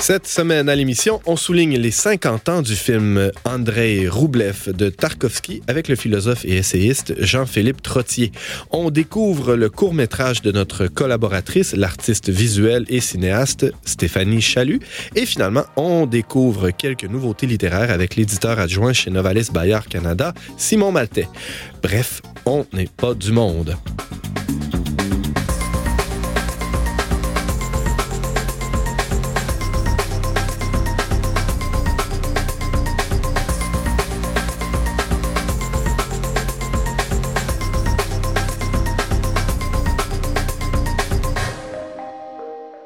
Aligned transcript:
Cette 0.00 0.26
semaine 0.26 0.70
à 0.70 0.74
l'émission, 0.74 1.20
on 1.26 1.36
souligne 1.36 1.76
les 1.76 1.90
50 1.90 2.48
ans 2.48 2.62
du 2.62 2.74
film 2.74 3.30
Andrei 3.44 4.08
Roublev 4.08 4.72
de 4.72 4.88
Tarkovsky 4.88 5.62
avec 5.68 5.88
le 5.88 5.94
philosophe 5.94 6.46
et 6.46 6.56
essayiste 6.56 7.14
Jean-Philippe 7.18 7.82
Trottier. 7.82 8.32
On 8.70 8.90
découvre 8.90 9.56
le 9.56 9.68
court-métrage 9.68 10.40
de 10.40 10.52
notre 10.52 10.86
collaboratrice, 10.86 11.76
l'artiste 11.76 12.30
visuelle 12.30 12.86
et 12.88 13.00
cinéaste 13.00 13.70
Stéphanie 13.84 14.40
Chalut. 14.40 14.80
Et 15.16 15.26
finalement, 15.26 15.64
on 15.76 16.06
découvre 16.06 16.70
quelques 16.70 17.04
nouveautés 17.04 17.46
littéraires 17.46 17.90
avec 17.90 18.16
l'éditeur 18.16 18.58
adjoint 18.58 18.94
chez 18.94 19.10
Novalis 19.10 19.50
Bayard 19.52 19.86
Canada, 19.86 20.32
Simon 20.56 20.92
Maltais. 20.92 21.28
Bref, 21.82 22.22
on 22.46 22.64
n'est 22.72 22.88
pas 22.96 23.12
du 23.12 23.32
monde. 23.32 23.76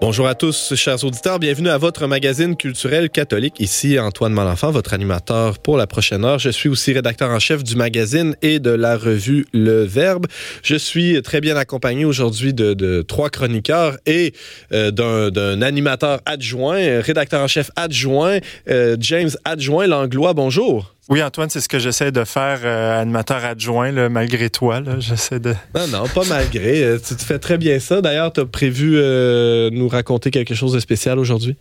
Bonjour 0.07 0.29
à 0.29 0.35
tous, 0.35 0.75
chers 0.75 1.03
auditeurs. 1.03 1.39
Bienvenue 1.39 1.71
à 1.71 1.79
votre 1.79 2.07
magazine 2.07 2.57
culturel 2.57 3.09
catholique. 3.09 3.59
Ici 3.59 3.99
Antoine 3.99 4.35
Malenfant, 4.35 4.71
votre 4.71 4.93
animateur 4.93 5.59
pour 5.59 5.79
la 5.79 5.87
prochaine 5.87 6.27
heure. 6.27 6.39
Je 6.39 6.51
suis 6.51 6.69
aussi 6.69 6.93
rédacteur 6.93 7.31
en 7.31 7.39
chef 7.39 7.65
du 7.65 7.75
magazine 7.75 8.37
et 8.43 8.59
de 8.59 8.69
la 8.69 8.99
revue 8.99 9.47
Le 9.55 9.83
Verbe. 9.83 10.27
Je 10.63 10.77
suis 10.77 11.23
très 11.23 11.41
bien 11.41 11.57
accompagné 11.57 12.05
aujourd'hui 12.05 12.53
de, 12.53 13.01
trois 13.01 13.31
chroniqueurs 13.31 13.97
et 14.05 14.35
euh, 14.73 14.91
d'un 14.91 15.63
animateur 15.63 16.21
adjoint, 16.27 17.01
rédacteur 17.01 17.41
en 17.41 17.49
chef 17.49 17.71
adjoint, 17.75 18.41
euh, 18.69 18.99
James 19.01 19.31
Adjoint 19.47 19.87
Langlois. 19.87 20.35
Bonjour. 20.35 20.94
Oui, 21.11 21.23
Antoine, 21.23 21.51
c'est 21.51 21.61
ce 21.61 21.69
que 21.69 21.79
j'essaie 21.79 22.13
de 22.13 22.25
faire, 22.25 22.61
euh, 22.65 23.01
animateur 23.01 23.45
adjoint, 23.45 23.93
là, 23.93 24.09
malgré 24.09 24.49
toi. 24.49 24.83
J'essaie 24.99 25.39
de. 25.39 25.55
Non, 25.75 25.87
non, 25.89 26.09
pas 26.09 26.23
malgré. 26.29 26.83
Euh, 26.83 26.99
tu, 26.99 27.15
tu 27.15 27.25
fais 27.25 27.39
très 27.39 27.59
bien 27.59 27.79
ça. 27.79 28.01
D'ailleurs, 28.01 28.33
tu 28.33 28.41
as 28.41 28.47
prévu 28.47 28.95
euh, 28.97 29.69
nous 29.71 29.89
raconter 29.89 30.31
quelque 30.31 30.55
chose 30.55 30.73
de 30.73 30.81
spécial 30.81 31.19
aujourd'hui? 31.19 31.57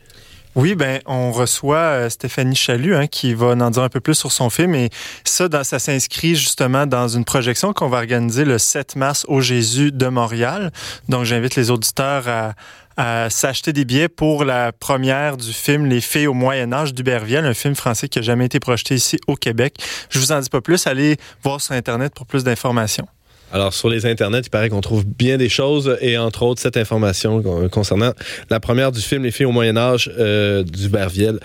Oui, 0.56 0.76
ben 0.76 1.00
on 1.08 1.32
reçoit 1.32 1.78
euh, 1.78 2.10
Stéphanie 2.10 2.56
Chalut 2.56 2.96
hein, 2.96 3.08
qui 3.08 3.34
va 3.34 3.48
en 3.48 3.72
dire 3.72 3.82
un 3.82 3.90
peu 3.90 4.00
plus 4.00 4.14
sur 4.14 4.32
son 4.32 4.52
film 4.52 4.76
et 4.76 4.92
ça, 5.24 5.48
dans, 5.48 5.64
ça 5.64 5.80
s'inscrit 5.80 6.36
justement 6.36 6.86
dans 6.86 7.08
une 7.08 7.26
projection 7.26 7.74
qu'on 7.74 7.90
va 7.90 7.98
organiser 7.98 8.46
le 8.46 8.60
7 8.60 8.96
mars 8.96 9.26
au 9.28 9.42
Jésus 9.42 9.92
de 9.92 10.08
Montréal. 10.08 10.72
Donc 11.10 11.24
j'invite 11.24 11.56
les 11.56 11.72
auditeurs 11.72 12.28
à, 12.28 12.54
s'acheter 12.98 13.74
des 13.74 13.86
billets 13.86 14.10
pour 14.10 14.46
la 14.46 14.72
première 14.72 15.38
du 15.38 15.52
film 15.52 15.86
Les 15.86 16.02
Fées 16.02 16.28
au 16.28 16.34
Moyen 16.34 16.72
Âge 16.74 16.94
d'Uberviel, 16.94 17.46
un 17.46 17.54
film 17.54 17.76
français 17.76 18.08
qui 18.08 18.20
a 18.20 18.22
jamais 18.22 18.46
été 18.46 18.60
projeté 18.60 18.96
ici 18.96 19.18
au 19.28 19.36
Québec. 19.36 19.76
Je 20.10 20.20
vous 20.20 20.32
en 20.32 20.40
dis 20.40 20.50
pas 20.50 20.62
plus, 20.62 20.88
allez 20.88 21.18
voir 21.44 21.62
sur 21.62 21.74
Internet 21.74 22.14
pour 22.14 22.26
plus 22.26 22.44
d'informations. 22.44 23.08
Alors, 23.54 23.72
sur 23.72 23.88
les 23.88 24.08
internets, 24.08 24.42
il 24.42 24.50
paraît 24.50 24.70
qu'on 24.70 24.82
trouve 24.82 25.06
bien 25.06 25.38
des 25.38 25.48
choses 25.48 25.96
et 26.02 26.18
entre 26.18 26.42
autres 26.42 26.60
cette 26.60 26.76
information 26.76 27.44
concernant 27.70 28.12
la 28.50 28.60
première 28.60 28.92
du 28.92 29.00
film 29.00 29.22
Les 29.22 29.30
filles 29.30 29.46
au 29.46 29.52
Moyen 29.52 29.78
Âge 29.78 30.12
euh, 30.18 30.64
d'Uberviel 30.64 31.40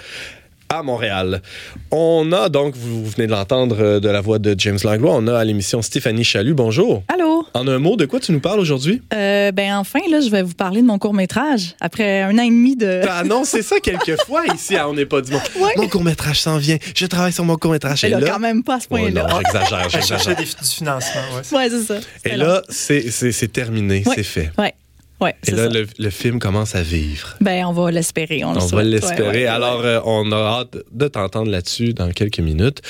à 0.68 0.82
Montréal. 0.82 1.42
On 1.90 2.30
a 2.32 2.48
donc, 2.48 2.74
vous 2.76 3.06
venez 3.06 3.26
de 3.26 3.32
l'entendre 3.32 4.00
de 4.00 4.08
la 4.08 4.20
voix 4.20 4.38
de 4.38 4.54
James 4.58 4.78
Langlois, 4.84 5.14
on 5.14 5.26
a 5.26 5.38
à 5.38 5.44
l'émission 5.44 5.82
Stéphanie 5.82 6.24
Chalut. 6.24 6.54
Bonjour. 6.54 7.02
Allô? 7.08 7.46
En 7.54 7.66
un 7.66 7.78
mot, 7.78 7.96
de 7.96 8.04
quoi 8.04 8.20
tu 8.20 8.32
nous 8.32 8.40
parles 8.40 8.60
aujourd'hui? 8.60 9.00
Euh, 9.14 9.50
ben 9.52 9.76
enfin, 9.76 10.00
là, 10.10 10.20
je 10.20 10.28
vais 10.28 10.42
vous 10.42 10.54
parler 10.54 10.82
de 10.82 10.86
mon 10.86 10.98
court-métrage. 10.98 11.74
Après 11.80 12.22
un 12.22 12.36
an 12.38 12.42
et 12.42 12.50
demi 12.50 12.76
de... 12.76 13.00
T'as 13.04 13.18
annoncé 13.18 13.62
ça 13.62 13.80
quelques 13.80 14.20
fois 14.26 14.42
ici 14.54 14.76
à 14.76 14.88
On 14.88 14.94
n'est 14.94 15.06
pas 15.06 15.20
du 15.20 15.32
monde. 15.32 15.40
Ouais. 15.58 15.72
Mon 15.76 15.88
court-métrage 15.88 16.40
s'en 16.40 16.58
vient. 16.58 16.76
Je 16.94 17.06
travaille 17.06 17.32
sur 17.32 17.44
mon 17.44 17.56
court-métrage. 17.56 18.04
Et 18.04 18.10
là, 18.10 18.20
quand 18.20 18.38
même 18.38 18.62
pas 18.62 18.76
à 18.76 18.80
ce 18.80 18.88
point-là. 18.88 19.26
Oh, 19.26 19.32
non, 19.32 19.40
j'exagère, 19.40 19.88
j'exagère. 19.88 20.36
du 20.36 20.44
financement. 20.44 21.20
Ouais, 21.34 21.58
ouais 21.58 21.70
c'est 21.70 21.82
ça. 21.82 22.00
Et 22.24 22.36
là, 22.36 22.62
c'est 22.68 23.52
terminé, 23.52 24.02
ouais. 24.06 24.14
c'est 24.14 24.22
fait. 24.22 24.50
Ouais. 24.58 24.74
Ouais, 25.20 25.34
Et 25.46 25.50
là, 25.50 25.68
le, 25.68 25.86
le, 25.98 26.10
film 26.10 26.38
commence 26.38 26.76
à 26.76 26.82
vivre. 26.82 27.34
Ben, 27.40 27.64
on 27.66 27.72
va 27.72 27.90
l'espérer. 27.90 28.44
On, 28.44 28.50
on 28.50 28.54
le 28.54 28.60
va 28.60 28.82
l'espérer. 28.84 29.28
Ouais, 29.28 29.34
ouais, 29.34 29.46
Alors, 29.46 29.80
euh, 29.80 30.00
on 30.04 30.30
a 30.30 30.36
hâte 30.36 30.76
de 30.92 31.08
t'entendre 31.08 31.50
là-dessus 31.50 31.92
dans 31.92 32.10
quelques 32.12 32.38
minutes. 32.38 32.82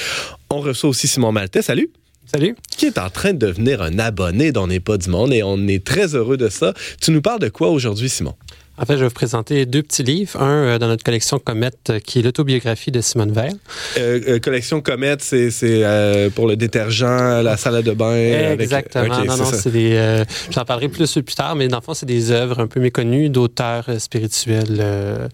On 0.51 0.61
reçoit 0.61 0.91
aussi 0.91 1.09
Simon 1.09 1.33
Maltais. 1.33 1.63
Salut. 1.63 1.91
Salut. 2.31 2.55
Qui 2.77 2.85
est 2.85 2.99
en 2.99 3.09
train 3.09 3.33
de 3.33 3.39
devenir 3.39 3.81
un 3.81 3.99
abonné 3.99 4.53
d'On 4.53 4.67
n'est 4.67 4.81
pas 4.81 4.99
du 4.99 5.09
monde 5.09 5.33
et 5.33 5.43
on 5.43 5.67
est 5.67 5.83
très 5.83 6.15
heureux 6.15 6.37
de 6.37 6.51
ça. 6.51 6.75
Tu 7.01 7.11
nous 7.11 7.23
parles 7.23 7.41
de 7.41 7.49
quoi 7.49 7.71
aujourd'hui, 7.71 8.11
Simon? 8.11 8.35
En 8.81 8.85
fait, 8.85 8.95
je 8.95 9.01
vais 9.01 9.09
vous 9.09 9.15
présenter 9.15 9.67
deux 9.67 9.83
petits 9.83 10.05
livres. 10.05 10.41
Un 10.41 10.65
euh, 10.65 10.79
dans 10.79 10.87
notre 10.87 11.03
collection 11.03 11.41
Comète, 11.41 11.91
euh, 11.91 11.99
qui 11.99 12.21
est 12.21 12.23
l'autobiographie 12.23 12.93
de 12.93 13.01
Simone 13.01 13.33
Veil. 13.33 13.51
Euh, 13.99 14.21
euh, 14.29 14.39
collection 14.39 14.81
Comète, 14.81 15.21
c'est 15.21 15.51
euh, 15.65 16.31
pour 16.31 16.47
le 16.47 16.55
détergent, 16.55 17.43
la 17.43 17.57
salle 17.57 17.83
de 17.83 17.93
bain. 17.93 18.15
Exactement. 18.59 19.05
Avec... 19.05 19.19
Okay, 19.19 19.27
non, 19.27 19.37
non, 19.37 19.45
c'est 19.45 19.73
des. 19.73 19.95
Euh, 19.95 20.25
J'en 20.51 20.65
parlerai 20.65 20.89
plus 20.89 21.13
plus 21.13 21.35
tard, 21.35 21.57
mais 21.57 21.67
dans 21.67 21.79
le 21.79 21.83
fond, 21.83 21.95
c'est 21.95 22.07
des 22.07 22.31
œuvres 22.31 22.61
un 22.61 22.69
peu 22.69 22.79
méconnues 22.79 23.31
d'auteurs 23.31 23.87
spirituels 23.99 25.29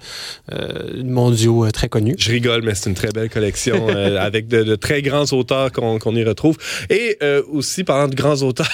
mondiaux 1.05 1.71
très 1.71 1.89
connus. 1.89 2.15
Je 2.19 2.31
rigole, 2.31 2.63
mais 2.63 2.75
c'est 2.75 2.89
une 2.89 2.97
très 2.97 3.13
belle 3.13 3.29
collection 3.29 3.89
avec 4.19 4.49
de, 4.49 4.63
de, 4.63 4.75
très 4.75 5.03
grands 5.03 5.31
auteurs 5.33 5.71
qu'on 5.71 5.99
qu 5.99 6.09
y 6.15 6.25
retrouve. 6.25 6.57
Et 6.89 7.19
aussi, 7.53 7.85
parlant 7.85 8.09
de 8.09 8.15
grands 8.15 8.41
auteurs. 8.43 8.71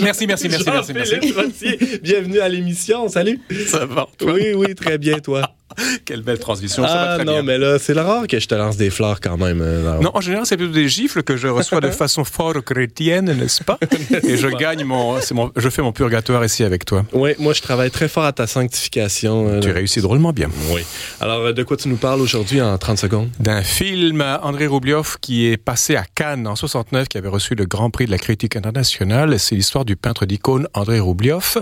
merci, 0.00 0.26
merci, 0.26 0.48
merci, 0.48 0.64
merci, 0.72 0.92
merci. 0.94 1.98
Bienvenue 2.02 2.40
à 2.40 2.48
l'émission. 2.48 3.08
Salut. 3.08 3.38
Ça 3.66 3.81
Oui, 4.22 4.54
oui, 4.54 4.74
très 4.74 4.98
bien, 4.98 5.18
toi. 5.18 5.42
Quelle 6.04 6.22
belle 6.22 6.38
transition, 6.38 6.82
ah, 6.84 6.88
ça 6.88 6.94
va 6.94 7.14
très 7.16 7.24
non, 7.24 7.32
bien. 7.34 7.42
mais 7.42 7.58
là, 7.58 7.78
c'est 7.78 7.92
rare 7.92 8.26
que 8.26 8.38
je 8.38 8.46
te 8.46 8.54
lance 8.54 8.76
des 8.76 8.90
fleurs 8.90 9.20
quand 9.20 9.36
même. 9.36 9.60
Euh, 9.62 9.98
non, 10.00 10.10
en 10.14 10.20
général, 10.20 10.46
c'est 10.46 10.56
plutôt 10.56 10.72
des 10.72 10.88
gifles 10.88 11.22
que 11.22 11.36
je 11.36 11.48
reçois 11.48 11.80
de 11.80 11.90
façon 12.02 12.24
fort 12.24 12.62
chrétienne, 12.64 13.32
n'est-ce 13.32 13.62
pas? 13.62 13.78
Et 14.26 14.36
je 14.36 14.48
gagne 14.48 14.84
mon, 14.84 15.18
mon, 15.32 15.52
je 15.56 15.68
fais 15.68 15.82
mon 15.82 15.92
purgatoire 15.92 16.44
ici 16.44 16.64
avec 16.64 16.84
toi. 16.84 17.04
Oui, 17.12 17.32
moi, 17.38 17.52
je 17.52 17.62
travaille 17.62 17.90
très 17.90 18.08
fort 18.08 18.24
à 18.24 18.32
ta 18.32 18.46
sanctification. 18.46 19.48
Euh, 19.48 19.60
tu 19.60 19.70
réussis 19.70 20.00
drôlement 20.00 20.32
bien. 20.32 20.48
Oui. 20.70 20.82
Alors, 21.20 21.52
de 21.52 21.62
quoi 21.62 21.76
tu 21.76 21.88
nous 21.88 21.96
parles 21.96 22.20
aujourd'hui 22.20 22.60
en 22.60 22.76
30 22.78 22.98
secondes? 22.98 23.30
D'un 23.40 23.62
film 23.62 24.22
André 24.42 24.66
Roublioff 24.66 25.16
qui 25.20 25.46
est 25.46 25.56
passé 25.56 25.96
à 25.96 26.04
Cannes 26.14 26.46
en 26.46 26.56
69, 26.56 27.08
qui 27.08 27.18
avait 27.18 27.28
reçu 27.28 27.54
le 27.54 27.64
Grand 27.64 27.90
Prix 27.90 28.06
de 28.06 28.10
la 28.10 28.18
critique 28.18 28.56
internationale. 28.56 29.38
C'est 29.38 29.54
l'histoire 29.54 29.84
du 29.84 29.96
peintre 29.96 30.26
d'icône 30.26 30.68
André 30.74 31.00
Roublioff, 31.00 31.58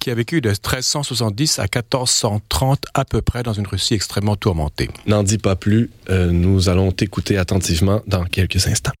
qui 0.00 0.10
a 0.10 0.14
vécu 0.14 0.40
de 0.40 0.48
1370 0.48 1.58
à 1.58 1.62
1430 1.62 2.84
à 2.94 3.04
peu 3.04 3.22
près 3.22 3.42
dans 3.42 3.51
une 3.52 3.66
Russie 3.66 3.94
extrêmement 3.94 4.36
tourmentée. 4.36 4.88
N'en 5.06 5.22
dis 5.22 5.38
pas 5.38 5.56
plus, 5.56 5.90
euh, 6.10 6.30
nous 6.30 6.68
allons 6.68 6.92
t'écouter 6.92 7.36
attentivement 7.38 8.00
dans 8.06 8.24
quelques 8.24 8.66
instants. 8.66 8.92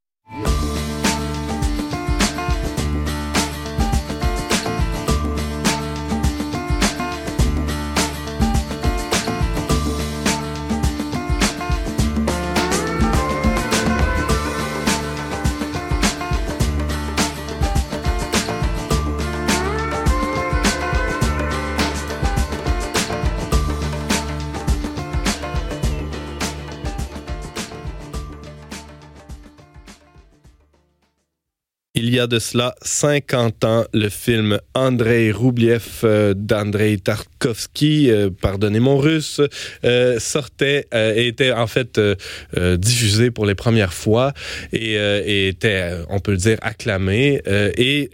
De 32.26 32.38
cela 32.38 32.74
50 32.82 33.64
ans, 33.64 33.84
le 33.92 34.08
film 34.08 34.58
Andrei 34.74 35.32
Roubliev 35.32 36.00
euh, 36.04 36.34
d'Andrei 36.36 36.98
Tarkovsky, 36.98 38.10
euh, 38.10 38.30
pardonnez 38.30 38.80
mon 38.80 38.98
russe, 38.98 39.40
euh, 39.84 40.18
sortait 40.18 40.86
et 40.92 41.26
était 41.26 41.52
en 41.52 41.66
fait 41.66 42.00
diffusé 42.76 43.30
pour 43.30 43.46
les 43.46 43.54
premières 43.54 43.92
fois 43.92 44.32
et, 44.72 44.94
et 44.94 45.48
était, 45.48 45.92
on 46.08 46.20
peut 46.20 46.32
le 46.32 46.36
dire, 46.38 46.58
acclamé. 46.62 47.40
et 47.46 48.10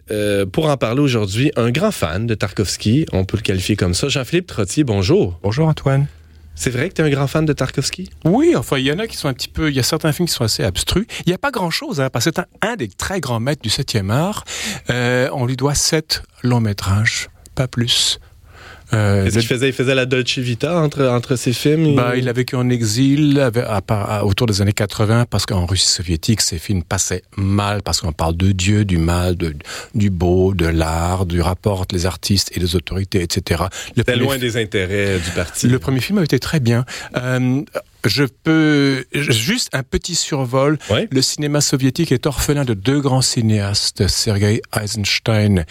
pour 0.53 0.69
en 0.69 0.77
parler 0.77 1.01
aujourd'hui, 1.01 1.53
un 1.57 1.71
grand 1.71 1.91
fan 1.91 2.27
de 2.27 2.35
Tarkovsky, 2.35 3.07
on 3.13 3.25
peut 3.25 3.37
le 3.37 3.43
qualifier 3.43 3.77
comme 3.77 3.95
ça, 3.95 4.09
Jean-Philippe 4.09 4.47
Trottier, 4.47 4.85
bonjour. 4.85 5.39
Bonjour 5.43 5.69
Antoine. 5.69 6.07
C'est 6.59 6.71
vrai 6.71 6.89
que 6.89 6.95
tu 6.95 7.03
es 7.03 7.05
un 7.05 7.09
grand 7.09 7.29
fan 7.29 7.47
de 7.47 7.53
Tarkovsky? 7.53 8.11
Oui, 8.25 8.57
enfin, 8.57 8.79
il 8.79 8.85
y 8.85 8.91
en 8.91 8.99
a 8.99 9.07
qui 9.07 9.17
sont 9.17 9.29
un 9.29 9.33
petit 9.33 9.47
peu. 9.47 9.71
Il 9.71 9.77
y 9.77 9.79
a 9.79 9.85
certains 9.85 10.11
films 10.11 10.27
qui 10.27 10.35
sont 10.35 10.43
assez 10.43 10.65
abstrus. 10.65 11.07
Il 11.25 11.29
n'y 11.29 11.33
a 11.33 11.39
pas 11.39 11.53
grand-chose, 11.53 12.01
hein, 12.01 12.11
parce 12.11 12.25
que 12.25 12.33
c'est 12.35 12.45
un, 12.67 12.75
des 12.75 12.89
très 12.89 13.21
grands 13.21 13.39
maîtres 13.39 13.63
du 13.63 13.69
7e 13.69 14.11
art. 14.11 14.43
Euh, 14.91 15.29
on 15.33 15.47
lui 15.47 15.57
doit 15.57 15.77
sept 15.77 16.25
longs 16.43 16.61
métrages, 16.61 17.29
pas 17.55 17.69
plus. 17.69 18.19
Euh, 18.95 19.29
qu'il 19.29 19.43
faisait, 19.43 19.69
il 19.69 19.73
faisait 19.73 19.95
la 19.95 20.07
Dolce 20.07 20.39
Vita 20.39 20.81
entre, 20.81 21.05
entre 21.07 21.37
ses 21.37 21.53
films? 21.53 21.95
Bah, 21.95 22.15
il 22.17 22.29
a 22.29 22.33
vécu 22.33 22.57
en 22.57 22.71
exil 22.71 23.39
à, 23.39 24.25
autour 24.25 24.47
des 24.47 24.63
années 24.63 24.73
80 24.73 25.27
parce 25.29 25.47
qu'en 25.47 25.67
Russie 25.67 25.89
soviétique, 25.89 26.41
ses 26.41 26.59
films 26.59 26.83
passaient 26.83 27.23
mal 27.37 27.83
parce 27.83 28.01
qu'on 28.01 28.13
parle 28.13 28.37
de 28.37 28.53
Dieu, 28.53 28.85
du 28.85 28.99
mal, 28.99 29.37
de, 29.37 29.55
du 29.95 30.11
beau, 30.11 30.55
de 30.55 30.67
l'art, 30.67 31.27
du 31.27 31.41
rapport 31.41 31.83
entre 31.83 31.95
les 31.95 32.07
artistes 32.07 32.51
et 32.57 32.61
les 32.61 32.77
autorités, 32.77 33.23
etc. 33.23 33.65
C'était 33.97 34.17
loin 34.17 34.39
des 34.39 34.57
intérêts 34.57 35.19
du 35.19 35.31
parti. 35.33 35.69
Le 35.69 35.79
premier 35.79 36.01
film 36.01 36.19
a 36.19 36.25
été 36.25 36.39
très 36.39 36.61
bien. 36.61 36.85
Euh, 37.17 37.63
je 38.07 38.25
peux 38.25 39.05
juste 39.13 39.69
un 39.73 39.83
petit 39.83 40.15
survol. 40.15 40.79
Le 41.11 41.23
cinéma 41.23 41.61
soviétique 41.61 42.13
est 42.13 42.27
orphelin 42.27 42.65
de 42.65 42.75
deux 42.75 43.01
grands 43.01 43.23
cinéastes. 43.23 44.07
Sergei 44.07 44.63
Eisenstein 44.81 45.65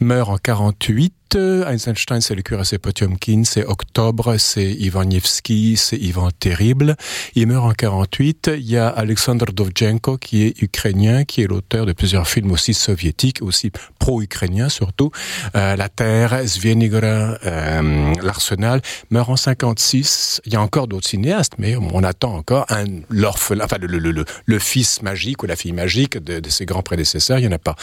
meurt 0.00 0.30
en 0.30 0.36
48 0.36 1.14
Eisenstein, 1.36 2.20
c'est 2.20 2.34
le 2.34 2.42
cuirassé 2.42 2.78
Potiomkin, 2.78 3.42
c'est 3.44 3.64
Octobre, 3.64 4.36
c'est 4.38 4.72
Ivan 4.72 5.04
Nevsky, 5.04 5.76
c'est 5.76 5.96
Ivan 5.96 6.30
Terrible. 6.30 6.96
Il 7.34 7.46
meurt 7.46 7.64
en 7.64 7.72
48. 7.72 8.50
Il 8.54 8.68
y 8.68 8.76
a 8.76 8.88
Alexandre 8.88 9.46
Dovzhenko, 9.52 10.18
qui 10.18 10.42
est 10.44 10.62
ukrainien, 10.62 11.24
qui 11.24 11.42
est 11.42 11.46
l'auteur 11.46 11.86
de 11.86 11.92
plusieurs 11.92 12.26
films 12.26 12.50
aussi 12.50 12.74
soviétiques, 12.74 13.42
aussi 13.42 13.70
pro-ukrainiens 13.98 14.68
surtout. 14.68 15.10
Euh, 15.54 15.76
La 15.76 15.88
Terre, 15.88 16.40
Zvienigora, 16.46 17.38
euh, 17.46 18.14
L'Arsenal, 18.22 18.82
meurt 19.10 19.28
en 19.30 19.36
56. 19.36 20.40
Il 20.46 20.52
y 20.52 20.56
a 20.56 20.60
encore 20.60 20.88
d'autres 20.88 21.08
cinéastes, 21.08 21.54
mais 21.58 21.76
on 21.76 22.02
attend 22.02 22.34
encore 22.34 22.66
un 22.70 22.84
l'orphelin, 23.08 23.64
enfin 23.64 23.76
le, 23.80 23.86
le, 23.86 23.98
le, 23.98 24.24
le, 24.44 24.58
fils 24.58 25.02
magique 25.02 25.42
ou 25.42 25.46
la 25.46 25.56
fille 25.56 25.72
magique 25.72 26.18
de, 26.18 26.40
de 26.40 26.50
ses 26.50 26.66
grands 26.66 26.82
prédécesseurs. 26.82 27.38
Il 27.38 27.44
y 27.44 27.48
en 27.48 27.52
a 27.52 27.58
pas. 27.58 27.76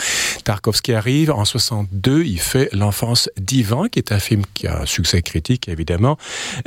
Tarkovsky 0.44 0.94
arrive 0.94 1.32
en 1.32 1.46
62. 1.46 2.24
Il 2.24 2.40
fait 2.40 2.70
l'enfance 2.74 3.30
Divan, 3.40 3.88
qui 3.88 4.00
est 4.00 4.12
un 4.12 4.20
film 4.20 4.44
qui 4.54 4.68
a 4.68 4.82
un 4.82 4.86
succès 4.86 5.22
critique 5.22 5.68
évidemment, 5.68 6.18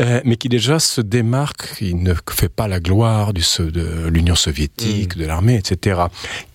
euh, 0.00 0.20
mais 0.24 0.36
qui 0.36 0.48
déjà 0.48 0.78
se 0.78 1.00
démarque, 1.00 1.76
il 1.80 2.02
ne 2.02 2.14
fait 2.30 2.48
pas 2.48 2.68
la 2.68 2.80
gloire 2.80 3.32
du, 3.32 3.42
de 3.58 4.08
l'Union 4.08 4.34
soviétique, 4.34 5.16
mm. 5.16 5.20
de 5.20 5.26
l'armée, 5.26 5.56
etc., 5.56 6.02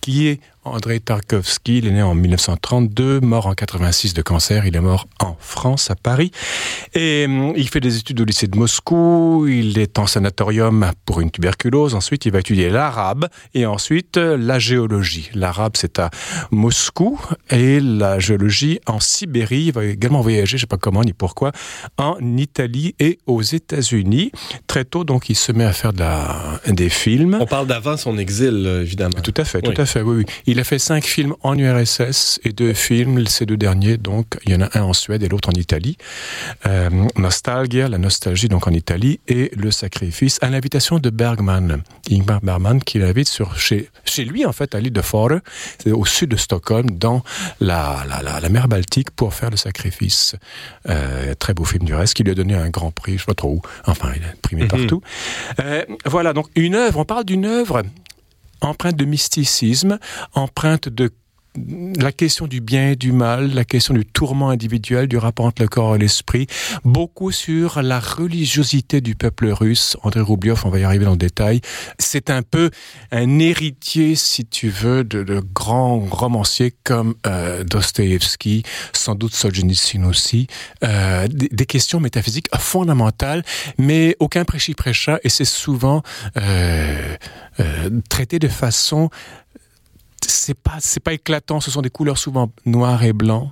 qui 0.02 0.28
est 0.28 0.40
Andrei 0.66 1.00
Tarkovsky, 1.00 1.78
il 1.78 1.88
est 1.88 1.92
né 1.92 2.02
en 2.02 2.16
1932, 2.16 3.20
mort 3.20 3.46
en 3.46 3.54
86 3.54 4.16
de 4.16 4.24
cancer. 4.24 4.66
Il 4.66 4.76
est 4.76 4.82
mort 4.82 5.08
en 5.20 5.38
France, 5.40 5.92
à 5.92 5.96
Paris. 5.96 6.32
Et 6.96 7.26
hum, 7.28 7.54
il 7.56 7.70
fait 7.70 7.80
des 7.80 7.98
études 7.98 8.20
au 8.20 8.26
lycée 8.26 8.48
de 8.48 8.58
Moscou. 8.58 9.46
Il 9.48 9.78
est 9.78 10.00
en 10.00 10.08
sanatorium 10.08 10.92
pour 11.06 11.22
une 11.22 11.30
tuberculose. 11.30 11.94
Ensuite, 11.94 12.26
il 12.26 12.32
va 12.32 12.40
étudier 12.40 12.70
l'arabe 12.70 13.28
et 13.54 13.68
ensuite 13.68 14.18
la 14.18 14.58
géologie. 14.58 15.30
L'arabe, 15.36 15.74
c'est 15.76 16.00
à 16.00 16.10
Moscou 16.50 17.20
et 17.52 17.80
la 17.80 18.18
géologie 18.18 18.80
en 18.88 19.00
Sibérie. 19.00 19.66
Il 19.66 19.74
va 19.74 19.86
également 19.86 20.22
voyager, 20.22 20.58
je 20.58 20.62
sais 20.62 20.68
pas 20.68 20.78
comment 20.78 21.04
ni 21.04 21.14
pourquoi, 21.14 21.52
en 21.98 22.18
Italie 22.38 22.96
et 23.00 23.20
aux 23.28 23.44
États-Unis. 23.44 24.32
Très 24.66 24.84
tôt, 24.84 25.04
donc, 25.04 25.30
il 25.30 25.36
se 25.36 25.52
met 25.52 25.64
à 25.64 25.74
faire 25.74 25.94
de 25.94 26.00
la, 26.00 26.60
des 26.68 26.90
films. 26.90 27.38
On 27.40 27.46
parle 27.46 27.68
d'avant 27.68 27.98
son 27.98 28.18
exil, 28.18 28.66
évidemment. 28.82 29.22
Tout 29.22 29.34
à 29.38 29.46
fait, 29.46 29.62
tout 29.62 29.80
à 29.80 29.86
fait, 29.86 30.02
oui, 30.02 30.18
oui. 30.18 30.26
Il 30.48 30.55
a 30.60 30.64
fait 30.64 30.80
cinq 30.80 31.06
films 31.06 31.36
en 31.42 31.58
URSS 31.58 32.40
et 32.44 32.52
deux 32.52 32.74
films, 32.74 33.26
ces 33.28 33.46
deux 33.46 33.58
derniers, 33.58 33.98
donc 33.98 34.38
il 34.46 34.52
y 34.52 34.56
en 34.56 34.62
a 34.62 34.70
un 34.78 34.84
en 34.84 34.94
Suède 34.94 35.24
et 35.24 35.28
l'autre 35.28 35.50
en 35.50 35.54
Italie. 35.60 35.98
Euh, 36.66 36.90
Nostalgia, 37.18 37.88
la 37.88 37.98
nostalgie 37.98 38.48
donc 38.48 38.68
en 38.68 38.72
Italie, 38.72 39.20
et 39.28 39.52
Le 39.56 39.72
Sacrifice, 39.72 40.38
à 40.42 40.50
l'invitation 40.50 41.00
de 41.00 41.10
Bergman, 41.10 41.82
Ingmar 42.12 42.42
Bergman, 42.42 42.80
qui 42.82 43.00
l'invite 43.00 43.28
sur 43.28 43.58
chez 43.58 43.90
chez 44.06 44.24
lui 44.24 44.46
en 44.46 44.54
fait 44.54 44.76
à 44.76 44.80
l'île 44.80 44.94
de 44.94 45.02
Fore, 45.02 45.40
au 45.92 46.06
sud 46.06 46.30
de 46.30 46.38
Stockholm, 46.38 46.90
dans 46.92 47.24
la, 47.60 48.06
la, 48.08 48.22
la, 48.22 48.40
la 48.40 48.50
mer 48.50 48.68
Baltique, 48.68 49.12
pour 49.12 49.34
faire 49.34 49.50
Le 49.50 49.58
Sacrifice. 49.58 50.36
Euh, 50.90 51.34
très 51.36 51.54
beau 51.54 51.66
film 51.66 51.84
du 51.86 51.94
reste, 51.94 52.14
qui 52.14 52.24
lui 52.24 52.32
a 52.32 52.36
donné 52.36 52.54
un 52.56 52.70
grand 52.70 52.92
prix, 52.92 53.14
je 53.14 53.20
sais 53.20 53.26
pas 53.26 53.34
trop 53.34 53.50
où. 53.50 53.62
Enfin, 53.86 54.12
il 54.16 54.24
a 54.24 54.30
imprimé 54.30 54.64
mm 54.64 54.66
-hmm. 54.66 54.70
partout. 54.70 55.02
Euh, 55.60 55.84
voilà, 56.06 56.34
donc 56.34 56.48
une 56.56 56.76
œuvre. 56.76 57.00
On 57.00 57.06
parle 57.06 57.26
d'une 57.26 57.46
œuvre 57.46 57.84
empreinte 58.62 58.98
de 58.98 59.06
mysticisme, 59.06 60.00
empreinte 60.36 60.90
de 60.90 61.12
la 62.00 62.12
question 62.12 62.48
du 62.48 62.62
bien 62.62 62.92
et 62.92 62.96
du 62.96 63.12
mal, 63.12 63.54
la 63.54 63.66
question 63.66 63.94
du 63.94 64.06
tourment 64.06 64.50
individuel, 64.50 65.08
du 65.08 65.18
rapport 65.18 65.46
entre 65.46 65.62
le 65.62 65.68
corps 65.68 65.96
et 65.96 66.00
l'esprit, 66.00 66.48
beaucoup 66.84 67.32
sur 67.32 67.82
la 67.82 68.00
religiosité 68.00 69.02
du 69.02 69.16
peuple 69.16 69.48
russe. 69.48 69.98
André 70.04 70.22
Roubliov, 70.22 70.62
on 70.66 70.70
va 70.70 70.80
y 70.80 70.84
arriver 70.84 71.06
dans 71.06 71.12
le 71.12 71.18
détail. 71.18 71.62
C'est 72.00 72.30
un 72.30 72.42
peu 72.42 72.70
un 73.12 73.40
héritier, 73.40 74.16
si 74.16 74.46
tu 74.46 74.70
veux, 74.70 75.04
de, 75.04 75.26
grands 75.54 76.00
romanciers 76.00 76.74
comme 76.84 77.16
euh, 77.26 77.64
Dostoevsky, 77.64 78.64
sans 78.94 79.16
doute 79.16 79.34
Solzhenitsyn 79.34 80.06
aussi. 80.06 80.48
Euh, 80.84 81.28
des, 81.30 81.66
questions 81.66 82.00
métaphysiques 82.00 82.48
fondamentales, 82.58 83.44
mais 83.78 84.16
aucun 84.20 84.46
prêchi-prêcha, 84.46 85.20
et 85.24 85.30
c'est 85.30 85.46
souvent 85.46 86.04
euh, 86.38 87.16
euh, 87.60 87.90
traité 88.10 88.40
de 88.40 88.48
façon 88.48 89.10
c'est 90.28 90.54
pas 90.54 90.78
c'est 90.80 91.00
pas 91.00 91.14
éclatant 91.14 91.60
ce 91.60 91.72
sont 91.72 91.82
des 91.82 91.90
couleurs 91.90 92.18
souvent 92.18 92.52
noires 92.66 93.04
et 93.04 93.14
blancs 93.14 93.50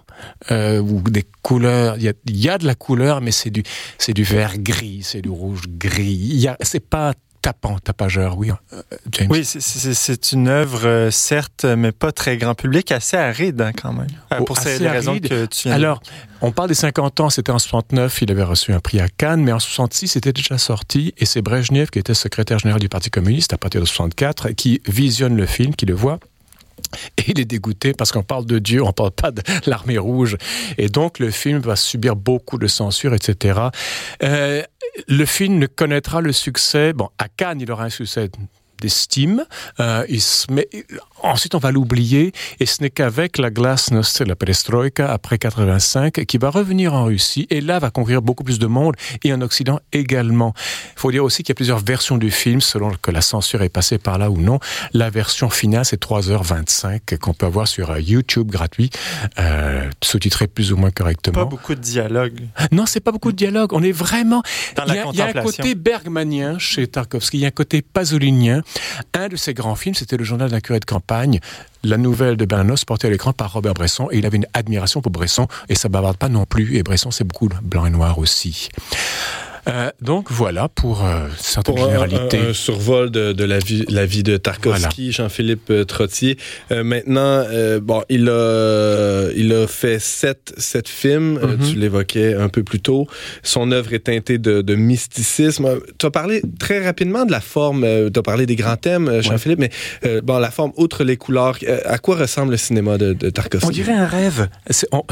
euh, 0.51 0.79
ou 0.79 1.01
des 1.01 1.25
couleurs 1.41 1.97
il 1.97 2.03
y 2.03 2.09
a, 2.09 2.13
y 2.27 2.49
a 2.49 2.57
de 2.57 2.65
la 2.65 2.75
couleur 2.75 3.21
mais 3.21 3.31
c'est 3.31 3.49
du 3.49 3.63
c'est 3.97 4.13
du 4.13 4.23
vert 4.23 4.57
gris 4.57 5.01
c'est 5.03 5.21
du 5.21 5.29
rouge 5.29 5.63
gris 5.67 6.47
c'est 6.61 6.79
pas 6.79 7.13
tapant, 7.43 7.77
tapageur, 7.77 8.37
oui, 8.37 8.51
euh, 8.71 8.81
James. 9.11 9.27
Oui, 9.29 9.43
c'est 9.43 10.31
une 10.31 10.47
œuvre, 10.47 10.87
euh, 10.87 11.11
certes, 11.11 11.65
mais 11.65 11.91
pas 11.91 12.13
très 12.13 12.37
grand 12.37 12.55
public, 12.55 12.91
assez 12.91 13.17
aride 13.17 13.59
hein, 13.61 13.71
quand 13.73 13.91
même. 13.91 14.07
Oh, 14.39 14.45
pour 14.45 14.57
ces 14.57 14.77
raisons 14.87 15.19
que 15.19 15.45
tu 15.45 15.67
viens 15.67 15.75
Alors, 15.75 16.01
on 16.41 16.51
parle 16.51 16.69
des 16.69 16.73
50 16.73 17.19
ans, 17.19 17.29
c'était 17.29 17.51
en 17.51 17.59
69, 17.59 18.21
il 18.21 18.31
avait 18.31 18.43
reçu 18.43 18.71
un 18.71 18.79
prix 18.79 19.01
à 19.01 19.09
Cannes, 19.09 19.43
mais 19.43 19.51
en 19.51 19.59
66, 19.59 20.07
c'était 20.07 20.31
déjà 20.31 20.57
sorti, 20.57 21.13
et 21.17 21.25
c'est 21.25 21.41
Brezhnev, 21.41 21.89
qui 21.89 21.99
était 21.99 22.13
secrétaire 22.13 22.59
général 22.59 22.79
du 22.79 22.87
Parti 22.87 23.09
communiste 23.09 23.51
à 23.51 23.57
partir 23.57 23.81
de 23.81 23.85
64, 23.85 24.51
qui 24.51 24.81
visionne 24.87 25.35
le 25.35 25.45
film, 25.45 25.75
qui 25.75 25.85
le 25.85 25.93
voit, 25.93 26.19
et 27.17 27.23
il 27.27 27.39
est 27.39 27.45
dégoûté 27.45 27.93
parce 27.93 28.11
qu'on 28.11 28.23
parle 28.23 28.45
de 28.45 28.59
Dieu, 28.59 28.83
on 28.83 28.91
parle 28.91 29.11
pas 29.11 29.31
de 29.31 29.41
l'armée 29.65 29.97
rouge. 29.97 30.37
Et 30.77 30.89
donc, 30.89 31.19
le 31.19 31.31
film 31.31 31.59
va 31.59 31.75
subir 31.75 32.15
beaucoup 32.15 32.57
de 32.57 32.67
censure, 32.67 33.13
etc. 33.13 33.59
Euh, 34.23 34.63
le 35.07 35.25
film 35.25 35.57
ne 35.57 35.67
connaîtra 35.67 36.21
le 36.21 36.31
succès. 36.31 36.93
Bon, 36.93 37.09
à 37.17 37.27
Cannes, 37.27 37.61
il 37.61 37.71
aura 37.71 37.85
un 37.85 37.89
succès 37.89 38.29
d'estime. 38.81 39.45
Euh, 39.79 40.05
il 40.09 40.21
se 40.21 40.51
met, 40.51 40.67
ensuite, 41.23 41.55
on 41.55 41.59
va 41.59 41.71
l'oublier, 41.71 42.31
et 42.59 42.65
ce 42.65 42.81
n'est 42.81 42.89
qu'avec 42.89 43.37
la 43.37 43.49
glasnost, 43.49 44.21
la 44.21 44.35
perestroïka, 44.35 45.11
après 45.11 45.37
85, 45.37 46.25
qui 46.25 46.37
va 46.37 46.49
revenir 46.49 46.93
en 46.93 47.05
Russie, 47.05 47.47
et 47.49 47.61
là 47.61 47.79
va 47.79 47.89
conquérir 47.89 48.21
beaucoup 48.21 48.43
plus 48.43 48.59
de 48.59 48.67
monde, 48.67 48.95
et 49.23 49.33
en 49.33 49.41
Occident 49.41 49.79
également. 49.91 50.53
Il 50.95 50.99
faut 50.99 51.11
dire 51.11 51.23
aussi 51.23 51.43
qu'il 51.43 51.49
y 51.49 51.53
a 51.53 51.55
plusieurs 51.55 51.79
versions 51.79 52.17
du 52.17 52.31
film, 52.31 52.61
selon 52.61 52.91
que 53.01 53.11
la 53.11 53.21
censure 53.21 53.61
est 53.61 53.69
passée 53.69 53.97
par 53.97 54.17
là 54.17 54.29
ou 54.29 54.37
non. 54.37 54.59
La 54.93 55.09
version 55.09 55.49
finale, 55.49 55.85
c'est 55.85 56.01
3h25, 56.01 57.17
qu'on 57.17 57.33
peut 57.33 57.45
avoir 57.45 57.67
sur 57.67 57.98
YouTube 57.98 58.50
gratuit, 58.51 58.89
euh, 59.39 59.89
sous-titré 60.03 60.48
plus 60.48 60.71
ou 60.71 60.77
moins 60.77 60.91
correctement. 60.91 61.39
Pas 61.39 61.45
beaucoup 61.45 61.75
de 61.75 61.79
dialogue. 61.79 62.39
Non, 62.71 62.86
c'est 62.86 63.00
pas 63.00 63.12
beaucoup 63.12 63.31
de 63.31 63.38
dialogue. 63.38 63.74
On 63.74 63.83
est 63.83 63.91
vraiment... 63.91 64.43
Dans 64.75 64.86
il, 64.86 64.95
y 64.95 65.00
a, 65.00 65.05
il 65.12 65.17
y 65.17 65.21
a 65.21 65.27
un 65.27 65.33
côté 65.33 65.75
bergmanien 65.75 66.59
chez 66.59 66.88
Tarkovsky, 66.88 67.38
il 67.38 67.41
y 67.41 67.45
a 67.45 67.48
un 67.48 67.51
côté 67.51 67.81
pasolinien. 67.81 68.62
Un 69.13 69.29
de 69.29 69.36
ses 69.36 69.53
grands 69.53 69.75
films, 69.75 69.95
c'était 69.95 70.17
le 70.17 70.24
journal 70.24 70.50
d'un 70.50 70.59
curé 70.59 70.79
de 70.79 70.86
campagne, 70.86 71.12
la 71.84 71.98
nouvelle 71.98 72.38
de 72.38 72.46
Bernanos 72.46 72.86
portée 72.86 73.08
à 73.08 73.10
l'écran 73.10 73.34
par 73.34 73.53
Robert 73.53 73.74
Bresson 73.74 74.08
et 74.12 74.17
il 74.17 74.25
avait 74.25 74.38
une 74.38 74.48
admiration 74.53 75.01
pour 75.01 75.12
Bresson 75.12 75.48
et 75.70 75.75
ça 75.75 75.89
bavarde 75.89 76.17
pas 76.17 76.29
non 76.29 76.46
plus 76.46 76.75
et 76.77 76.84
Bresson 76.84 77.12
c'est 77.12 77.24
beaucoup 77.24 77.50
blanc 77.62 77.86
et 77.86 77.89
noir 77.89 78.17
aussi. 78.20 78.70
Euh, 79.70 79.89
donc 80.01 80.29
voilà 80.32 80.67
pour 80.67 81.05
euh, 81.05 81.27
certaines 81.38 81.75
pour 81.75 81.86
généralités. 81.86 82.38
Un, 82.39 82.50
un, 82.50 82.53
survol 82.53 83.12
de, 83.12 83.32
de, 83.32 83.43
la, 83.46 83.60
vie, 83.60 83.86
la 83.89 84.05
vie 84.05 84.24
de 84.24 84.38
Tarkovsky, 84.38 85.03
voilà. 85.03 85.12
Jean-Philippe 85.12 85.70
euh, 85.70 85.86
Trottier. 85.86 86.38
Euh, 86.72 86.84
maintenant, 86.84 87.46
bon, 87.82 88.03
il 88.10 88.29
a, 88.29 89.29
il 89.36 89.53
a 89.53 89.67
fait 89.67 90.00
sept, 90.00 90.53
sept 90.58 90.88
films. 90.89 91.34
Mm 91.34 91.39
-hmm. 91.39 91.72
tu 91.72 91.79
l'évoquais 91.79 92.34
un 92.36 92.50
peu 92.50 92.63
plus 92.63 92.82
tôt. 92.82 93.08
Son 93.41 93.72
œuvre 93.72 93.93
est 93.93 94.05
teintée 94.12 94.38
de, 94.38 94.62
de 94.62 94.75
mysticisme. 94.75 95.65
Tu 95.98 96.05
as 96.05 96.12
parlé 96.12 96.41
très 96.60 96.79
rapidement 96.86 97.25
de 97.25 97.32
la 97.32 97.41
forme. 97.41 97.82
tu 98.13 98.20
as 98.20 98.24
parlé 98.24 98.46
des 98.46 98.58
grands 98.62 98.77
thèmes, 98.88 99.22
Jean-Philippe, 99.22 99.62
ouais. 99.62 99.72
mais 100.03 100.22
bon, 100.22 100.38
la 100.39 100.51
forme, 100.51 100.74
outre 100.84 101.03
les 101.03 101.17
couleurs, 101.17 101.55
à 101.86 101.98
quoi 102.05 102.15
ressemble 102.17 102.51
le 102.51 102.58
cinéma 102.58 102.98
de, 102.98 103.10
de 103.13 103.29
Tarkovsky? 103.29 103.67
On 103.67 103.77
dirait 103.82 104.00
un 104.05 104.10
rêve. 104.20 104.41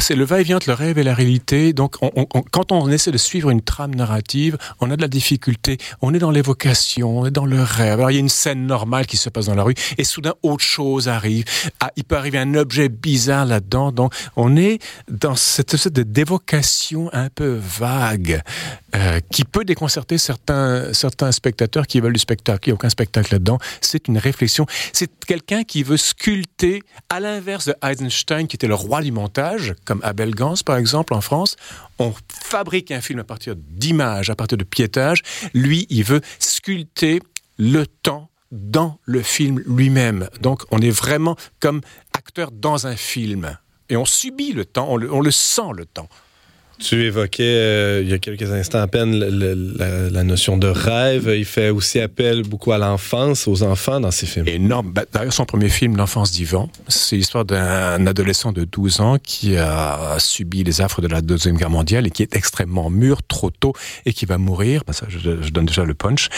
C'est 0.05 0.17
le 0.21 0.25
va-et-vient 0.31 0.57
entre 0.57 0.69
le 0.73 0.77
rêve 0.85 0.97
et 1.01 1.03
la 1.11 1.15
réalité. 1.21 1.73
Donc, 1.73 1.91
on, 2.01 2.11
on, 2.15 2.25
quand 2.55 2.71
on 2.71 2.89
essaie 2.95 3.11
de 3.11 3.23
suivre 3.29 3.49
une 3.55 3.61
trame 3.73 3.95
narrative 3.95 4.40
on 4.79 4.89
a 4.91 4.95
de 4.95 5.01
la 5.01 5.07
difficulté, 5.07 5.77
on 6.01 6.13
est 6.13 6.19
dans 6.19 6.31
l'évocation, 6.31 7.19
on 7.19 7.25
est 7.25 7.31
dans 7.31 7.45
le 7.45 7.61
rêve. 7.61 7.99
Alors 7.99 8.11
il 8.11 8.15
y 8.15 8.17
a 8.17 8.19
une 8.19 8.29
scène 8.29 8.65
normale 8.65 9.05
qui 9.05 9.17
se 9.17 9.29
passe 9.29 9.45
dans 9.45 9.55
la 9.55 9.63
rue 9.63 9.75
et 9.97 10.03
soudain 10.03 10.33
autre 10.43 10.63
chose 10.63 11.07
arrive. 11.07 11.45
Ah, 11.79 11.91
il 11.95 12.03
peut 12.03 12.15
arriver 12.15 12.37
un 12.37 12.53
objet 12.55 12.89
bizarre 12.89 13.45
là-dedans. 13.45 13.91
Donc 13.91 14.13
on 14.35 14.55
est 14.55 14.79
dans 15.09 15.35
cette 15.35 15.75
sorte 15.75 15.93
d'évocation 15.93 17.09
un 17.13 17.29
peu 17.29 17.59
vague 17.61 18.41
euh, 18.95 19.19
qui 19.31 19.45
peut 19.45 19.63
déconcerter 19.63 20.17
certains, 20.17 20.93
certains 20.93 21.31
spectateurs 21.31 21.87
qui 21.87 21.99
veulent 21.99 22.13
du 22.13 22.19
spectacle. 22.19 22.67
Il 22.67 22.69
n'y 22.69 22.73
a 22.73 22.75
aucun 22.75 22.89
spectacle 22.89 23.33
là-dedans. 23.33 23.57
C'est 23.79 24.07
une 24.07 24.17
réflexion. 24.17 24.65
C'est 24.93 25.09
quelqu'un 25.25 25.63
qui 25.63 25.83
veut 25.83 25.97
sculpter, 25.97 26.83
à 27.09 27.19
l'inverse 27.19 27.67
de 27.67 27.75
Eisenstein, 27.83 28.47
qui 28.47 28.55
était 28.55 28.67
le 28.67 28.75
roi 28.75 29.01
du 29.01 29.11
montage, 29.11 29.75
comme 29.85 30.01
Abel 30.03 30.35
Gans, 30.35 30.55
par 30.65 30.77
exemple, 30.77 31.13
en 31.13 31.21
France. 31.21 31.55
On 31.99 32.13
fabrique 32.27 32.91
un 32.91 33.01
film 33.01 33.19
à 33.19 33.23
partir 33.23 33.55
d'images, 33.55 34.29
à 34.31 34.35
partir 34.35 34.57
de 34.57 34.63
piétages. 34.63 35.21
Lui, 35.53 35.85
il 35.89 36.03
veut 36.03 36.21
sculpter 36.39 37.21
le 37.57 37.85
temps 37.85 38.29
dans 38.51 38.99
le 39.05 39.21
film 39.21 39.59
lui-même. 39.65 40.27
Donc, 40.41 40.63
on 40.71 40.79
est 40.79 40.91
vraiment 40.91 41.35
comme 41.59 41.81
acteur 42.17 42.51
dans 42.51 42.87
un 42.87 42.95
film. 42.95 43.57
Et 43.89 43.97
on 43.97 44.05
subit 44.05 44.53
le 44.53 44.65
temps, 44.65 44.87
on 44.89 45.21
le 45.21 45.31
sent 45.31 45.73
le 45.75 45.85
temps. 45.85 46.09
Tu 46.81 47.05
évoquais 47.05 47.43
euh, 47.43 48.01
il 48.03 48.09
y 48.09 48.13
a 48.13 48.17
quelques 48.17 48.51
instants 48.51 48.79
à 48.79 48.87
peine 48.87 49.13
la, 49.19 50.23
notion 50.23 50.57
de 50.57 50.67
rêve. 50.67 51.31
Il 51.35 51.45
fait 51.45 51.69
aussi 51.69 51.99
appel 51.99 52.41
beaucoup 52.41 52.71
à 52.71 52.79
l'enfance, 52.79 53.47
aux 53.47 53.61
enfants 53.61 53.99
dans 53.99 54.09
ses 54.09 54.25
films. 54.25 54.47
Énorme. 54.47 54.91
Bah, 54.91 55.03
d'ailleurs, 55.13 55.33
son 55.33 55.45
premier 55.45 55.69
film, 55.69 55.95
L'enfance 55.95 56.31
d'Ivan, 56.31 56.69
c'est 56.87 57.15
l'histoire 57.15 57.45
d'un 57.45 58.07
adolescent 58.07 58.51
de 58.51 58.63
12 58.63 59.01
ans 59.01 59.17
qui 59.21 59.57
a 59.57 60.15
subi 60.17 60.63
les 60.63 60.81
affres 60.81 61.01
de 61.01 61.07
la 61.07 61.21
Deuxième 61.21 61.55
Guerre 61.55 61.69
mondiale 61.69 62.07
et 62.07 62.09
qui 62.09 62.23
est 62.23 62.35
extrêmement 62.35 62.89
mûr 62.89 63.21
trop 63.23 63.51
tôt 63.51 63.73
et 64.05 64.13
qui 64.13 64.25
va 64.25 64.39
mourir. 64.39 64.83
Bah, 64.87 64.93
ça, 64.93 65.05
je, 65.07 65.49
donne 65.49 65.65
déjà 65.65 65.83
le 65.83 65.93
punch. 65.93 66.29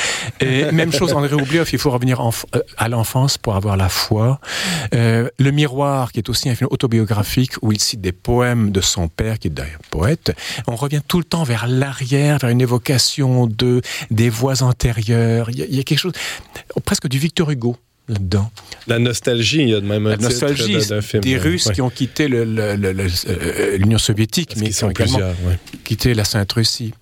Et 0.42 0.66
même 0.72 0.92
chose, 0.92 1.14
André 1.14 1.36
Oublioff, 1.36 1.72
il 1.72 1.80
faut 1.80 1.92
revenir 1.92 2.20
euh, 2.22 2.60
à 2.78 2.90
l'enfance 2.90 3.38
pour 3.38 3.56
avoir 3.56 3.78
la 3.78 3.88
foi. 3.88 4.40
Euh, 4.94 5.30
le 5.40 5.52
Miroir, 5.52 6.12
qui 6.12 6.20
est 6.20 6.30
aussi 6.30 6.50
un 6.50 6.56
film 6.56 6.68
autobiographique 6.72 7.54
où 7.62 7.72
il 7.72 7.80
cite 7.80 8.02
des 8.02 8.12
poèmes 8.12 8.72
de 8.72 8.82
son 8.82 9.08
père, 9.08 9.40
qui 9.40 9.48
est 9.48 9.52
d'ailleurs 9.52 9.80
poète. 9.90 10.33
On 10.68 10.76
revient 10.76 11.02
tout 11.08 11.18
le 11.18 11.24
temps 11.24 11.44
vers 11.44 11.68
l'arrière, 11.68 12.40
vers 12.40 12.50
une 12.50 12.62
évocation 12.62 13.48
de 13.48 13.82
des 14.12 14.30
voix 14.30 14.64
antérieures. 14.64 15.50
Il 15.50 15.76
y, 15.76 15.80
a, 15.80 15.84
quelque 15.84 16.00
chose 16.00 16.14
presque 16.86 17.08
du 17.08 17.20
Victor 17.20 17.50
Hugo 17.52 17.78
là-dedans. 18.08 18.52
La 18.88 19.00
nostalgie, 19.00 19.62
il 19.62 19.70
y 19.70 19.76
a 19.76 19.80
de 19.80 19.86
même 19.86 20.06
un 20.08 20.12
La 20.12 20.18
nostalgie 20.18 20.86
d'un 20.88 21.02
film. 21.02 21.24
Des 21.24 21.38
Russes 21.38 21.70
qui 21.74 21.82
ont 21.82 21.90
quitté 21.90 22.28
euh, 22.32 23.78
l'Union 23.78 23.98
soviétique, 23.98 24.56
mais 24.58 24.70
qui 24.70 24.84
ont 24.84 24.92
également 24.92 25.34
quitté 25.84 26.14
la 26.14 26.24
Sainte-Russie. 26.24 26.94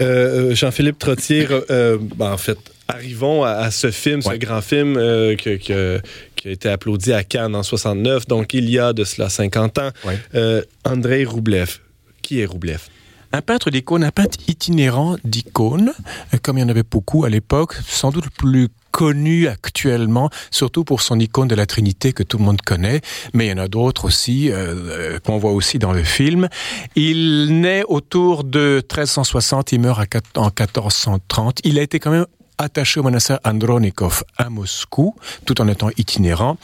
Euh, 0.00 0.50
euh, 0.50 0.54
Jean-Philippe 0.54 0.98
Trottier, 0.98 1.46
ben, 1.68 2.32
en 2.32 2.36
fait, 2.36 2.58
arrivons 2.88 3.44
à, 3.44 3.70
ce 3.70 3.90
film, 3.90 4.22
ce 4.22 4.34
grand 4.34 4.60
film 4.60 4.94
qui 5.36 5.72
a 5.72 6.00
été 6.44 6.68
applaudi 6.68 7.12
à 7.12 7.22
Cannes 7.22 7.54
en 7.54 7.62
69, 7.62 8.26
donc 8.26 8.52
il 8.54 8.68
y 8.68 8.78
a 8.78 8.92
de 8.92 9.04
cela 9.04 9.28
50 9.28 9.78
ans. 9.78 9.90
Andrei 10.84 11.24
Roublev, 11.24 11.78
qui 12.24 12.40
est 12.40 12.46
Roublev? 12.46 12.88
Un 13.32 13.42
peintre 13.42 13.70
d'icônes, 13.70 14.04
un 14.04 14.10
peintre 14.10 14.38
itinérant 14.48 15.16
d'icônes, 15.24 15.92
euh, 16.32 16.38
comme 16.40 16.56
il 16.58 16.62
y 16.62 16.64
en 16.64 16.68
avait 16.68 16.84
beaucoup 16.84 17.24
à 17.24 17.28
l'époque, 17.28 17.74
sans 17.86 18.10
doute 18.10 18.24
le 18.26 18.30
plus 18.30 18.68
connu 18.92 19.48
actuellement, 19.48 20.30
surtout 20.52 20.84
pour 20.84 21.02
son 21.02 21.18
icône 21.18 21.48
de 21.48 21.56
la 21.56 21.66
Trinité 21.66 22.12
que 22.12 22.22
tout 22.22 22.38
le 22.38 22.44
monde 22.44 22.62
connaît, 22.62 23.00
mais 23.32 23.46
il 23.46 23.50
y 23.50 23.52
en 23.52 23.58
a 23.58 23.66
d'autres 23.66 24.04
aussi 24.04 24.52
euh, 24.52 24.56
euh, 24.56 25.18
qu'on 25.18 25.38
voit 25.38 25.50
aussi 25.50 25.80
dans 25.80 25.92
le 25.92 26.04
film. 26.04 26.48
Il 26.94 27.60
naît 27.60 27.82
autour 27.88 28.44
de 28.44 28.76
1360, 28.76 29.72
il 29.72 29.80
meurt 29.80 30.00
en 30.36 30.44
1430. 30.44 31.58
Il 31.64 31.78
a 31.80 31.82
été 31.82 31.98
quand 31.98 32.12
même 32.12 32.26
attaché 32.58 33.00
au 33.00 33.02
monastère 33.02 33.40
Andronikov 33.44 34.24
à 34.36 34.50
Moscou, 34.50 35.14
tout 35.44 35.60
en 35.60 35.68
étant 35.68 35.90
itinérant. 35.96 36.56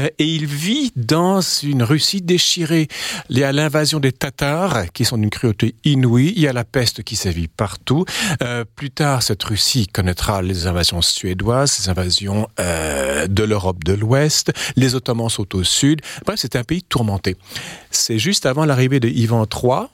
Euh, 0.00 0.08
et 0.18 0.26
il 0.26 0.46
vit 0.46 0.92
dans 0.96 1.40
une 1.40 1.82
Russie 1.82 2.22
déchirée. 2.22 2.88
Il 3.30 3.38
y 3.38 3.44
a 3.44 3.52
l'invasion 3.52 4.00
des 4.00 4.12
Tatars, 4.12 4.92
qui 4.92 5.04
sont 5.04 5.18
d'une 5.18 5.30
cruauté 5.30 5.74
inouïe. 5.84 6.32
Il 6.36 6.42
y 6.42 6.48
a 6.48 6.52
la 6.52 6.64
peste 6.64 7.02
qui 7.02 7.16
sévit 7.16 7.48
partout. 7.48 8.04
Euh, 8.42 8.64
plus 8.76 8.90
tard, 8.90 9.22
cette 9.22 9.42
Russie 9.42 9.86
connaîtra 9.86 10.42
les 10.42 10.66
invasions 10.66 11.02
suédoises, 11.02 11.78
les 11.80 11.88
invasions 11.88 12.48
euh, 12.60 13.26
de 13.26 13.44
l'Europe 13.44 13.84
de 13.84 13.92
l'Ouest. 13.92 14.52
Les 14.76 14.94
Ottomans 14.94 15.28
sont 15.28 15.54
au 15.54 15.64
sud. 15.64 16.00
Bref, 16.24 16.38
c'est 16.40 16.56
un 16.56 16.64
pays 16.64 16.82
tourmenté. 16.82 17.36
C'est 17.90 18.18
juste 18.18 18.46
avant 18.46 18.64
l'arrivée 18.64 19.00
de 19.00 19.08
Ivan 19.08 19.46
III, 19.46 19.88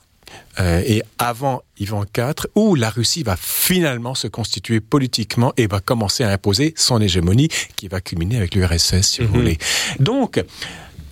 euh, 0.58 0.82
et 0.84 1.02
avant 1.18 1.62
Ivan 1.78 2.04
IV, 2.16 2.46
où 2.54 2.74
la 2.74 2.90
Russie 2.90 3.22
va 3.22 3.36
finalement 3.36 4.14
se 4.14 4.28
constituer 4.28 4.80
politiquement 4.80 5.52
et 5.56 5.66
va 5.66 5.80
commencer 5.80 6.24
à 6.24 6.30
imposer 6.30 6.74
son 6.76 7.00
hégémonie, 7.00 7.48
qui 7.76 7.88
va 7.88 8.00
culminer 8.00 8.36
avec 8.36 8.54
l'URSS, 8.54 9.02
si 9.02 9.22
vous 9.22 9.28
mhm. 9.28 9.40
voulez. 9.40 9.58
Donc, 9.98 10.42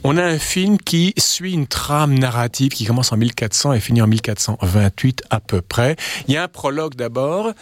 on 0.04 0.16
a 0.16 0.24
un 0.24 0.38
film 0.38 0.78
qui 0.78 1.12
suit 1.18 1.52
une 1.52 1.66
trame 1.66 2.18
narrative 2.18 2.72
qui 2.72 2.84
commence 2.84 3.12
en 3.12 3.16
1400 3.16 3.72
et 3.72 3.80
finit 3.80 4.02
en 4.02 4.06
1428 4.06 5.24
à 5.30 5.40
peu 5.40 5.60
près. 5.60 5.96
Il 6.28 6.34
y 6.34 6.36
a 6.36 6.44
un 6.44 6.48
prologue 6.48 6.94
d'abord, 6.94 7.52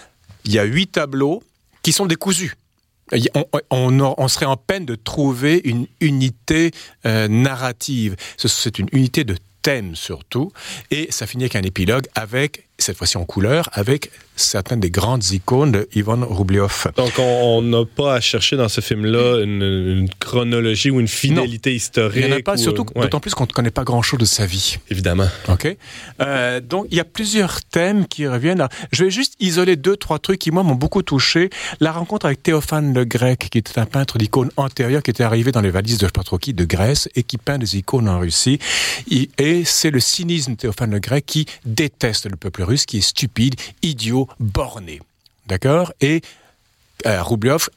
il 0.44 0.52
y 0.52 0.58
a 0.58 0.64
huit 0.64 0.92
tableaux 0.92 1.42
qui 1.82 1.92
sont 1.92 2.06
décousus. 2.06 2.54
On, 3.70 4.28
serait 4.28 4.46
en 4.46 4.56
peine 4.56 4.84
de 4.84 4.96
trouver 4.96 5.60
une 5.64 5.86
unité 6.00 6.72
euh, 7.06 7.28
narrative. 7.28 8.16
C'est 8.36 8.78
une 8.78 8.88
unité 8.92 9.22
de 9.22 9.36
thème 9.66 9.96
surtout, 9.96 10.52
et 10.92 11.08
ça 11.10 11.26
finit 11.26 11.42
avec 11.42 11.56
un 11.56 11.62
épilogue 11.62 12.06
avec, 12.14 12.65
cette 12.78 12.96
fois-ci 12.96 13.16
en 13.16 13.24
couleur, 13.24 13.68
avec 13.72 14.10
certaines 14.36 14.80
des 14.80 14.90
grandes 14.90 15.24
icônes 15.30 15.72
de 15.72 15.88
Ivan 15.94 16.24
Roubliov. 16.24 16.88
Donc, 16.96 17.12
on 17.18 17.62
n'a 17.62 17.84
pas 17.84 18.14
à 18.14 18.20
chercher 18.20 18.56
dans 18.56 18.68
ce 18.68 18.80
film-là 18.80 19.42
une, 19.42 20.08
chronologie 20.20 20.90
ou 20.90 21.00
une 21.00 21.08
fidélité 21.08 21.74
historique. 21.74 22.16
Il 22.16 22.26
n'y 22.26 22.34
en 22.34 22.36
a 22.36 22.42
pas, 22.42 22.56
surtout 22.56 22.84
d'autant 22.94 23.20
plus 23.20 23.34
qu'on 23.34 23.46
ne 23.46 23.52
connaît 23.52 23.70
pas 23.70 23.84
grand-chose 23.84 24.20
de 24.20 24.24
sa 24.24 24.46
vie. 24.46 24.76
Évidemment. 24.90 25.28
OK. 25.48 25.76
Euh, 26.20 26.60
donc, 26.60 26.86
il 26.90 26.96
y 26.96 27.00
a 27.00 27.04
plusieurs 27.04 27.62
thèmes 27.62 28.06
qui 28.06 28.26
reviennent. 28.26 28.66
je 28.92 29.04
vais 29.04 29.10
juste 29.10 29.34
isoler 29.40 29.76
deux, 29.76 29.96
trois 29.96 30.18
trucs 30.18 30.38
qui, 30.38 30.50
moi, 30.50 30.62
m'ont 30.62 30.74
beaucoup 30.74 31.02
touché. 31.02 31.48
La 31.80 31.92
rencontre 31.92 32.26
avec 32.26 32.42
Théophane 32.42 32.92
le 32.92 33.04
Grec, 33.04 33.48
qui 33.50 33.58
était 33.58 33.78
un 33.78 33.86
peintre 33.86 34.18
d'icônes 34.18 34.50
antérieur, 34.58 35.02
qui 35.02 35.10
était 35.10 35.24
arrivé 35.24 35.50
dans 35.50 35.62
les 35.62 35.70
valises 35.70 35.98
de 35.98 36.08
Patroki 36.08 36.52
de 36.52 36.64
Grèce 36.64 37.08
et 37.16 37.22
qui 37.22 37.38
peint 37.38 37.58
des 37.58 37.78
icônes 37.78 38.08
en 38.08 38.18
Russie. 38.18 38.58
Et 39.10 39.64
c'est 39.64 39.90
le 39.90 40.00
cynisme 40.00 40.52
de 40.52 40.56
Théophane 40.56 40.90
le 40.90 40.98
Grec 40.98 41.24
qui 41.24 41.46
déteste 41.64 42.28
le 42.30 42.36
peuple 42.36 42.65
russe, 42.66 42.86
qui 42.86 42.98
est 42.98 43.02
stupide, 43.02 43.54
idiot, 43.82 44.28
borné. 44.38 45.00
D'accord? 45.46 45.92
Et 46.00 46.22
euh, 47.06 47.22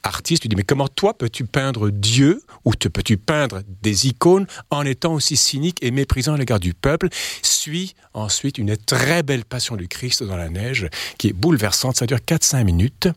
artiste, 0.02 0.42
lui 0.42 0.48
dit, 0.48 0.56
mais 0.56 0.64
comment 0.64 0.88
toi 0.88 1.16
peux-tu 1.16 1.44
peindre 1.44 1.90
Dieu 1.90 2.42
ou 2.64 2.72
peux-tu 2.72 3.16
peindre 3.16 3.62
des 3.82 4.08
icônes 4.08 4.46
en 4.70 4.84
étant 4.84 5.12
aussi 5.14 5.36
cynique 5.36 5.78
et 5.82 5.90
méprisant 5.90 6.34
à 6.34 6.36
l'égard 6.36 6.60
du 6.60 6.74
peuple? 6.74 7.08
Suit 7.42 7.94
ensuite 8.14 8.58
une 8.58 8.76
très 8.76 9.22
belle 9.22 9.44
passion 9.44 9.76
du 9.76 9.88
Christ 9.88 10.22
dans 10.22 10.36
la 10.36 10.48
neige 10.48 10.88
qui 11.18 11.28
est 11.28 11.32
bouleversante, 11.32 11.96
ça 11.96 12.06
dure 12.06 12.18
4-5 12.18 12.64
minutes. 12.64 13.08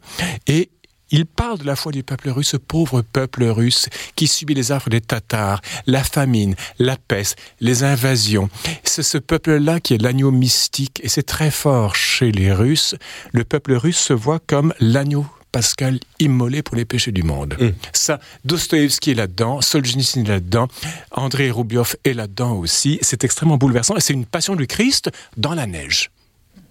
Et 0.48 0.70
il 1.14 1.28
parle 1.28 1.60
de 1.60 1.66
la 1.66 1.76
foi 1.76 1.92
du 1.92 2.04
peuple 2.04 2.30
russe, 2.30 2.50
ce 2.50 2.58
pauvre 2.58 3.02
peuple 3.02 3.46
russe 3.46 3.88
qui 4.16 4.28
subit 4.28 4.56
les 4.56 4.72
affres 4.72 4.90
des 4.90 5.00
Tatars, 5.00 5.62
la 5.86 6.04
famine, 6.04 6.56
la 6.80 6.98
peste, 6.98 7.38
les 7.62 7.84
invasions. 7.84 8.50
C'est 8.84 9.04
ce 9.04 9.20
peuple-là 9.20 9.80
qui 9.80 9.94
est 9.94 10.02
l'agneau 10.02 10.32
mystique 10.32 11.00
et 11.04 11.10
c'est 11.10 11.24
très 11.24 11.52
fort 11.52 11.96
chez 11.96 12.32
les 12.32 12.52
Russes. 12.52 12.96
Le 13.32 13.44
peuple 13.44 13.74
russe 13.74 14.00
se 14.00 14.14
voit 14.14 14.40
comme 14.40 14.74
l'agneau 14.80 15.26
pascal 15.52 16.00
immolé 16.20 16.64
pour 16.64 16.76
les 16.76 16.84
péchés 16.84 17.12
du 17.12 17.22
monde. 17.22 17.56
Mm. 17.60 17.70
Ça, 17.94 18.20
Dostoevsky 18.44 19.12
est 19.12 19.16
là-dedans, 19.16 19.62
Solzhenitsyn 19.62 20.24
est 20.26 20.28
là-dedans, 20.28 20.68
André 21.12 21.52
Roubiov 21.52 21.96
est 22.04 22.14
là-dedans 22.14 22.54
aussi. 22.54 22.98
C'est 23.02 23.24
extrêmement 23.24 23.58
bouleversant 23.58 23.96
et 23.96 24.02
c'est 24.02 24.14
une 24.14 24.26
passion 24.26 24.56
du 24.56 24.66
Christ 24.66 25.12
dans 25.38 25.54
la 25.54 25.68
neige 25.68 26.10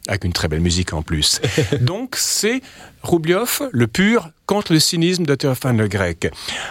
avec 0.09 0.25
une 0.25 0.32
très 0.32 0.49
belle 0.49 0.61
musique 0.61 0.92
en 0.92 1.02
plus. 1.02 1.40
Donc 1.80 2.16
c'est 2.16 2.61
Roubliov, 3.02 3.68
le 3.73 3.87
pur, 3.87 4.30
contre 4.47 4.73
le 4.73 4.80
cynisme 4.80 5.25
de 5.25 5.35
Théophane 5.35 5.78
le 5.78 5.88
Grec. 5.88 6.30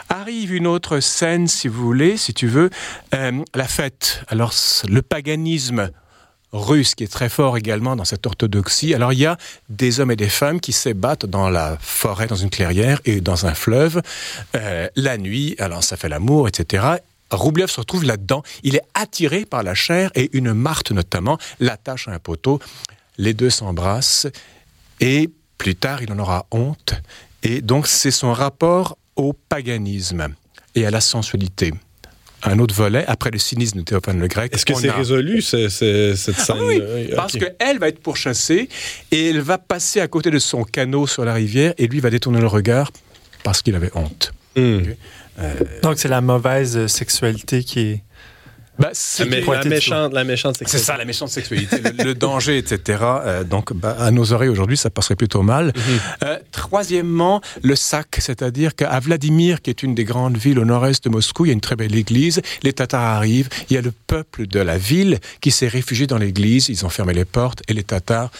Arrive 0.09 0.53
une 0.53 0.67
autre 0.67 0.99
scène, 0.99 1.47
si 1.47 1.67
vous 1.67 1.81
voulez, 1.81 2.17
si 2.17 2.33
tu 2.33 2.47
veux, 2.47 2.69
euh, 3.13 3.43
la 3.53 3.67
fête. 3.67 4.23
Alors 4.27 4.53
le 4.87 5.01
paganisme 5.01 5.91
russe 6.53 6.95
qui 6.95 7.03
est 7.03 7.11
très 7.11 7.29
fort 7.29 7.57
également 7.57 7.95
dans 7.95 8.05
cette 8.05 8.25
orthodoxie. 8.25 8.93
Alors 8.93 9.13
il 9.13 9.19
y 9.19 9.25
a 9.25 9.37
des 9.69 9.99
hommes 9.99 10.11
et 10.11 10.15
des 10.15 10.29
femmes 10.29 10.59
qui 10.59 10.73
s'ébattent 10.73 11.25
dans 11.25 11.49
la 11.49 11.77
forêt, 11.79 12.27
dans 12.27 12.35
une 12.35 12.49
clairière 12.49 12.99
et 13.05 13.21
dans 13.21 13.45
un 13.45 13.53
fleuve 13.53 14.01
euh, 14.55 14.89
la 14.95 15.17
nuit. 15.17 15.55
Alors 15.59 15.83
ça 15.83 15.97
fait 15.97 16.09
l'amour, 16.09 16.47
etc. 16.47 16.97
Roublev 17.31 17.67
se 17.67 17.79
retrouve 17.79 18.03
là-dedans. 18.03 18.43
Il 18.63 18.75
est 18.75 18.83
attiré 18.93 19.45
par 19.45 19.63
la 19.63 19.73
chair 19.73 20.11
et 20.15 20.29
une 20.33 20.53
marte 20.53 20.91
notamment 20.91 21.37
l'attache 21.59 22.07
à 22.07 22.11
un 22.11 22.19
poteau 22.19 22.59
les 23.17 23.33
deux 23.33 23.49
s'embrassent 23.49 24.27
et 24.99 25.29
plus 25.57 25.75
tard 25.75 26.01
il 26.01 26.11
en 26.11 26.19
aura 26.19 26.45
honte. 26.51 26.93
Et 27.43 27.61
donc 27.61 27.87
c'est 27.87 28.11
son 28.11 28.33
rapport 28.33 28.97
au 29.15 29.33
paganisme 29.33 30.27
et 30.75 30.85
à 30.85 30.91
la 30.91 31.01
sensualité. 31.01 31.73
un 32.43 32.57
autre 32.59 32.73
volet 32.73 33.05
après 33.07 33.29
le 33.29 33.37
cynisme 33.37 33.79
de 33.79 33.83
Théophane 33.83 34.19
le 34.19 34.27
Grec. 34.27 34.53
Est-ce 34.53 34.65
que 34.65 34.73
c'est 34.73 34.89
résolu 34.89 35.41
cette 35.41 35.69
scène 35.69 36.15
ah 36.49 36.55
oui, 36.63 36.81
parce 37.15 37.33
qu'elle 37.33 37.77
va 37.79 37.87
être 37.87 37.99
pourchassée 38.01 38.67
et 39.11 39.29
elle 39.29 39.41
va 39.41 39.57
passer 39.57 39.99
à 39.99 40.07
côté 40.07 40.31
de 40.31 40.39
son 40.39 40.63
canot 40.63 41.05
sur 41.07 41.23
la 41.25 41.33
rivière 41.33 41.73
et 41.77 41.87
lui 41.87 41.99
va 41.99 42.09
détourner 42.09 42.39
le 42.39 42.47
regard 42.47 42.91
parce 43.43 43.61
qu'il 43.61 43.75
avait 43.75 43.91
honte. 43.95 44.33
Hmm. 44.55 44.79
Euh, 45.39 45.53
Donc 45.81 45.97
c'est 45.97 46.09
la 46.09 46.21
mauvaise 46.21 46.87
sexualité 46.87 47.63
qui 47.63 47.79
est 47.79 48.03
bah, 48.79 48.89
c'est 48.93 49.25
la, 49.25 49.63
méchante, 49.65 50.13
la 50.13 50.23
méchante 50.23 50.57
sexualité. 50.57 50.77
C'est 50.77 50.91
ça, 50.91 50.97
la 50.97 51.05
méchante 51.05 51.29
sexualité, 51.29 51.77
le, 52.03 52.13
danger, 52.13 52.57
etc. 52.57 52.99
Euh, 53.03 53.43
donc, 53.43 53.73
bah, 53.73 53.95
à 53.99 54.11
nos 54.11 54.33
oreilles 54.33 54.49
aujourd'hui, 54.49 54.77
ça 54.77 54.89
passerait 54.89 55.15
plutôt 55.15 55.43
mal. 55.43 55.67
Mhm. 55.67 55.99
Euh, 56.23 56.39
troisièmement, 56.51 57.41
le 57.61 57.75
sac, 57.75 58.17
c'est-à-dire 58.19 58.75
qu'à 58.75 58.99
Vladimir, 58.99 59.61
qui 59.61 59.69
est 59.69 59.83
une 59.83 59.93
des 59.93 60.05
grandes 60.05 60.37
villes 60.37 60.57
au 60.57 60.65
nord-est 60.65 61.03
de 61.03 61.09
Moscou, 61.09 61.45
il 61.45 61.49
y 61.49 61.51
a 61.51 61.53
une 61.53 61.61
très 61.61 61.75
belle 61.75 61.95
église. 61.95 62.41
Les 62.63 62.73
Tatars 62.73 63.01
arrivent. 63.01 63.49
Il 63.69 63.73
y 63.73 63.77
a 63.77 63.81
le 63.81 63.91
peuple 63.91 64.47
de 64.47 64.59
la 64.59 64.77
ville 64.77 65.19
qui 65.41 65.51
s'est 65.51 65.67
réfugié 65.67 66.07
dans 66.07 66.17
l'église. 66.17 66.69
Ils 66.69 66.85
ont 66.85 66.89
fermé 66.89 67.13
les 67.13 67.25
portes 67.25 67.61
et 67.67 67.73
les 67.73 67.83
Tatars 67.83 68.31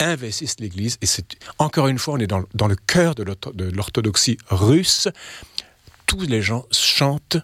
investissent 0.00 0.56
l'église. 0.58 0.98
Et 1.00 1.06
c'est 1.06 1.26
encore 1.58 1.88
une 1.88 1.98
fois, 1.98 2.14
on 2.14 2.18
est 2.18 2.26
dans, 2.26 2.42
dans 2.54 2.68
le 2.68 2.76
cœur 2.76 3.14
de 3.14 3.24
l'orthodoxie 3.74 4.36
russe. 4.50 5.08
Tous 6.06 6.20
les 6.20 6.42
gens 6.42 6.66
chantent 6.70 7.38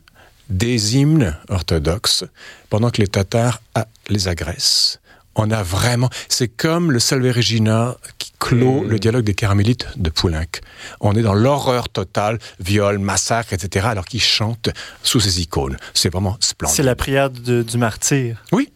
des 0.53 0.97
hymnes 0.97 1.37
orthodoxes 1.49 2.25
pendant 2.71 2.91
que 2.91 3.01
les 3.01 3.09
Tatars 3.09 3.61
les 4.09 4.29
agressent. 4.29 5.01
On 5.35 5.51
a 5.51 5.63
vraiment, 5.63 6.11
c'est 6.29 6.49
comme 6.49 6.93
le 6.93 6.99
Salve 6.99 7.35
Regina 7.35 7.97
qui 8.19 8.33
clôt 8.39 8.83
mmh. 8.83 8.89
le 8.89 8.99
dialogue 8.99 9.25
des 9.25 9.35
Caramélites 9.35 9.87
de 9.97 10.11
Poulenc. 10.11 10.61
On 11.01 11.15
est 11.15 11.23
dans 11.23 11.33
l'horreur 11.33 11.89
totale, 11.89 12.39
viol, 12.59 12.99
massacre, 12.99 13.53
etc., 13.53 13.87
alors 13.89 14.05
qu'ils 14.05 14.21
chantent 14.21 14.71
sous 15.03 15.21
ces 15.21 15.41
icônes. 15.41 15.77
C'est 15.95 16.13
vraiment 16.13 16.37
splendide. 16.41 16.77
C'est 16.77 16.83
la 16.83 16.97
prière 16.97 17.31
du 17.31 17.79
martyr. 17.79 18.43
Oui, 18.51 18.71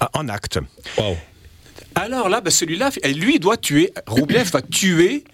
ah, 0.00 0.10
en 0.12 0.28
acte. 0.28 0.60
Alors 1.96 2.28
là, 2.28 2.40
ben, 2.40 2.50
celui-là, 2.50 2.90
lui 3.14 3.40
doit 3.40 3.56
tuer, 3.56 3.92
Roublev 4.06 4.50
va 4.52 4.62
tuer 4.62 5.24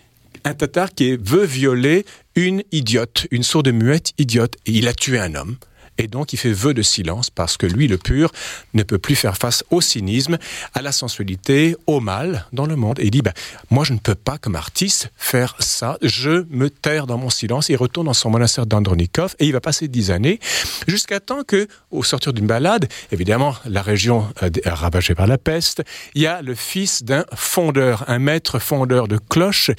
un 0.45 0.55
Tatar 0.55 0.91
qui 0.95 1.17
veut 1.17 1.45
violer 1.45 2.05
une 2.37 2.63
idiote, 2.73 3.27
une 3.31 3.43
sourde 3.43 3.69
muette 3.69 4.13
idiote, 4.19 4.57
et 4.67 4.73
il 4.73 4.89
a 4.89 4.95
tué 4.95 5.19
un 5.19 5.35
homme. 5.35 5.57
Et 5.99 6.09
donc, 6.09 6.33
il 6.33 6.37
fait 6.37 6.53
vœu 6.53 6.75
de 6.75 6.83
silence 6.83 7.31
parce 7.31 7.57
que 7.57 7.67
lui, 7.67 7.87
le 7.87 7.99
pur, 7.99 8.33
ne 8.75 8.83
peut 8.83 8.99
plus 8.99 9.15
faire 9.15 9.37
face 9.37 9.63
au 9.71 9.81
cynisme, 9.81 10.39
à 10.75 10.83
la 10.83 10.91
sensualité, 10.91 11.77
au 11.87 12.01
mal 12.01 12.47
dans 12.53 12.67
le 12.67 12.75
monde. 12.75 12.99
Et 12.99 13.05
il 13.05 13.11
dit, 13.11 13.23
ben, 13.23 13.33
moi, 13.71 13.85
je 13.85 13.93
ne 13.93 13.99
peux 13.99 14.17
pas, 14.17 14.39
comme 14.39 14.57
artiste, 14.57 15.13
faire 15.17 15.55
ça. 15.61 15.97
Je 16.03 16.47
me 16.51 16.69
terre 16.69 17.07
dans 17.07 17.19
mon 17.19 17.31
silence. 17.31 17.69
Il 17.69 17.77
retourne 17.77 18.07
dans 18.07 18.15
son 18.15 18.31
monastère 18.31 18.67
d'Andronikov 18.67 19.37
et 19.39 19.47
il 19.47 19.53
va 19.53 19.61
passer 19.61 19.87
dix 19.87 20.11
années 20.11 20.41
jusqu'à 20.89 21.21
temps 21.21 21.45
que, 21.45 21.69
au 21.91 22.03
sortir 22.03 22.33
d'une 22.33 22.47
balade, 22.47 22.89
évidemment, 23.13 23.55
la 23.65 23.83
région 23.83 24.27
est 24.43 24.69
ravagée 24.69 25.15
par 25.15 25.27
la 25.27 25.39
peste, 25.39 25.83
il 26.15 26.23
y 26.23 26.27
a 26.27 26.43
le 26.43 26.55
fils 26.55 27.05
d'un 27.05 27.25
fondeur, 27.35 28.05
un 28.09 28.19
maître 28.19 28.59
fondeur 28.59 29.07
de 29.07 29.19
cloches. 29.19 29.71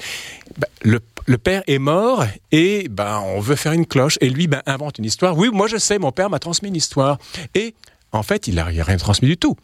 Ben, 0.56 0.68
le 0.82 1.00
le 1.26 1.38
père 1.38 1.62
est 1.66 1.78
mort 1.78 2.24
et 2.52 2.88
ben 2.88 3.20
on 3.20 3.40
veut 3.40 3.56
faire 3.56 3.72
une 3.72 3.86
cloche 3.86 4.16
et 4.20 4.30
lui 4.30 4.46
ben 4.46 4.62
invente 4.66 4.98
une 4.98 5.04
histoire. 5.04 5.36
Oui, 5.36 5.50
moi 5.52 5.66
je 5.66 5.76
sais, 5.76 5.98
mon 5.98 6.12
père 6.12 6.30
m'a 6.30 6.38
transmis 6.38 6.68
une 6.68 6.76
histoire 6.76 7.18
et 7.54 7.74
en 8.12 8.22
fait, 8.22 8.46
il 8.46 8.54
n'a 8.54 8.64
rien 8.64 8.96
transmis 8.96 9.28
du 9.28 9.36
tout. 9.36 9.56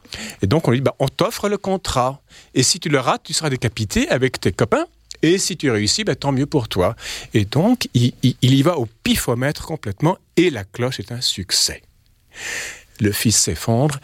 Et 0.42 0.46
donc 0.46 0.68
on 0.68 0.72
lui 0.72 0.78
dit 0.78 0.84
ben, 0.84 0.92
on 0.98 1.08
t'offre 1.08 1.48
le 1.48 1.56
contrat 1.56 2.20
et 2.54 2.62
si 2.62 2.80
tu 2.80 2.88
le 2.88 2.98
rates, 2.98 3.22
tu 3.24 3.32
seras 3.32 3.50
décapité 3.50 4.08
avec 4.08 4.40
tes 4.40 4.52
copains. 4.52 4.86
Et 5.22 5.38
si 5.38 5.56
tu 5.56 5.70
réussis, 5.70 6.02
ben, 6.02 6.16
tant 6.16 6.32
mieux 6.32 6.46
pour 6.46 6.68
toi. 6.68 6.96
Et 7.32 7.44
donc, 7.44 7.88
il, 7.94 8.12
y 8.42 8.62
va 8.62 8.76
au 8.76 8.86
pifomètre 9.04 9.64
complètement, 9.64 10.18
et 10.36 10.50
la 10.50 10.64
cloche 10.64 10.98
est 10.98 11.12
un 11.12 11.20
succès. 11.20 11.82
Le 13.00 13.12
fils 13.12 13.36
s'effondre, 13.36 14.00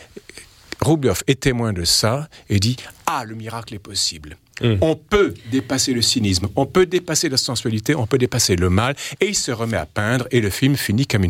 Roublioff 0.81 1.25
est 1.27 1.41
témoin 1.41 1.73
de 1.73 1.85
ça, 1.85 2.29
et 2.49 2.61
dit 2.61 2.77
Ah, 3.07 3.25
le 3.25 3.35
miracle 3.35 3.75
est 3.75 3.81
possible. 3.81 4.37
Mm. 4.63 4.75
On 4.81 4.97
peut 4.97 5.35
dépasser 5.51 5.93
le 5.93 6.03
cynisme, 6.03 6.49
on 6.57 6.67
peut 6.67 6.87
dépasser 6.87 7.29
la 7.29 7.37
sensualité, 7.37 7.95
on 7.95 8.07
peut 8.07 8.19
dépasser 8.19 8.57
le 8.57 8.71
mal, 8.71 8.95
et 9.21 9.29
il 9.29 9.35
se 9.35 9.53
remet 9.53 9.77
à 9.77 9.87
peindre, 9.87 10.27
et 10.31 10.41
le 10.41 10.51
film 10.51 10.77
finit 10.77 11.07
comme 11.07 11.25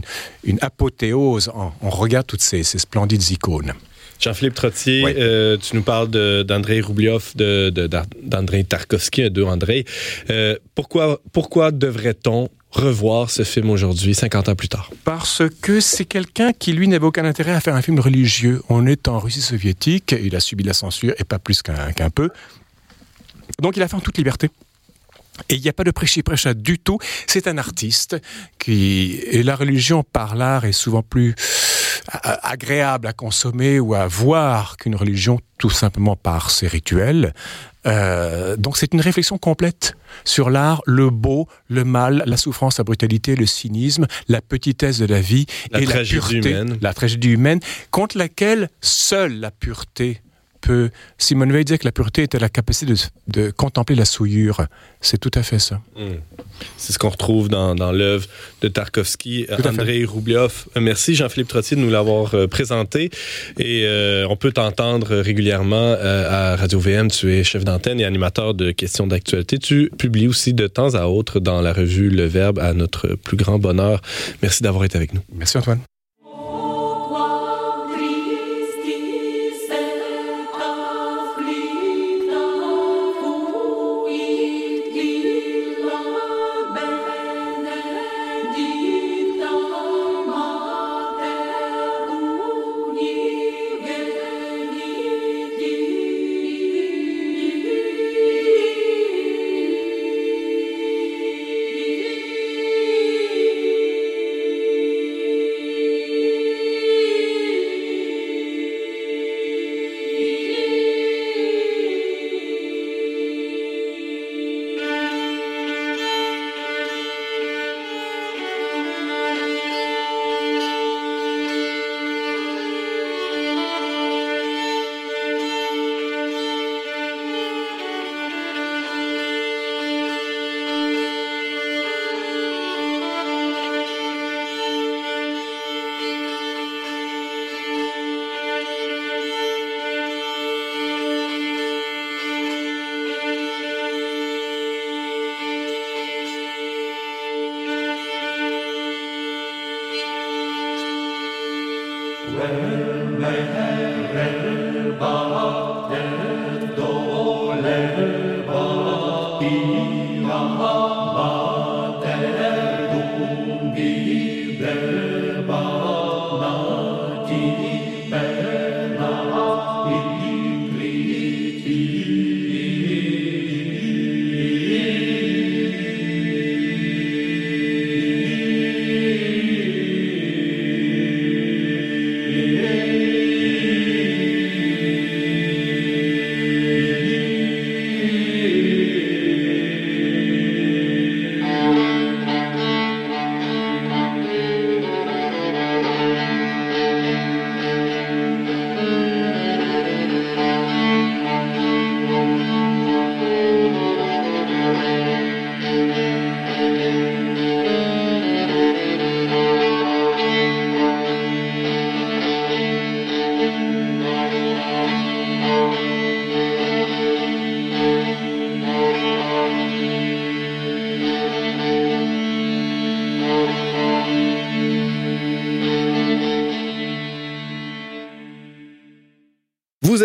une, 0.44 0.58
apothéose. 0.60 1.50
On, 1.54 1.90
regarde 1.90 2.26
toutes 2.26 2.42
ces, 2.42 2.62
splendides 2.62 3.30
icônes. 3.30 3.74
Jean-Philippe 4.18 4.54
Trottier, 4.54 5.04
euh, 5.06 5.56
tu 5.56 5.76
nous 5.76 5.82
parles 5.82 6.08
d'André 6.08 6.80
Roublioff, 6.80 7.36
d'André 7.36 8.64
Tarkovsky, 8.64 9.30
de 9.30 9.42
André. 9.44 9.84
Euh, 10.30 10.56
pourquoi, 10.74 11.20
pourquoi 11.32 11.70
devrait-on 11.70 12.48
revoir 12.70 13.30
ce 13.30 13.44
film 13.44 13.70
aujourd'hui, 13.70 14.14
50 14.14 14.48
ans 14.48 14.54
plus 14.54 14.68
tard? 14.68 14.90
Parce 15.04 15.42
que 15.62 15.80
c'est 15.80 16.04
quelqu'un 16.04 16.52
qui, 16.52 16.72
lui, 16.72 16.88
n'avait 16.88 17.06
aucun 17.06 17.24
intérêt 17.24 17.52
à 17.52 17.60
faire 17.60 17.74
un 17.74 17.82
film 17.82 18.00
religieux. 18.00 18.62
On 18.68 18.86
est 18.86 19.08
en 19.08 19.18
Russie 19.18 19.40
soviétique, 19.40 20.14
il 20.20 20.34
a 20.36 20.40
subi 20.40 20.64
la 20.64 20.74
censure, 20.74 21.14
et 21.18 21.24
pas 21.24 21.38
plus 21.38 21.62
qu'un 21.62 22.10
peu. 22.10 22.30
Donc 23.60 23.76
il 23.76 23.82
a 23.82 23.88
fait 23.88 23.96
en 23.96 24.00
toute 24.00 24.18
liberté. 24.18 24.50
Et 25.48 25.54
il 25.54 25.62
n'y 25.62 25.68
a 25.68 25.72
pas 25.72 25.84
de 25.84 25.90
prêchi-prêcha 25.90 26.54
du 26.54 26.78
tout. 26.78 26.98
C'est 27.26 27.46
un 27.46 27.58
artiste 27.58 28.16
qui, 28.58 29.20
et 29.30 29.42
la 29.42 29.54
religion 29.54 30.02
par 30.02 30.34
l'art 30.34 30.64
est 30.64 30.72
souvent 30.72 31.02
plus 31.02 31.34
euh, 32.14 32.34
agréable 32.42 33.06
à 33.06 33.12
consommer 33.12 33.78
ou 33.78 33.94
à 33.94 34.06
voir 34.06 34.76
qu'une 34.78 34.96
religion 34.96 35.40
tout 35.58 35.70
simplement 35.70 36.16
par 36.16 36.50
ses 36.50 36.66
rituels. 36.66 37.34
Euh, 37.86 38.56
donc 38.56 38.76
c'est 38.76 38.92
une 38.94 39.00
réflexion 39.00 39.38
complète 39.38 39.94
sur 40.24 40.50
l'art, 40.50 40.80
le 40.86 41.10
beau, 41.10 41.48
le 41.68 41.84
mal, 41.84 42.22
la 42.26 42.36
souffrance, 42.36 42.78
la 42.78 42.84
brutalité, 42.84 43.36
le 43.36 43.46
cynisme, 43.46 44.06
la 44.28 44.40
petitesse 44.40 44.98
de 44.98 45.06
la 45.06 45.20
vie 45.20 45.46
et 45.74 45.86
la 45.86 46.02
pureté, 46.02 46.50
humaine. 46.50 46.78
la 46.80 46.94
tragédie 46.94 47.30
humaine, 47.30 47.60
contre 47.90 48.18
laquelle 48.18 48.70
seule 48.80 49.38
la 49.38 49.50
pureté 49.50 50.20
peut. 50.60 50.90
Simone 51.18 51.52
Veil 51.52 51.64
disait 51.64 51.78
que 51.78 51.84
la 51.84 51.92
pureté 51.92 52.22
était 52.22 52.38
la 52.38 52.48
capacité 52.48 52.92
de, 53.26 53.50
contempler 53.50 53.96
la 53.96 54.04
souillure. 54.04 54.62
C'est 55.00 55.18
tout 55.18 55.30
à 55.34 55.42
fait 55.42 55.58
ça. 55.58 55.80
Hmm. 55.96 56.16
C'est 56.76 56.92
ce 56.92 56.98
qu'on 56.98 57.08
retrouve 57.08 57.48
dans, 57.48 57.74
dans 57.74 57.92
l'œuvre 57.92 58.26
de 58.62 58.68
Tarkovsky, 58.68 59.46
André 59.64 60.04
Roublioff. 60.04 60.68
Euh, 60.76 60.80
merci 60.80 61.14
Jean-Philippe 61.14 61.48
Trottier 61.48 61.76
de 61.76 61.82
nous 61.82 61.90
l'avoir 61.90 62.34
euh, 62.34 62.46
présenté. 62.46 63.10
Et 63.58 63.84
euh, 63.84 64.26
on 64.28 64.36
peut 64.36 64.52
t'entendre 64.52 65.16
régulièrement 65.16 65.96
à 66.00 66.56
Radio 66.56 66.78
VM. 66.80 67.10
Tu 67.10 67.32
es 67.32 67.44
chef 67.44 67.64
d'antenne 67.64 68.00
et 68.00 68.04
animateur 68.04 68.54
de 68.54 68.70
questions 68.70 69.06
d'actualité. 69.06 69.58
Tu 69.58 69.90
publies 69.98 70.28
aussi 70.28 70.54
de 70.54 70.66
temps 70.66 70.94
à 70.94 71.06
autre 71.06 71.40
dans 71.40 71.60
la 71.60 71.72
revue 71.72 72.10
Le 72.10 72.26
Verbe 72.26 72.58
à 72.58 72.72
notre 72.72 73.14
plus 73.14 73.36
grand 73.36 73.58
bonheur. 73.58 74.00
Merci 74.42 74.62
d'avoir 74.62 74.84
été 74.84 74.96
avec 74.96 75.14
nous. 75.14 75.22
Merci 75.32 75.58
Antoine. 75.58 75.80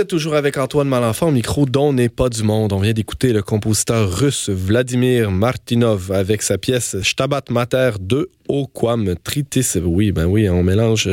Toujours 0.06 0.36
avec 0.36 0.58
Antoine 0.58 0.88
Malenfant 0.88 1.32
micro 1.32 1.66
dont 1.66 1.94
n'est 1.94 2.10
pas 2.10 2.30
du 2.30 2.44
monde. 2.44 2.74
On 2.74 2.80
vient 2.80 2.94
d'écouter 2.94 3.32
le 3.32 3.42
compositeur 3.42 4.12
russe 4.12 4.50
Vladimir 4.50 5.32
Martinov 5.32 6.12
avec 6.12 6.42
sa 6.42 6.58
pièce 6.58 7.02
Stabat 7.02 7.44
Mater 7.50 7.92
2 8.00 8.30
Oquam 8.48 9.16
Tritis. 9.24 9.78
Oui, 9.84 10.12
ben 10.12 10.26
oui, 10.26 10.50
on 10.50 10.63
mélange 10.63 11.10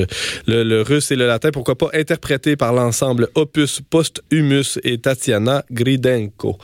le, 0.46 0.82
russe 0.82 1.10
et 1.10 1.16
le 1.16 1.26
latin. 1.26 1.50
Pourquoi 1.52 1.76
pas 1.76 1.90
interprété 1.94 2.56
par 2.56 2.72
l'ensemble 2.72 3.28
Opus 3.34 3.80
Posthumus 3.88 4.78
et 4.82 4.98
Tatiana 4.98 5.64
Gridenko. 5.70 6.58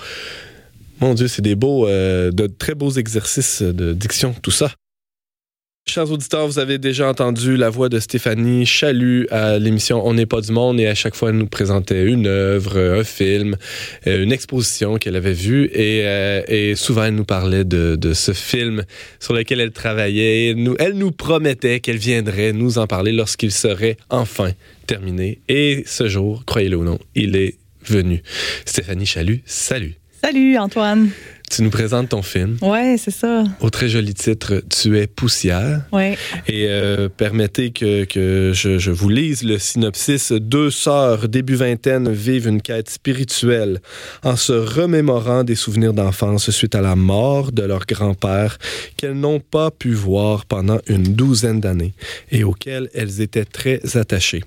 Mon 1.00 1.14
Dieu, 1.14 1.28
c'est 1.28 1.42
des 1.42 1.54
beaux, 1.54 1.86
euh, 1.86 2.30
de 2.30 2.46
très 2.46 2.74
beaux 2.74 2.90
exercices 2.90 3.62
de 3.62 3.92
diction, 3.92 4.34
tout 4.42 4.50
ça. 4.50 4.72
Chers 5.88 6.10
auditeurs, 6.10 6.48
vous 6.48 6.58
avez 6.58 6.78
déjà 6.78 7.08
entendu 7.08 7.56
la 7.56 7.70
voix 7.70 7.88
de 7.88 8.00
Stéphanie 8.00 8.66
Chalut 8.66 9.28
à 9.30 9.60
l'émission 9.60 10.04
On 10.04 10.14
n'est 10.14 10.26
pas 10.26 10.40
du 10.40 10.50
monde 10.50 10.80
et 10.80 10.88
à 10.88 10.96
chaque 10.96 11.14
fois 11.14 11.30
elle 11.30 11.36
nous 11.36 11.46
présentait 11.46 12.02
une 12.02 12.26
œuvre, 12.26 12.76
un 12.98 13.04
film, 13.04 13.56
euh, 14.08 14.24
une 14.24 14.32
exposition 14.32 14.96
qu'elle 14.96 15.14
avait 15.14 15.32
vue 15.32 15.70
et, 15.72 16.04
euh, 16.04 16.74
souvent 16.74 17.04
elle 17.04 17.14
nous 17.14 17.24
parlait 17.24 17.64
de, 17.64 18.12
ce 18.14 18.32
film 18.32 18.82
sur 19.20 19.32
lequel 19.32 19.60
elle 19.60 19.70
travaillait. 19.70 20.54
Nous, 20.54 20.74
elle 20.80 20.94
nous 20.94 21.12
promettait 21.12 21.78
qu'elle 21.78 21.98
viendrait 21.98 22.52
nous 22.52 22.78
en 22.78 22.88
parler 22.88 23.12
lorsqu'il 23.12 23.52
serait 23.52 23.96
enfin 24.10 24.50
terminé. 24.88 25.38
Et 25.48 25.84
ce 25.86 26.08
jour, 26.08 26.42
croyez-le 26.46 26.76
ou 26.78 26.84
non, 26.84 26.98
il 27.14 27.36
est 27.36 27.54
venu. 27.84 28.24
Stéphanie 28.64 29.06
Chalut, 29.06 29.40
salut. 29.46 29.94
Salut 30.20 30.58
Antoine. 30.58 31.10
Tu 31.50 31.62
nous 31.62 31.70
présentes 31.70 32.08
ton 32.08 32.22
film. 32.22 32.58
Ouais, 32.60 32.96
c'est 32.98 33.12
ça. 33.12 33.44
Au 33.60 33.70
très 33.70 33.88
joli 33.88 34.14
titre, 34.14 34.62
Tu 34.68 34.98
es 34.98 35.06
poussière. 35.06 35.82
Ouais. 35.92 36.18
Et 36.48 36.66
euh, 36.68 37.08
permettez 37.08 37.70
que, 37.70 38.04
que 38.04 38.52
je, 38.52 38.78
je, 38.78 38.90
vous 38.90 39.08
lise 39.08 39.42
le 39.44 39.58
synopsis. 39.58 40.32
Deux 40.32 40.70
sœurs 40.70 41.28
début 41.28 41.54
vingtaine 41.54 42.12
vivent 42.12 42.48
une 42.48 42.60
quête 42.60 42.90
spirituelle 42.90 43.80
en 44.24 44.36
se 44.36 44.52
remémorant 44.52 45.44
des 45.44 45.54
souvenirs 45.54 45.92
d'enfance 45.92 46.50
suite 46.50 46.74
à 46.74 46.80
la 46.80 46.96
mort 46.96 47.52
de 47.52 47.62
leur 47.62 47.86
grand-père 47.86 48.58
qu'elles 48.96 49.18
n'ont 49.18 49.40
pas 49.40 49.70
pu 49.70 49.92
voir 49.92 50.46
pendant 50.46 50.78
une 50.88 51.14
douzaine 51.14 51.60
d'années 51.60 51.94
et 52.30 52.44
auxquelles 52.44 52.90
elles 52.94 53.20
étaient 53.20 53.44
très 53.44 53.80
attachées. 53.96 54.42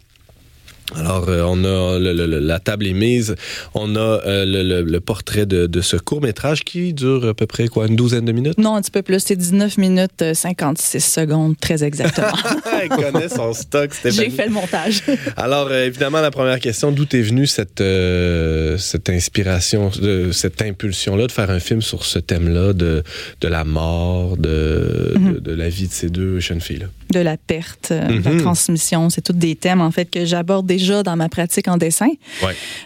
Alors, 0.96 1.30
euh, 1.30 1.44
on 1.46 1.64
a 1.64 2.00
la 2.00 2.60
table 2.60 2.88
est 2.88 2.94
mise. 2.94 3.36
On 3.74 3.96
a 3.96 4.00
euh, 4.00 4.84
le, 4.84 5.00
portrait 5.00 5.46
de, 5.46 5.82
ce 5.82 5.98
court 5.98 6.22
métrage 6.22 6.64
qui 6.64 6.94
dure 6.94 7.28
à 7.28 7.34
peu 7.34 7.46
près 7.46 7.68
quoi, 7.68 7.88
une 7.88 7.96
douzaine 7.96 8.26
de 8.26 8.32
minutes? 8.32 8.58
Non, 8.58 8.76
un 8.76 8.82
petit 8.82 8.92
peu 8.92 9.02
plus. 9.02 9.20
C'est 9.20 9.36
19 9.36 9.78
minutes 9.78 10.34
56 10.34 10.98
euh, 10.98 11.22
secondes, 11.22 11.56
très 11.60 11.84
exactement. 11.84 12.34
Elle 12.82 12.90
connaît 12.90 13.30
son 13.30 13.54
stock. 13.54 13.92
J'ai 14.04 14.30
fait 14.30 14.48
le 14.48 14.52
montage. 14.52 15.04
Alors, 15.38 15.72
évidemment, 15.72 16.22
la 16.22 16.32
première 16.32 16.60
question 16.60 16.92
d'où 16.92 17.06
est 17.12 17.22
venue 17.22 17.48
cette 17.48 17.84
cette 18.80 19.10
inspiration, 19.10 19.92
de, 20.02 20.32
cette 20.32 20.62
impulsion-là 20.62 21.28
de 21.28 21.32
faire 21.32 21.50
un 21.50 21.60
film 21.60 21.82
sur 21.82 22.06
ce 22.06 22.20
thème-là 22.20 22.74
de 22.74 23.04
de 23.42 23.48
la 23.48 23.64
mort, 23.64 24.38
de, 24.38 25.14
mhm. 25.16 25.40
de, 25.40 25.54
la 25.54 25.70
vie 25.70 25.88
de 25.88 25.94
ces 25.94 26.10
deux 26.10 26.40
jeunes 26.40 26.62
filles-là? 26.62 26.88
De 27.12 27.20
la 27.20 27.38
perte, 27.38 27.92
de 27.92 28.24
la 28.24 28.32
mhm. 28.32 28.42
transmission, 28.42 29.10
c'est 29.10 29.22
tous 29.22 29.34
des 29.34 29.56
thèmes 29.56 29.82
en 29.82 29.92
fait 29.92 30.10
que 30.10 30.26
j'aborde 30.26 30.66
déjà 30.66 31.04
dans 31.04 31.16
ma 31.16 31.30
pratique 31.30 31.68
en 31.68 31.78
dessin. 31.78 32.10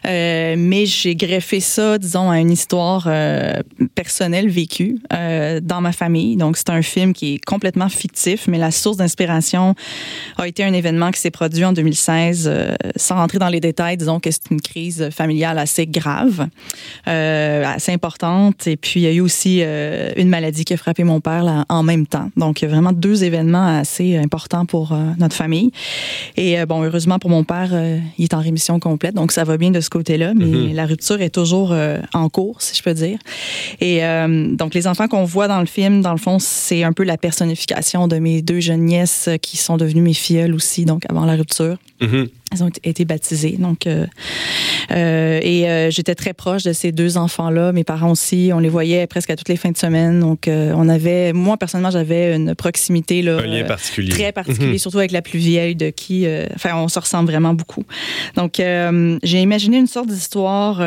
Euh, 0.05 0.55
mais 0.57 0.85
j'ai 0.85 1.15
greffé 1.15 1.59
ça, 1.59 1.97
disons, 1.97 2.29
à 2.29 2.39
une 2.39 2.51
histoire 2.51 3.05
euh, 3.07 3.61
personnelle 3.95 4.49
vécue 4.49 4.99
euh, 5.13 5.59
dans 5.61 5.81
ma 5.81 5.91
famille. 5.91 6.35
Donc, 6.35 6.57
c'est 6.57 6.69
un 6.69 6.81
film 6.81 7.13
qui 7.13 7.35
est 7.35 7.45
complètement 7.45 7.89
fictif, 7.89 8.47
mais 8.47 8.57
la 8.57 8.71
source 8.71 8.97
d'inspiration 8.97 9.75
a 10.37 10.47
été 10.47 10.63
un 10.63 10.73
événement 10.73 11.11
qui 11.11 11.19
s'est 11.19 11.31
produit 11.31 11.65
en 11.65 11.73
2016. 11.73 12.51
sans 12.95 13.15
rentrer 13.15 13.39
dans 13.39 13.49
les 13.49 13.59
détails, 13.59 13.97
disons 13.97 14.19
que 14.19 14.31
c'est 14.31 14.49
une 14.51 14.61
crise 14.61 15.09
familiale 15.11 15.57
assez 15.57 15.87
grave, 15.87 16.47
assez 17.05 17.91
importante. 17.91 18.67
Et 18.67 18.77
puis, 18.77 19.01
il 19.01 19.03
y 19.03 19.07
a 19.07 19.11
eu 19.11 19.21
aussi 19.21 19.61
une 19.61 20.29
maladie 20.29 20.65
qui 20.65 20.73
a 20.73 20.77
frappé 20.77 21.03
mon 21.03 21.19
père 21.19 21.43
là, 21.43 21.65
en 21.69 21.83
même 21.83 22.07
temps. 22.07 22.29
Donc, 22.37 22.63
vraiment 22.63 22.91
deux 22.91 23.23
événements 23.23 23.79
assez 23.79 24.12
importants 24.17 24.65
pour 24.65 24.95
notre 25.17 25.35
famille. 25.35 25.71
Et 26.37 26.65
bon, 26.65 26.83
heureusement 26.83 27.19
pour 27.19 27.29
mon 27.29 27.43
père, 27.43 27.69
euh, 27.73 27.99
il 28.17 28.23
est 28.23 28.33
en 28.33 28.39
rémission 28.39 28.79
complète, 28.79 29.15
donc 29.15 29.31
ça 29.31 29.43
va 29.43 29.57
bien 29.57 29.71
de 29.71 29.81
ce 29.81 29.89
côté-là, 29.89 30.33
mais 30.35 30.45
mhm. 30.45 30.73
la 30.73 30.85
rupture 30.85 31.21
est 31.21 31.29
toujours 31.29 31.71
euh, 31.71 31.99
en 32.13 32.29
cours, 32.29 32.61
si 32.61 32.75
je 32.75 32.83
peux 32.83 32.93
dire. 32.93 33.19
Et 33.79 34.03
euh, 34.03 34.55
donc, 34.55 34.73
les 34.73 34.87
enfants 34.87 35.07
qu'on 35.07 35.23
voit 35.23 35.47
dans 35.47 35.59
le 35.59 35.65
film, 35.65 36.01
dans 36.01 36.11
le 36.11 36.17
fond, 36.17 36.37
c'est 36.39 36.83
un 36.83 36.93
peu 36.93 37.03
la 37.03 37.17
personnification 37.17 38.07
de 38.07 38.17
mes 38.17 38.41
deux 38.41 38.59
jeunes 38.59 38.85
nièces 38.85 39.29
qui 39.41 39.57
sont 39.57 39.77
devenues 39.77 40.01
mes 40.01 40.13
filleules 40.13 40.53
aussi, 40.53 40.85
donc 40.85 41.03
avant 41.09 41.25
la 41.25 41.35
rupture. 41.35 41.77
Mhm. 42.01 42.27
Elles 42.53 42.63
ont 42.63 42.69
été 42.83 43.05
baptisées. 43.05 43.57
Donc, 43.57 43.87
euh, 43.87 44.05
euh, 44.91 45.39
et 45.41 45.69
euh, 45.69 45.89
j'étais 45.89 46.15
très 46.15 46.33
proche 46.33 46.63
de 46.63 46.73
ces 46.73 46.91
deux 46.91 47.17
enfants-là. 47.17 47.71
Mes 47.71 47.83
parents 47.83 48.11
aussi, 48.11 48.51
on 48.53 48.59
les 48.59 48.69
voyait 48.69 49.07
presque 49.07 49.29
à 49.29 49.35
toutes 49.35 49.49
les 49.49 49.57
fins 49.57 49.71
de 49.71 49.77
semaine. 49.77 50.19
Donc, 50.19 50.47
on 50.47 50.89
avait, 50.89 51.33
moi 51.33 51.57
personnellement, 51.57 51.91
j'avais 51.91 52.35
une 52.35 52.55
proximité 52.55 53.21
là, 53.21 53.37
un 53.37 53.47
lien 53.47 53.63
particulier, 53.63 54.09
très 54.09 54.31
particulier, 54.31 54.73
mhm. 54.73 54.77
surtout 54.77 54.99
avec 54.99 55.11
la 55.11 55.21
plus 55.21 55.39
vieille 55.39 55.75
de 55.75 55.89
qui, 55.89 56.27
enfin, 56.55 56.75
on 56.75 56.87
se 56.87 56.99
ressemble 56.99 57.29
vraiment 57.29 57.53
beaucoup. 57.53 57.83
Donc, 58.35 58.55
j'ai 58.57 59.41
imaginé 59.41 59.77
une 59.77 59.87
sorte 59.87 60.07
d'histoire 60.07 60.81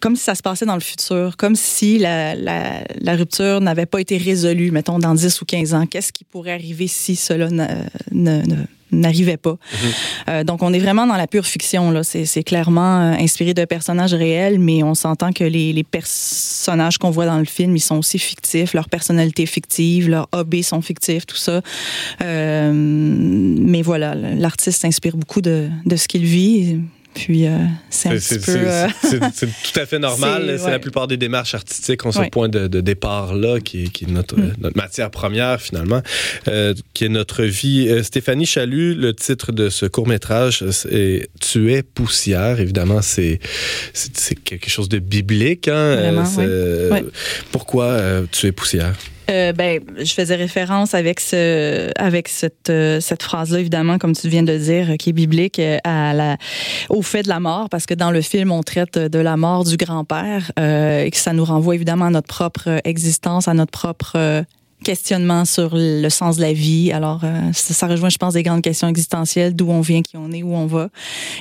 comme 0.00 0.16
si 0.16 0.24
ça 0.24 0.34
se 0.34 0.42
passait 0.42 0.66
dans 0.66 0.74
le 0.74 0.80
futur, 0.80 1.36
comme 1.36 1.56
si 1.56 1.98
la, 1.98 2.34
la, 2.34 2.84
la 3.00 3.16
rupture 3.16 3.60
n'avait 3.60 3.86
pas 3.86 4.00
été 4.00 4.16
résolue, 4.16 4.70
mettons, 4.70 4.98
dans 4.98 5.14
10 5.14 5.40
ou 5.40 5.44
15 5.44 5.74
ans. 5.74 5.86
Qu'est-ce 5.86 6.12
qui 6.12 6.24
pourrait 6.24 6.52
arriver 6.52 6.86
si 6.86 7.16
cela 7.16 7.48
n'arrivait 8.90 9.36
pas? 9.36 9.52
Mhm. 9.52 9.90
euh, 10.28 10.44
donc, 10.44 10.62
on 10.62 10.72
est 10.72 10.78
vraiment 10.78 11.06
dans 11.06 11.16
la 11.16 11.26
pure 11.26 11.46
fiction. 11.46 11.90
Là. 11.90 12.02
C'est, 12.02 12.42
clairement 12.42 13.00
euh, 13.00 13.12
inspiré 13.12 13.54
de 13.54 13.64
personnages 13.64 14.14
réels, 14.14 14.58
mais 14.58 14.82
on 14.82 14.94
s'entend 14.94 15.32
que 15.32 15.44
les, 15.44 15.72
les 15.72 15.84
personnages 15.84 16.98
qu'on 16.98 17.10
voit 17.10 17.26
dans 17.26 17.38
le 17.38 17.44
film, 17.44 17.76
ils 17.76 17.80
sont 17.80 17.98
aussi 17.98 18.18
fictifs, 18.18 18.74
leur 18.74 18.88
personnalité 18.88 19.46
fictive, 19.46 20.08
leurs 20.08 20.28
hobbies 20.32 20.62
sont 20.62 20.82
fictifs, 20.82 21.26
tout 21.26 21.36
ça. 21.36 21.60
Euh, 22.22 22.72
mais 22.74 23.82
voilà, 23.82 24.14
l'artiste 24.14 24.80
s'inspire 24.80 25.16
beaucoup 25.16 25.40
de, 25.40 25.68
de 25.84 25.96
ce 25.96 26.08
qu'il 26.08 26.24
vit. 26.24 26.78
Puis 27.14 27.46
euh, 27.46 27.58
c'est 27.90 28.08
un 28.08 28.16
petit 28.16 28.38
peu. 28.38 28.56
Euh, 28.56 28.86
c'est 29.02 29.46
tout 29.72 29.80
à 29.80 29.86
fait 29.86 29.98
normal. 29.98 30.58
C'est 30.58 30.70
la 30.70 30.78
plupart 30.78 31.08
des 31.08 31.16
démarches 31.16 31.54
artistiques 31.54 32.04
ont 32.06 32.12
ce 32.12 32.28
point 32.30 32.48
de, 32.48 32.68
départ-là, 32.80 33.60
qui, 33.60 33.84
est 33.84 34.08
notre, 34.08 34.38
mm. 34.38 34.54
notre, 34.60 34.76
matière 34.76 35.10
première, 35.10 35.60
finalement, 35.60 36.02
euh, 36.48 36.74
qui 36.94 37.04
est 37.04 37.08
notre 37.08 37.42
vie. 37.42 38.02
Stéphanie 38.04 38.46
Chalut, 38.46 38.94
le 38.94 39.12
titre 39.12 39.52
de 39.52 39.70
ce 39.70 39.86
court-métrage, 39.86 40.64
c'est 40.70 41.28
Tu 41.40 41.72
es 41.72 41.82
poussière. 41.82 42.60
Évidemment, 42.60 43.02
c'est 43.02 43.40
quelque 44.44 44.70
chose 44.70 44.88
de 44.88 44.98
biblique. 44.98 45.68
Hein? 45.68 45.96
Vraiment, 45.96 47.02
Pourquoi 47.50 48.00
Tu 48.30 48.46
es 48.46 48.52
poussière? 48.52 48.94
Euh, 49.30 49.52
ben, 49.52 49.80
je 49.98 50.12
faisais 50.12 50.34
référence 50.34 50.94
avec 50.94 51.20
ce, 51.20 51.90
avec 51.96 52.28
cette, 52.28 52.70
euh, 52.70 53.00
cette 53.00 53.22
phrase-là, 53.22 53.60
évidemment, 53.60 53.98
comme 53.98 54.14
tu 54.14 54.28
viens 54.28 54.42
de 54.42 54.56
dire, 54.56 54.96
qui 54.98 55.10
est 55.10 55.12
biblique, 55.12 55.58
euh, 55.58 55.78
à 55.84 56.12
la, 56.12 56.36
au 56.88 57.02
fait 57.02 57.22
de 57.22 57.28
la 57.28 57.40
mort, 57.40 57.68
parce 57.68 57.86
que 57.86 57.94
dans 57.94 58.10
le 58.10 58.20
film, 58.20 58.50
on 58.50 58.62
traite 58.62 58.98
de 58.98 59.18
la 59.18 59.36
mort 59.36 59.64
du 59.64 59.76
grand-père 59.76 60.50
et 60.58 61.10
que 61.10 61.16
ça 61.16 61.32
nous 61.32 61.44
renvoie 61.44 61.74
évidemment 61.74 62.06
à 62.06 62.10
notre 62.10 62.28
propre 62.28 62.80
existence, 62.84 63.48
à 63.48 63.54
notre 63.54 63.70
propre 63.70 64.44
questionnement 64.82 65.44
sur 65.44 65.70
le 65.74 66.08
sens 66.08 66.36
de 66.36 66.42
la 66.42 66.52
vie. 66.52 66.92
Alors, 66.92 67.20
euh, 67.24 67.50
ça, 67.52 67.86
rejoint, 67.86 68.08
je 68.08 68.18
pense, 68.18 68.34
des 68.34 68.42
grandes 68.42 68.62
questions 68.62 68.88
existentielles, 68.88 69.54
d'où 69.54 69.70
on 69.70 69.80
vient, 69.80 70.02
qui 70.02 70.16
on 70.16 70.30
est, 70.32 70.42
où 70.42 70.54
on 70.54 70.66
va. 70.66 70.88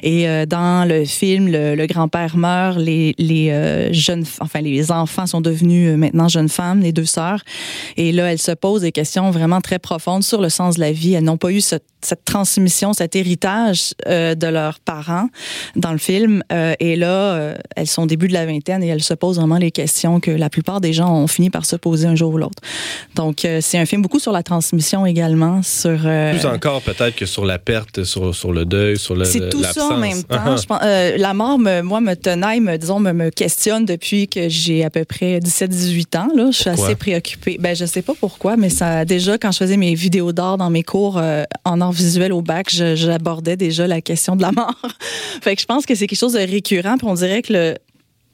Et 0.04 0.28
euh, 0.28 0.46
dans 0.46 0.88
le 0.88 1.06
film, 1.06 1.48
le, 1.48 1.86
grand-père 1.88 2.38
meurt, 2.38 2.78
les, 2.78 3.16
les 3.18 3.50
euh, 3.52 3.92
jeunes, 3.94 4.26
enfin, 4.40 4.62
les 4.62 4.92
enfants 4.92 5.26
sont 5.26 5.42
devenus 5.42 5.98
maintenant 5.98 6.28
jeunes 6.28 6.50
femmes, 6.50 6.82
les 6.82 6.92
deux 6.92 7.06
sœurs. 7.06 7.44
Et 7.98 8.12
là, 8.12 8.32
elles 8.32 8.40
se 8.40 8.52
posent 8.52 8.82
des 8.82 8.92
questions 8.92 9.32
vraiment 9.32 9.62
très 9.62 9.80
profondes 9.80 10.24
sur 10.24 10.42
le 10.42 10.50
sens 10.50 10.76
de 10.76 10.82
la 10.82 10.92
vie. 10.92 11.14
Elles 11.14 11.24
n'ont 11.24 11.38
pas 11.38 11.52
eu 11.52 11.62
cette, 11.62 11.86
cette 12.02 12.26
transmission, 12.26 12.94
cet 12.94 13.16
héritage 13.16 13.94
de 14.08 14.48
leurs 14.48 14.80
parents 14.80 15.28
dans 15.76 15.92
le 15.92 15.98
film. 15.98 16.44
et 16.80 16.96
là, 16.96 17.56
elles 17.76 17.88
sont 17.88 18.04
au 18.04 18.08
début 18.08 18.28
de 18.28 18.34
la 18.34 18.46
vingtaine 18.46 18.84
et 18.84 18.88
elles 18.88 19.04
se 19.04 19.14
posent 19.14 19.38
vraiment 19.38 19.58
les 19.58 19.72
questions 19.72 20.20
que 20.20 20.32
la 20.32 20.50
plupart 20.50 20.80
des 20.80 20.94
gens 20.94 21.14
ont 21.14 21.28
fini 21.28 21.50
par 21.50 21.66
se 21.66 21.76
poser 21.76 22.08
un 22.08 22.16
jour 22.16 22.34
ou 22.34 22.38
l'autre. 22.38 22.62
Donc, 23.16 23.29
donc, 23.30 23.46
euh, 23.46 23.60
c'est 23.62 23.78
un 23.78 23.86
film 23.86 24.02
beaucoup 24.02 24.18
sur 24.18 24.32
la 24.32 24.42
transmission 24.42 25.06
également. 25.06 25.62
Sur, 25.62 26.00
euh, 26.04 26.32
Plus 26.32 26.48
encore 26.48 26.82
peut-être 26.82 27.16
que 27.16 27.28
sur 27.28 27.46
la 27.46 27.60
perte, 27.60 28.04
sur, 28.04 28.34
sur 28.34 28.52
le 28.52 28.66
deuil, 28.66 28.98
sur 28.98 29.14
le 29.14 29.24
C'est 29.24 29.50
tout 29.50 29.64
ça 29.64 29.86
en 29.86 29.98
même 29.98 30.24
temps. 30.24 30.58
je 30.58 30.66
pense, 30.66 30.80
euh, 30.82 31.16
la 31.16 31.36
mort, 31.36 31.60
me, 31.60 31.84
moi, 31.84 32.02
me 32.02 32.16
tenaille, 32.16 32.60
me, 32.60 32.76
disons, 32.76 33.00
me, 33.00 33.14
me 33.14 33.30
questionne 33.30 33.86
depuis 33.86 34.28
que 34.28 34.50
j'ai 34.50 34.84
à 34.84 34.90
peu 34.90 35.06
près 35.06 35.38
17-18 35.38 36.18
ans. 36.18 36.30
Là. 36.36 36.48
Je 36.50 36.58
suis 36.58 36.70
assez 36.72 36.96
préoccupée. 36.96 37.58
Ben, 37.60 37.76
je 37.76 37.86
sais 37.86 38.02
pas 38.02 38.14
pourquoi, 38.20 38.58
mais 38.58 38.70
ça, 38.70 39.06
déjà, 39.06 39.38
quand 39.38 39.52
je 39.52 39.60
faisais 39.60 39.78
mes 39.78 39.94
vidéos 39.94 40.32
d'art 40.32 40.58
dans 40.58 40.72
mes 40.72 40.82
cours 40.82 41.22
en 41.66 41.82
art 41.82 41.92
visuel 41.92 42.34
au 42.34 42.42
bac, 42.42 42.72
j'abordais 42.72 43.58
déjà 43.58 43.86
la 43.86 44.02
question 44.02 44.36
de 44.36 44.42
la 44.42 44.52
mort. 44.52 44.82
fait 45.44 45.56
que 45.56 45.62
je 45.62 45.68
pense 45.68 45.86
que 45.86 45.94
c'est 45.94 46.08
quelque 46.08 46.18
chose 46.18 46.34
de 46.34 46.40
récurrent. 46.40 46.98
Puis 46.98 47.08
on 47.08 47.14
dirait 47.14 47.44
que 47.44 47.54
le, 47.54 47.76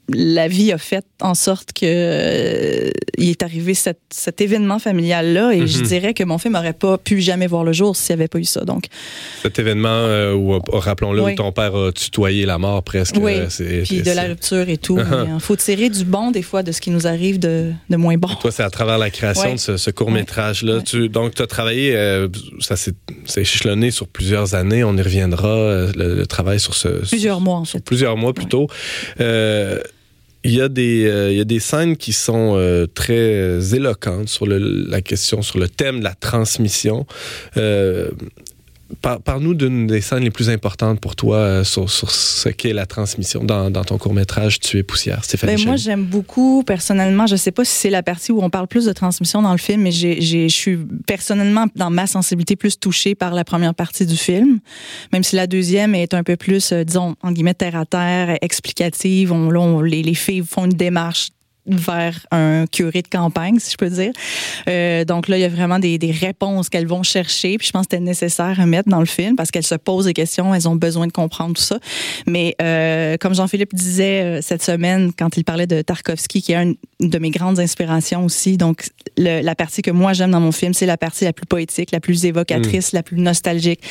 la 0.10 0.48
vie 0.48 0.72
a 0.72 0.78
fait 0.78 1.06
en 1.22 1.34
sorte 1.34 1.74
que 1.74 1.86
euh, 1.86 2.92
il 3.18 3.30
est 3.30 3.44
arrivé 3.44 3.74
cet, 3.74 4.00
cet 4.12 4.40
événement 4.40 4.78
familial 4.78 5.34
là 5.34 5.52
et 5.52 5.66
je 5.66 5.80
mhm. 5.80 5.86
dirais 5.86 6.14
que 6.14 6.24
mon 6.24 6.38
film 6.38 6.54
n'aurait 6.54 6.74
pas 6.74 6.98
pu 6.98 7.22
jamais 7.22 7.48
voir 7.48 7.64
le 7.64 7.74
jour 7.74 7.96
s'il 7.96 8.16
n'y 8.16 8.22
avait 8.22 8.28
pas 8.28 8.38
eu 8.38 8.44
ça. 8.44 8.66
Donc 8.66 8.86
cet 9.42 9.58
événement 9.58 9.88
euh, 9.90 10.34
où 10.34 10.60
rappelons-le 10.72 11.22
où 11.22 11.36
ton 11.36 11.52
père 11.52 11.76
a 11.76 11.92
tutoyé 11.92 12.46
la 12.46 12.58
mort 12.58 12.84
presque 12.84 13.16
oui. 13.20 13.40
puis 13.84 14.02
de 14.02 14.12
la 14.12 14.26
rupture 14.26 14.70
et 14.70 14.78
tout. 14.78 15.00
Il 15.00 15.40
faut 15.40 15.56
tirer 15.56 15.90
du 15.90 16.06
bon 16.06 16.32
des 16.32 16.42
fois 16.42 16.62
de 16.62 16.72
ce 16.72 16.82
qui 16.82 16.92
nous 16.92 17.08
arrive 17.08 17.40
de, 17.40 17.72
de 17.90 17.96
moins 17.96 18.18
bon. 18.18 18.30
Toi 18.40 18.52
c'est 18.52 18.64
à 18.64 18.70
travers 18.70 18.98
la 18.98 19.10
création 19.10 19.54
de 19.54 19.78
ce, 19.78 19.90
court 19.92 20.12
métrage 20.12 20.64
là 20.64 20.82
tu, 20.82 21.10
donc 21.10 21.36
tu 21.36 21.42
as 21.42 21.48
travaillé 21.48 21.96
ça 22.60 22.76
s'est 22.76 22.94
échelonné 23.38 23.92
sur 23.92 24.08
plusieurs 24.08 24.56
années. 24.56 24.84
On 24.84 24.96
y 24.98 25.02
reviendra 25.02 25.88
le, 25.96 26.26
travail 26.26 26.60
sur 26.60 26.74
ce 26.74 26.88
plusieurs 27.08 27.40
mois 27.40 27.58
en 27.58 27.66
fait. 27.66 27.84
plusieurs 27.84 28.18
mois 28.18 28.34
plutôt 28.34 28.68
euh, 29.20 29.80
il 30.46 30.54
y, 30.54 30.62
a 30.62 30.70
des, 30.70 31.08
euh, 31.08 31.32
il 31.32 31.38
y 31.38 31.42
a 31.42 31.46
des 31.46 31.60
scènes 31.60 31.98
qui 31.98 32.14
sont 32.14 32.54
euh, 32.56 32.86
très 32.86 33.74
éloquentes 33.76 34.30
sur 34.30 34.46
le, 34.46 34.60
la 34.60 35.02
question, 35.02 35.42
sur 35.42 35.58
le 35.58 35.68
thème 35.68 36.00
de 36.00 36.04
la 36.04 36.14
transmission. 36.14 37.08
Euh, 37.58 38.12
Parle-nous 39.02 39.56
d'une 39.56 39.88
des 39.88 40.00
scènes 40.00 40.24
les 40.24 40.30
plus 40.30 40.50
importantes 40.50 41.00
pour 41.00 41.16
toi 41.16 41.38
euh, 41.38 41.64
sur, 41.64 41.90
ce 41.90 42.50
qu'est 42.50 42.74
la 42.74 42.86
transmission 42.86 43.44
dans, 43.44 43.72
ton 43.84 43.98
court-métrage 43.98 44.60
Tu 44.60 44.78
es 44.78 44.84
poussière, 44.84 45.24
Stéphanie. 45.24 45.56
Ben 45.56 45.66
moi, 45.66 45.76
j'aime 45.76 46.04
beaucoup, 46.04 46.64
personnellement, 46.64 47.26
je 47.26 47.34
ne 47.34 47.38
sais 47.38 47.52
pas 47.52 47.66
si 47.66 47.72
c'est 47.72 47.90
la 47.90 48.04
partie 48.04 48.32
où 48.32 48.44
on 48.44 48.50
parle 48.52 48.68
plus 48.68 48.86
de 48.86 48.94
transmission 48.94 49.42
dans 49.42 49.52
le 49.52 49.58
film, 49.58 49.82
mais 49.82 49.92
je 49.92 50.48
suis 50.48 50.78
personnellement, 51.08 51.66
dans 51.76 51.90
ma 51.90 52.06
sensibilité, 52.06 52.56
plus 52.56 52.80
touchée 52.80 53.16
par 53.16 53.34
la 53.34 53.44
première 53.44 53.74
partie 53.74 54.06
du 54.06 54.18
film, 54.18 54.60
même 55.12 55.24
si 55.24 55.36
la 55.36 55.48
deuxième 55.48 55.96
est 55.96 56.14
un 56.14 56.24
peu 56.24 56.36
plus, 56.36 56.72
euh, 56.72 56.84
disons, 56.84 57.16
en 57.24 57.32
guillemets, 57.32 57.56
terre-à-terre, 57.56 58.38
explicative. 58.42 59.32
On, 59.32 59.82
les, 59.82 60.04
les 60.04 60.14
filles 60.14 60.44
font 60.46 60.66
une 60.66 60.74
démarche 60.74 61.30
vers 61.68 62.26
un 62.32 62.66
curé 62.68 63.02
de 63.02 63.08
campagne, 63.08 63.60
si 63.60 63.72
je 63.72 63.78
peux 63.78 63.90
dire. 63.90 64.12
Euh, 64.68 65.06
donc 65.06 65.28
là, 65.28 65.38
il 65.38 65.42
y 65.42 65.46
a 65.46 65.50
vraiment 65.50 65.80
des, 65.80 65.98
des 65.98 66.12
réponses 66.12 66.70
qu'elles 66.70 66.88
vont 66.88 67.04
chercher. 67.04 67.58
Puis 67.58 67.68
je 67.68 67.72
pense 67.72 67.88
que 67.88 67.92
c'était 67.92 68.04
nécessaire 68.04 68.60
à 68.60 68.66
mettre 68.66 68.90
dans 68.90 69.00
le 69.00 69.06
film 69.06 69.36
parce 69.36 69.52
qu'elles 69.52 69.66
se 69.66 69.76
posent 69.76 70.06
des 70.06 70.14
questions, 70.14 70.54
elles 70.54 70.68
ont 70.68 70.76
besoin 70.76 71.08
de 71.08 71.12
comprendre 71.12 71.56
tout 71.56 71.62
ça. 71.62 71.80
Mais 72.28 72.56
euh, 72.62 73.18
comme 73.18 73.34
Jean-Philippe 73.34 73.74
disait 73.74 74.22
euh, 74.22 74.40
cette 74.42 74.64
semaine 74.64 75.12
quand 75.18 75.38
il 75.38 75.44
parlait 75.44 75.68
de 75.68 75.82
Tarkovsky, 75.82 76.42
qui 76.42 76.54
est 76.54 76.56
une 76.56 76.76
de 77.00 77.18
mes 77.20 77.32
grandes 77.32 77.60
inspirations 77.60 78.26
aussi. 78.26 78.58
Donc 78.58 78.90
le, 79.18 79.42
la 79.42 79.56
partie 79.56 79.82
que 79.82 79.92
moi 79.92 80.14
j'aime 80.14 80.32
dans 80.32 80.40
mon 80.40 80.52
film, 80.52 80.74
c'est 80.74 80.86
la 80.86 80.98
partie 80.98 81.26
la 81.26 81.34
plus 81.34 81.46
poétique, 81.46 81.92
la 81.92 82.00
plus 82.00 82.26
évocatrice, 82.26 82.94
mm. 82.94 82.96
la 82.96 83.04
plus 83.04 83.18
nostalgique, 83.18 83.82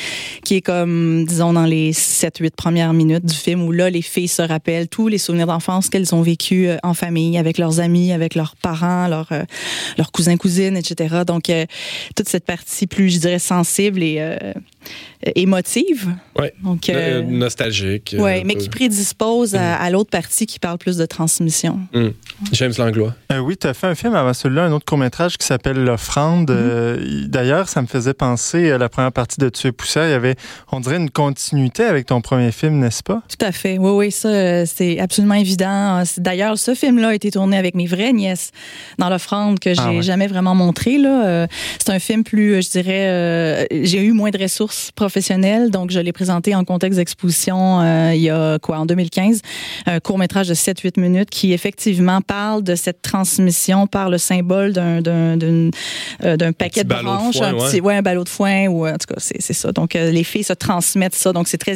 qui 0.43 0.55
est 0.55 0.61
comme, 0.61 1.25
disons, 1.25 1.53
dans 1.53 1.65
les 1.65 1.91
7-8 1.91 2.51
premières 2.51 2.93
minutes 2.93 3.25
du 3.25 3.35
film 3.35 3.63
où 3.63 3.71
là, 3.71 3.89
les 3.89 4.01
filles 4.01 4.27
se 4.27 4.41
rappellent 4.41 4.87
tous 4.87 5.07
les 5.07 5.17
souvenirs 5.17 5.47
d'enfance 5.47 5.89
qu'elles 5.89 6.13
ont 6.15 6.21
vécu 6.21 6.67
euh, 6.67 6.77
en 6.83 6.93
famille 6.93 7.37
avec 7.37 7.57
leur 7.57 7.64
leurs 7.65 7.79
amis, 7.79 8.11
avec 8.11 8.35
leurs 8.35 8.55
parents, 8.55 9.07
leurs, 9.07 9.31
euh, 9.31 9.43
leurs 9.97 10.11
cousins, 10.11 10.37
cousines, 10.37 10.77
etc. 10.77 11.23
Donc, 11.25 11.49
euh, 11.49 11.65
toute 12.15 12.29
cette 12.29 12.45
partie 12.45 12.85
plus, 12.85 13.09
je 13.09 13.19
dirais, 13.19 13.39
sensible 13.39 14.03
et 14.03 14.17
euh, 14.19 14.53
émotive. 15.35 16.09
Oui. 16.39 16.47
Donc, 16.63 16.91
nostalgique. 17.27 18.15
Oui, 18.19 18.43
mais 18.45 18.55
qui 18.55 18.69
prédispose 18.69 19.53
mm. 19.53 19.57
à, 19.57 19.89
l'autre 19.89 20.11
partie 20.11 20.45
qui 20.45 20.59
parle 20.59 20.77
plus 20.77 20.97
de 20.97 21.05
transmission. 21.05 21.79
Mm. 21.93 22.09
James 22.51 22.73
Langlois. 22.77 23.13
oui, 23.41 23.57
tu 23.57 23.67
as 23.67 23.73
fait 23.73 23.87
un 23.87 23.95
film 23.95 24.15
avant 24.15 24.33
celui-là, 24.33 24.65
un 24.65 24.71
autre 24.71 24.85
court-métrage 24.85 25.37
qui 25.37 25.45
s'appelle 25.45 25.83
L'Offrande. 25.83 26.51
Mm-hmm. 26.51 27.27
D'ailleurs, 27.27 27.69
ça 27.69 27.81
me 27.81 27.87
faisait 27.87 28.13
penser 28.13 28.71
à 28.71 28.77
la 28.77 28.89
première 28.89 29.11
partie 29.11 29.39
de 29.39 29.49
Tuer 29.49 29.71
poussière. 29.71 30.05
Il 30.07 30.11
y 30.11 30.13
avait, 30.13 30.35
on 30.71 30.79
dirait, 30.79 30.97
une 30.97 31.09
continuité 31.09 31.83
avec 31.83 32.07
ton 32.07 32.21
premier 32.21 32.51
film, 32.51 32.79
n'est-ce 32.79 33.03
pas? 33.03 33.21
Tout 33.27 33.45
à 33.45 33.51
fait. 33.51 33.77
Oui, 33.77 33.91
oui, 33.91 34.11
ça, 34.11 34.65
c'est 34.65 34.99
absolument 34.99 35.35
évident. 35.35 36.03
D'ailleurs, 36.17 36.57
ce 36.57 36.73
film-là 36.73 37.09
a 37.09 37.13
été 37.13 37.31
tourné 37.31 37.57
avec 37.57 37.75
mes 37.75 37.87
vraies 37.87 38.13
nièces 38.13 38.51
dans 38.97 39.09
l'offrande 39.09 39.59
que 39.59 39.69
ah 39.77 39.91
j'ai 39.91 40.01
jamais 40.01 40.27
vraiment 40.27 40.55
montré. 40.55 40.97
Là. 40.97 41.25
Euh, 41.25 41.47
c'est 41.79 41.91
un 41.91 41.99
film 41.99 42.23
plus, 42.23 42.61
je 42.63 42.69
dirais, 42.69 43.07
euh, 43.07 43.65
j'ai 43.83 44.01
eu 44.01 44.11
moins 44.11 44.29
de 44.29 44.37
ressources 44.37 44.91
professionnelles, 44.91 45.71
donc 45.71 45.91
je 45.91 45.99
l'ai 45.99 46.13
présenté 46.13 46.55
en 46.55 46.63
contexte 46.63 46.97
d'exposition 46.97 47.81
euh, 47.81 48.13
il 48.13 48.21
y 48.21 48.29
a 48.29 48.59
quoi, 48.59 48.79
en 48.79 48.85
2015, 48.85 49.41
un 49.85 49.99
court 49.99 50.17
métrage 50.17 50.47
de 50.47 50.53
7-8 50.53 50.99
minutes 50.99 51.29
qui 51.29 51.53
effectivement 51.53 52.21
parle 52.27 52.63
de 52.63 52.75
cette 52.75 53.01
transmission 53.01 53.87
par 53.87 54.09
le 54.09 54.17
symbole 54.17 54.73
d'un, 54.73 55.01
d'un, 55.01 56.51
paquet 56.53 56.83
de 56.83 56.89
branches, 56.89 57.41
un 57.41 57.53
petit, 57.53 57.81
ouais. 57.81 57.95
un 57.95 58.01
ballot 58.01 58.23
de 58.23 58.29
foin, 58.29 58.67
ou 58.67 58.87
en 58.87 58.93
tout 58.93 59.13
cas, 59.13 59.19
c'est, 59.19 59.41
ça. 59.53 59.71
Donc 59.71 59.93
les 59.93 60.23
filles 60.23 60.43
se 60.43 60.53
transmettent 60.53 61.15
ça, 61.15 61.33
donc 61.33 61.47
c'est 61.47 61.57
très, 61.57 61.75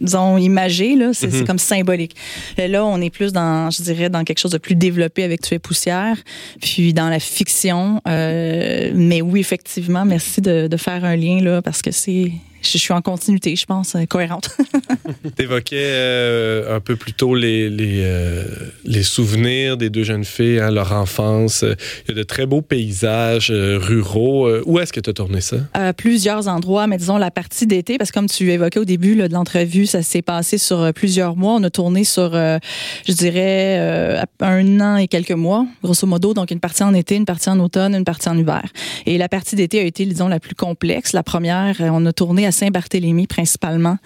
disons, 0.00 0.36
imagé, 0.38 0.96
là, 0.96 1.10
c'est, 1.12 1.28
mm-hmm. 1.28 1.46
comme 1.46 1.58
symbolique. 1.58 2.16
Et 2.58 2.68
là, 2.68 2.84
on 2.84 3.00
est 3.00 3.10
plus 3.10 3.32
dans, 3.32 3.70
je 3.70 3.82
dirais, 3.82 4.08
dans 4.10 4.24
quelque 4.24 4.38
chose 4.38 4.52
de 4.52 4.58
plus 4.58 4.74
développé 4.74 5.24
avec 5.24 5.40
Tu 5.40 5.54
es 5.54 5.58
poussière, 5.58 6.16
puis 6.60 6.92
dans 6.92 7.08
la 7.08 7.20
fiction. 7.20 8.00
Euh, 8.08 8.90
mais 8.94 9.22
oui, 9.22 9.40
effectivement, 9.40 10.04
merci 10.04 10.40
de, 10.40 10.66
de 10.68 10.76
faire 10.76 11.04
un 11.04 11.16
lien 11.16 11.40
là 11.40 11.62
parce 11.62 11.82
que 11.82 11.90
c'est 11.90 12.32
je 12.62 12.78
suis 12.78 12.92
en 12.92 13.02
continuité, 13.02 13.54
je 13.56 13.66
pense, 13.66 13.94
euh, 13.94 14.04
cohérente. 14.06 14.56
tu 15.36 15.42
évoquais 15.42 15.76
euh, 15.80 16.76
un 16.76 16.80
peu 16.80 16.96
plus 16.96 17.12
tôt 17.12 17.34
les, 17.34 17.70
les, 17.70 18.00
euh, 18.02 18.44
les, 18.84 19.02
souvenirs 19.02 19.76
des 19.76 19.90
deux 19.90 20.04
jeunes 20.04 20.24
filles, 20.24 20.60
hein, 20.60 20.70
leur 20.70 20.92
enfance. 20.92 21.62
Il 21.62 22.08
y 22.08 22.12
a 22.12 22.14
de 22.14 22.22
très 22.22 22.46
beaux 22.46 22.62
paysages 22.62 23.50
ruraux. 23.50 24.50
où 24.64 24.78
est-ce 24.78 24.92
que 24.92 25.00
tu 25.00 25.10
as 25.10 25.12
tourné 25.12 25.40
ça? 25.40 25.56
À 25.74 25.92
plusieurs 25.92 26.48
endroits, 26.48 26.86
mais 26.86 26.96
disons 26.96 27.16
la 27.16 27.30
partie 27.30 27.66
d'été, 27.66 27.98
parce 27.98 28.10
que 28.10 28.16
comme 28.16 28.28
tu 28.28 28.50
évoquais 28.50 28.80
au 28.80 28.84
début 28.84 29.16
de 29.16 29.32
l'entrevue, 29.32 29.86
ça 29.86 30.02
s'est 30.02 30.22
passé 30.22 30.58
sur 30.58 30.92
plusieurs 30.94 31.36
mois. 31.36 31.54
On 31.54 31.62
a 31.62 31.70
tourné 31.70 32.04
sur, 32.04 32.32
je 32.32 33.12
dirais, 33.12 34.24
un 34.40 34.80
an 34.80 34.96
et 34.96 35.08
quelques 35.08 35.32
mois, 35.32 35.66
grosso 35.82 36.06
modo. 36.06 36.34
Donc, 36.34 36.50
une 36.50 36.60
partie 36.60 36.82
en 36.82 36.94
été, 36.94 37.16
une 37.16 37.24
partie 37.26 37.50
en 37.50 37.60
automne, 37.60 37.94
une 37.94 38.04
partie 38.04 38.28
en 38.28 38.38
hiver. 38.38 38.62
Et 39.04 39.18
la 39.18 39.28
partie 39.28 39.56
d'été 39.56 39.80
a 39.80 39.82
été, 39.82 40.06
disons, 40.06 40.28
la 40.28 40.40
plus 40.40 40.54
complexe. 40.54 41.12
La 41.12 41.22
première, 41.22 41.76
on 41.80 42.04
a 42.06 42.12
tourné 42.12 42.46
à 42.46 42.52
Saint-Barthélemy 42.56 43.26
principalement, 43.26 43.98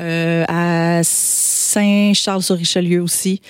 euh, 0.00 0.44
à 0.48 1.02
Saint-Charles-sur-Richelieu 1.76 3.02
aussi, 3.02 3.40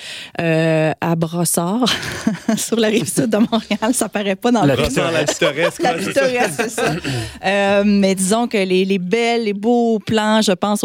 euh, 0.41 0.93
à 1.01 1.15
Brossard, 1.15 1.85
sur 2.57 2.77
la 2.77 2.89
rive 2.89 3.09
sud 3.09 3.31
de 3.31 3.37
Montréal. 3.37 3.93
Ça 3.93 4.09
paraît 4.09 4.35
pas 4.35 4.51
dans 4.51 4.65
la 4.65 4.75
le 4.75 4.83
Brossard, 4.83 5.13
la 5.13 5.25
pittoresque. 5.25 5.83
la 5.83 5.95
pittoresque, 5.95 6.55
c'est 6.57 6.71
ça. 6.71 6.95
Euh, 7.45 7.83
mais 7.85 8.15
disons 8.15 8.49
que 8.49 8.57
les, 8.57 8.85
les, 8.85 8.99
belles, 8.99 9.45
les 9.45 9.53
beaux 9.53 10.01
plans, 10.01 10.43
je 10.43 10.53
pense, 10.53 10.85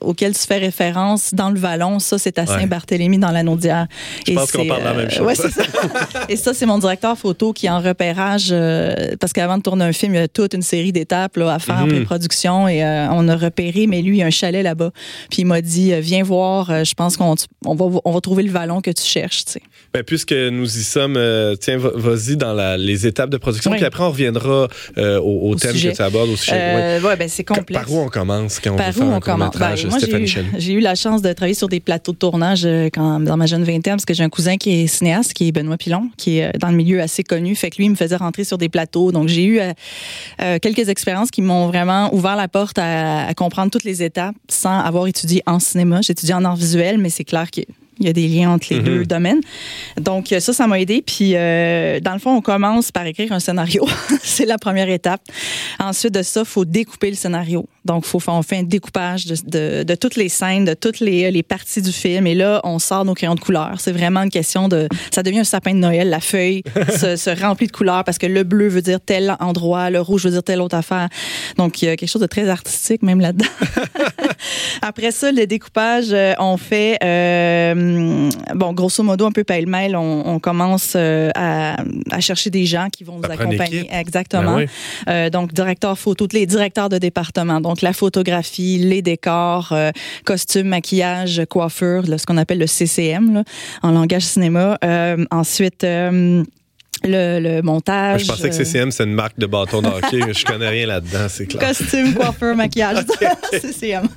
auxquels 0.00 0.34
tu 0.34 0.46
fais 0.46 0.58
référence 0.58 1.32
dans 1.32 1.50
le 1.50 1.58
Vallon, 1.58 2.00
ça, 2.00 2.18
c'est 2.18 2.38
à 2.38 2.46
Saint-Barthélemy, 2.46 3.18
dans 3.18 3.30
la 3.30 3.42
Naudière. 3.42 3.86
Je 4.26 4.32
pense 4.32 4.50
qu'on 4.50 4.66
parle 4.66 4.80
de 4.80 4.84
la 4.84 4.94
même 4.94 5.10
chose. 5.10 5.26
Ouais, 5.26 5.34
c'est 5.34 5.50
ça. 5.50 5.62
Et 6.28 6.36
ça, 6.36 6.54
c'est 6.54 6.66
mon 6.66 6.78
directeur 6.78 7.16
photo 7.16 7.52
qui, 7.52 7.70
en 7.70 7.80
repérage, 7.80 8.52
parce 9.20 9.32
qu'avant 9.32 9.58
de 9.58 9.62
tourner 9.62 9.84
un 9.84 9.92
film, 9.92 10.14
il 10.14 10.20
y 10.20 10.22
a 10.22 10.28
toute 10.28 10.54
une 10.54 10.62
série 10.62 10.92
d'étapes 10.92 11.38
à 11.38 11.58
faire 11.58 11.76
en 11.76 11.86
mhm. 11.86 11.90
pré-production 11.90 12.66
et 12.66 12.82
on 13.12 13.28
a 13.28 13.36
repéré, 13.36 13.86
mais 13.86 14.02
lui, 14.02 14.18
il 14.18 14.22
a 14.22 14.26
un 14.26 14.30
chalet 14.30 14.64
là-bas. 14.64 14.90
Puis 15.30 15.42
il 15.42 15.46
m'a 15.46 15.60
dit, 15.60 15.92
euh, 15.92 16.00
viens 16.00 16.22
voir, 16.22 16.70
euh, 16.80 16.84
je 16.84 16.94
pense 16.94 17.16
qu'on 17.16 17.34
on 17.64 17.74
va, 17.74 18.00
on 18.04 18.12
va 18.12 18.20
trouver 18.20 18.42
le 18.42 18.50
vallon 18.50 18.80
que 18.80 18.90
tu 18.90 19.02
cherches. 19.02 19.44
Ben, 19.92 20.02
puisque 20.02 20.32
nous 20.32 20.78
y 20.78 20.82
sommes, 20.82 21.16
euh, 21.16 21.56
tiens, 21.56 21.78
vas-y 21.78 22.36
dans 22.36 22.52
la, 22.52 22.76
les 22.76 23.06
étapes 23.06 23.30
de 23.30 23.36
production, 23.36 23.70
puis 23.72 23.84
après 23.84 24.02
on 24.02 24.10
reviendra 24.10 24.68
au, 24.96 25.54
thème 25.56 25.74
que 25.74 25.94
tu 25.94 26.02
abordes, 26.02 26.30
au 26.30 26.36
sujet. 26.36 27.00
Oui, 27.02 27.10
ben, 27.18 27.28
c'est 27.28 27.44
complexe. 27.44 27.84
Par 27.84 27.92
où 27.92 27.98
on 27.98 28.08
commence 28.08 28.60
quand 28.60 28.72
on 28.72 28.76
veut 28.76 28.92
faire 28.92 29.10
un 29.10 29.20
commence? 29.20 29.56
Ben, 29.56 29.76
j'ai 30.56 30.72
eu, 30.72 30.80
la 30.80 30.94
chance 30.94 31.22
de 31.22 31.32
travailler 31.32 31.54
sur 31.54 31.68
des 31.68 31.80
plateaux 31.80 32.12
de 32.12 32.18
tournage 32.18 32.66
quand, 32.92 33.20
dans 33.20 33.36
ma 33.36 33.46
jeune 33.46 33.64
vingtaine, 33.64 33.94
parce 33.94 34.04
que 34.04 34.14
j'ai 34.14 34.24
un 34.24 34.28
cousin 34.28 34.56
qui 34.56 34.82
est 34.82 34.86
cinéaste, 34.86 35.32
qui 35.32 35.48
est 35.48 35.52
Benoît 35.52 35.76
Pilon, 35.76 36.10
qui 36.16 36.38
est 36.38 36.56
dans 36.58 36.68
le 36.68 36.76
milieu 36.76 37.00
assez 37.00 37.22
connu. 37.22 37.54
Fait 37.54 37.70
que 37.70 37.76
lui, 37.76 37.86
il 37.86 37.90
me 37.90 37.96
faisait 37.96 38.16
rentrer 38.16 38.44
sur 38.44 38.58
des 38.58 38.68
plateaux. 38.68 39.12
Donc, 39.12 39.28
j'ai 39.28 39.44
eu 39.44 39.60
quelques 40.60 40.88
expériences 40.88 41.30
qui 41.30 41.42
m'ont 41.42 41.68
vraiment 41.68 42.14
ouvert 42.14 42.36
la 42.36 42.48
porte 42.48 42.78
à, 42.78 43.26
à 43.26 43.34
comprendre 43.34 43.70
toutes 43.70 43.84
les 43.84 44.02
étapes 44.02 44.34
sans 44.48 44.78
avoir 44.78 45.06
étudié 45.06 45.42
en 45.46 45.58
cinéma. 45.58 46.00
J'ai 46.02 46.12
étudié 46.12 46.34
en 46.34 46.44
visuel, 46.60 46.98
mais 46.98 47.10
c'est 47.10 47.24
clair 47.24 47.50
que 47.50 47.62
il 48.00 48.06
y 48.06 48.08
a 48.08 48.12
des 48.12 48.26
liens 48.26 48.50
entre 48.50 48.66
les 48.70 48.78
mhm. 48.78 48.84
deux 48.84 49.04
domaines. 49.04 49.40
Donc, 50.00 50.34
ça, 50.38 50.52
ça 50.52 50.66
m'a 50.66 50.80
aidé. 50.80 51.02
Puis, 51.02 51.32
euh, 51.34 52.00
dans 52.00 52.14
le 52.14 52.18
fond, 52.18 52.34
on 52.34 52.40
commence 52.40 52.90
par 52.90 53.06
écrire 53.06 53.30
un 53.32 53.40
scénario. 53.40 53.86
c'est 54.22 54.46
la 54.46 54.58
première 54.58 54.88
étape. 54.88 55.20
Ensuite 55.78 56.14
de 56.14 56.22
ça, 56.22 56.40
il 56.40 56.46
faut 56.46 56.64
découper 56.64 57.10
le 57.10 57.16
scénario. 57.16 57.68
Donc, 57.84 58.04
faut, 58.06 58.20
on 58.26 58.42
fait 58.42 58.58
un 58.58 58.62
découpage 58.62 59.26
de, 59.26 59.36
de, 59.44 59.82
de, 59.82 59.94
toutes 59.94 60.16
les 60.16 60.28
scènes, 60.28 60.64
de 60.64 60.74
toutes 60.74 61.00
les, 61.00 61.30
les 61.30 61.42
parties 61.42 61.82
du 61.82 61.92
film. 61.92 62.26
Et 62.26 62.34
là, 62.34 62.60
on 62.64 62.78
sort 62.78 63.04
nos 63.04 63.14
crayons 63.14 63.34
de 63.34 63.40
couleur. 63.40 63.74
C'est 63.78 63.92
vraiment 63.92 64.22
une 64.22 64.30
question 64.30 64.68
de... 64.68 64.88
Ça 65.12 65.22
devient 65.22 65.40
un 65.40 65.44
sapin 65.44 65.74
de 65.74 65.78
Noël. 65.78 66.08
La 66.08 66.20
feuille 66.20 66.62
se, 66.98 67.16
se, 67.16 67.30
remplit 67.30 67.66
de 67.66 67.72
couleurs 67.72 68.04
parce 68.04 68.18
que 68.18 68.26
le 68.26 68.44
bleu 68.44 68.68
veut 68.68 68.82
dire 68.82 69.00
tel 69.00 69.36
endroit, 69.40 69.90
le 69.90 70.00
rouge 70.00 70.24
veut 70.24 70.30
dire 70.30 70.42
telle 70.42 70.62
autre 70.62 70.76
affaire. 70.76 71.08
Donc, 71.56 71.82
il 71.82 71.86
y 71.86 71.88
a 71.88 71.96
quelque 71.96 72.08
chose 72.08 72.22
de 72.22 72.26
très 72.26 72.48
artistique 72.48 73.02
même 73.02 73.20
là-dedans. 73.20 73.46
Après 74.82 75.10
ça, 75.10 75.32
le 75.32 75.46
découpage, 75.46 76.08
euh, 76.12 76.32
on 76.38 76.56
fait... 76.56 76.96
Euh, 77.02 77.89
bon, 78.54 78.72
grosso 78.72 79.02
modo, 79.02 79.26
un 79.26 79.32
peu 79.32 79.44
pêle-mêle, 79.44 79.96
on, 79.96 80.22
on 80.26 80.38
commence 80.38 80.96
à, 80.96 81.76
à, 82.10 82.20
chercher 82.20 82.50
des 82.50 82.66
gens 82.66 82.88
qui 82.90 83.04
vont 83.04 83.18
nous 83.18 83.30
accompagner. 83.30 83.88
Exactement. 83.92 84.58
Ben 85.06 85.30
donc, 85.30 85.52
directeur 85.52 85.98
photo, 85.98 86.26
les 86.32 86.46
directeurs 86.46 86.88
de 86.88 86.98
département. 86.98 87.60
Donc, 87.60 87.82
la 87.82 87.92
photographie, 87.92 88.78
les 88.78 89.02
décors, 89.02 89.74
costumes, 90.24 90.68
maquillage, 90.68 91.42
coiffure, 91.48 92.04
ce 92.06 92.26
qu'on 92.26 92.36
appelle 92.36 92.58
le 92.58 92.66
CCM 92.66 93.34
là, 93.34 93.44
en 93.82 93.92
langage 93.92 94.22
cinéma. 94.22 94.78
ensuite, 95.30 95.84
le, 97.04 97.40
le, 97.40 97.62
montage. 97.62 98.22
Je 98.22 98.26
pensais 98.26 98.48
que 98.50 98.54
CCM, 98.54 98.90
c'est 98.90 99.04
une 99.04 99.14
marque 99.14 99.38
de 99.38 99.46
bâton 99.46 99.80
de 99.80 99.88
hockey, 99.88 100.20
mais 100.26 100.34
je 100.34 100.44
connais 100.44 100.68
rien 100.68 100.86
là-dedans, 100.86 101.26
c'est 101.28 101.46
clair. 101.46 101.68
Costume, 101.68 102.14
coiffeur, 102.14 102.54
maquillage, 102.54 103.04
CCM. 103.52 104.08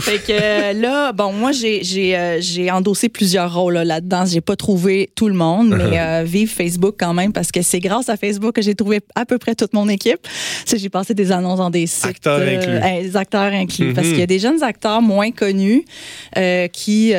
Fait 0.00 0.18
que 0.18 0.32
euh, 0.32 0.72
là, 0.74 1.12
bon, 1.12 1.32
moi, 1.32 1.52
j'ai 1.52 1.82
j'ai 1.82 2.16
euh, 2.16 2.40
j'ai 2.40 2.70
endossé 2.70 3.08
plusieurs 3.08 3.54
rôles 3.54 3.74
là-dedans. 3.74 4.24
j'ai 4.26 4.40
pas 4.40 4.56
trouvé 4.56 5.10
tout 5.14 5.28
le 5.28 5.34
monde, 5.34 5.68
mais 5.70 5.96
uh-huh. 5.96 6.20
euh, 6.20 6.24
vive 6.24 6.50
Facebook 6.50 6.96
quand 6.98 7.14
même, 7.14 7.32
parce 7.32 7.50
que 7.50 7.62
c'est 7.62 7.80
grâce 7.80 8.08
à 8.08 8.16
Facebook 8.16 8.54
que 8.54 8.62
j'ai 8.62 8.74
trouvé 8.74 9.00
à 9.14 9.24
peu 9.24 9.38
près 9.38 9.54
toute 9.54 9.72
mon 9.72 9.88
équipe. 9.88 10.26
J'ai 10.66 10.88
passé 10.88 11.14
des 11.14 11.32
annonces 11.32 11.58
dans 11.58 11.70
des 11.70 11.86
sites. 11.86 12.04
Acteurs 12.04 12.40
inclus. 12.40 13.02
des 13.02 13.16
acteurs 13.16 13.52
inclus. 13.52 13.94
Parce 13.94 14.06
mm-hmm. 14.06 14.10
qu'il 14.10 14.20
y 14.20 14.22
a 14.22 14.26
des 14.26 14.38
jeunes 14.38 14.62
acteurs 14.62 15.00
moins 15.00 15.30
connus 15.30 15.84
qui 16.72 17.14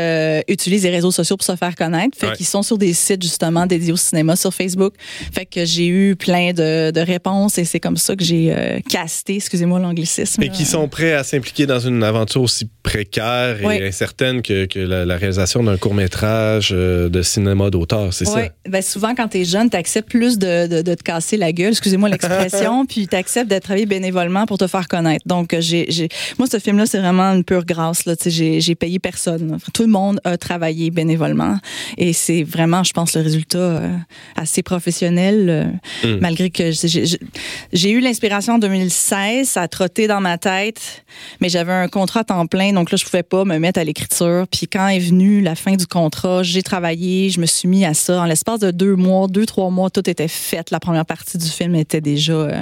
utilisent 0.48 0.84
les 0.84 0.90
réseaux 0.90 1.12
sociaux 1.12 1.38
pour 1.38 1.46
se 1.46 1.56
faire 1.56 1.76
connaître. 1.76 2.18
Fait 2.18 2.34
qu'ils 2.34 2.46
sont 2.46 2.62
sur 2.62 2.78
des 2.78 2.94
sites, 2.94 3.22
justement, 3.22 3.66
dédiés 3.66 3.94
au 3.94 3.98
cinéma 3.98 4.36
sur 4.36 4.54
Facebook. 4.54 4.94
Fait 5.32 5.46
que 5.46 5.66
j'ai 5.66 5.88
eu 5.88 6.16
plein 6.16 6.54
de, 6.54 6.92
de, 6.92 7.02
réponses 7.02 7.58
et 7.58 7.66
c'est 7.66 7.80
comme 7.80 7.98
ça 7.98 8.16
que 8.16 8.24
j'ai 8.24 8.54
euh, 8.54 8.80
casté, 8.90 9.36
excusez-moi 9.36 9.80
l'anglicisme. 9.80 10.42
Et 10.44 10.50
qui 10.50 10.66
sont 10.66 10.88
prêts 10.88 11.14
à 11.14 11.24
s'impliquer 11.24 11.66
dans 11.66 11.80
une 11.80 12.04
aventure 12.04 12.42
aussi 12.42 12.70
précaire 12.84 13.62
et 13.62 13.88
incertaine 13.88 14.42
que, 14.42 14.66
que 14.66 14.80
la, 14.80 15.18
réalisation 15.18 15.64
d'un 15.64 15.78
court-métrage 15.78 16.70
euh, 16.72 17.10
de 17.10 17.22
cinéma 17.22 17.70
d'auteur, 17.70 18.14
c'est 18.14 18.26
ça? 18.26 18.36
Oui, 18.36 18.44
ben, 18.70 18.82
souvent 18.82 19.14
quand 19.16 19.28
tu 19.28 19.40
es 19.40 19.46
jeune, 19.46 19.70
tu 19.70 19.78
acceptes 19.78 20.10
plus 20.10 20.38
de, 20.38 20.68
de, 20.68 20.82
de, 20.82 20.94
te 20.96 21.04
casser 21.04 21.38
la 21.38 21.52
gueule, 21.52 21.72
excusez-moi 21.72 22.10
l'expression, 22.10 22.86
puis 22.90 23.08
tu 23.08 23.16
acceptes 23.16 23.50
d'être 23.50 23.68
travailler 23.68 23.86
bénévolement 23.86 24.46
pour 24.46 24.58
te 24.58 24.66
faire 24.66 24.88
connaître. 24.88 25.28
Donc, 25.28 25.54
j'ai, 25.60 26.10
moi, 26.40 26.48
ce 26.50 26.58
film-là, 26.58 26.86
c'est 26.86 27.00
vraiment 27.00 27.34
une 27.34 27.44
pure 27.44 27.66
grâce. 27.66 28.06
Là. 28.06 28.16
J'ai, 28.26 28.62
j'ai 28.62 28.76
payé 28.76 28.98
personne. 28.98 29.58
Tout 29.74 29.84
le 29.84 29.90
monde 29.90 30.22
a 30.24 30.38
travaillé 30.38 30.90
bénévolement 30.90 31.60
et 31.98 32.14
c'est 32.14 32.44
vraiment, 32.44 32.84
je 32.84 32.94
pense, 32.94 33.16
le 33.16 33.22
résultat 33.22 33.58
euh, 33.58 33.98
assez 34.38 34.64
professionnel 34.64 34.97
euh, 35.06 35.64
hmm. 36.04 36.20
malgré 36.20 36.50
que 36.50 36.72
j'ai 36.72 37.92
eu 37.92 38.00
l'inspiration 38.00 38.54
en 38.54 38.58
2016, 38.58 39.48
ça 39.48 39.62
a 39.62 39.68
trotté 39.68 40.08
dans 40.08 40.22
ma 40.22 40.38
tête, 40.38 41.04
mais 41.42 41.50
j'avais 41.50 41.74
un 41.74 41.88
contrat 41.88 42.22
à 42.22 42.24
temps 42.24 42.48
plein, 42.48 42.74
donc 42.74 42.92
là, 42.92 42.98
je 42.98 43.06
pouvais 43.06 43.24
pas 43.24 43.46
me 43.46 43.58
mettre 43.60 43.80
à 43.80 43.84
l'écriture. 43.84 44.46
Puis 44.52 44.68
quand 44.68 44.88
est 44.88 45.00
venue 45.00 45.42
la 45.42 45.56
fin 45.56 45.76
du 45.76 45.88
contrat, 45.88 46.44
j'ai 46.44 46.64
travaillé, 46.64 47.30
je 47.30 47.40
me 47.40 47.46
suis 47.46 47.68
mis 47.68 47.86
à 47.86 47.94
ça. 47.94 48.22
En 48.22 48.26
l'espace 48.26 48.60
de 48.60 48.72
deux 48.72 48.96
mois, 48.96 49.28
deux, 49.28 49.46
trois 49.46 49.70
mois, 49.70 49.90
tout 49.90 50.10
était 50.10 50.28
fait. 50.28 50.72
La 50.72 50.80
première 50.80 51.06
partie 51.06 51.38
du 51.38 51.48
film 51.48 51.76
était 51.76 52.02
déjà 52.02 52.34
euh, 52.34 52.62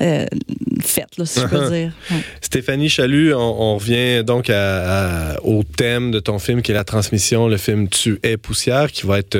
euh, 0.00 0.26
faite, 0.82 1.08
si 1.24 1.40
je 1.40 1.46
peux 1.46 1.70
dire. 1.70 1.92
Stéphanie 2.40 2.88
Chalut, 2.88 3.34
on, 3.34 3.76
revient 3.76 4.24
donc 4.24 4.50
au 5.42 5.62
thème 5.62 6.10
de 6.10 6.20
ton 6.20 6.38
film 6.38 6.62
qui 6.62 6.72
est 6.72 6.74
la 6.74 6.84
transmission, 6.84 7.48
le 7.48 7.56
film 7.56 7.88
Tu 7.88 8.18
es 8.22 8.36
poussière, 8.36 8.90
qui 8.90 9.06
va 9.06 9.18
être, 9.18 9.36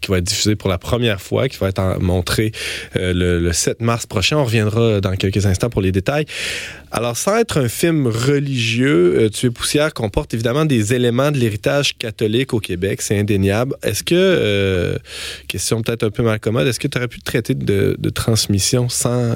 qui 0.00 0.10
va 0.10 0.18
être 0.18 0.24
diffusé 0.24 0.56
pour 0.56 0.68
la 0.68 0.78
première 0.78 1.20
fois 1.20 1.31
qui 1.48 1.58
va 1.58 1.68
être 1.68 1.98
montré 2.00 2.52
euh, 2.96 3.40
le, 3.40 3.52
7 3.52 3.80
mars 3.80 4.06
prochain. 4.06 4.36
On 4.38 4.44
reviendra 4.44 5.00
dans 5.00 5.14
quelques 5.16 5.46
instants 5.46 5.70
pour 5.70 5.82
les 5.82 5.92
détails. 5.92 6.26
Alors, 6.90 7.16
sans 7.16 7.38
être 7.38 7.58
un 7.58 7.68
film 7.68 8.06
religieux, 8.06 9.16
euh, 9.18 9.28
Tu 9.30 9.46
es 9.46 9.50
poussière 9.50 9.94
comporte 9.94 10.34
évidemment 10.34 10.64
des 10.64 10.94
éléments 10.94 11.30
de 11.30 11.38
l'héritage 11.38 11.96
catholique 11.96 12.52
au 12.52 12.60
Québec, 12.60 13.00
c'est 13.02 13.18
indéniable. 13.18 13.74
Est-ce 13.82 14.02
que, 14.02 14.14
euh, 14.14 14.98
question 15.48 15.82
peut-être 15.82 16.04
un 16.04 16.10
peu 16.10 16.22
mal 16.22 16.38
commode, 16.38 16.66
est-ce 16.66 16.80
que 16.80 16.88
tu 16.88 16.98
aurais 16.98 17.08
pu 17.08 17.20
traiter 17.20 17.54
de, 17.54 17.96
transmission 18.14 18.88
sans 18.90 19.34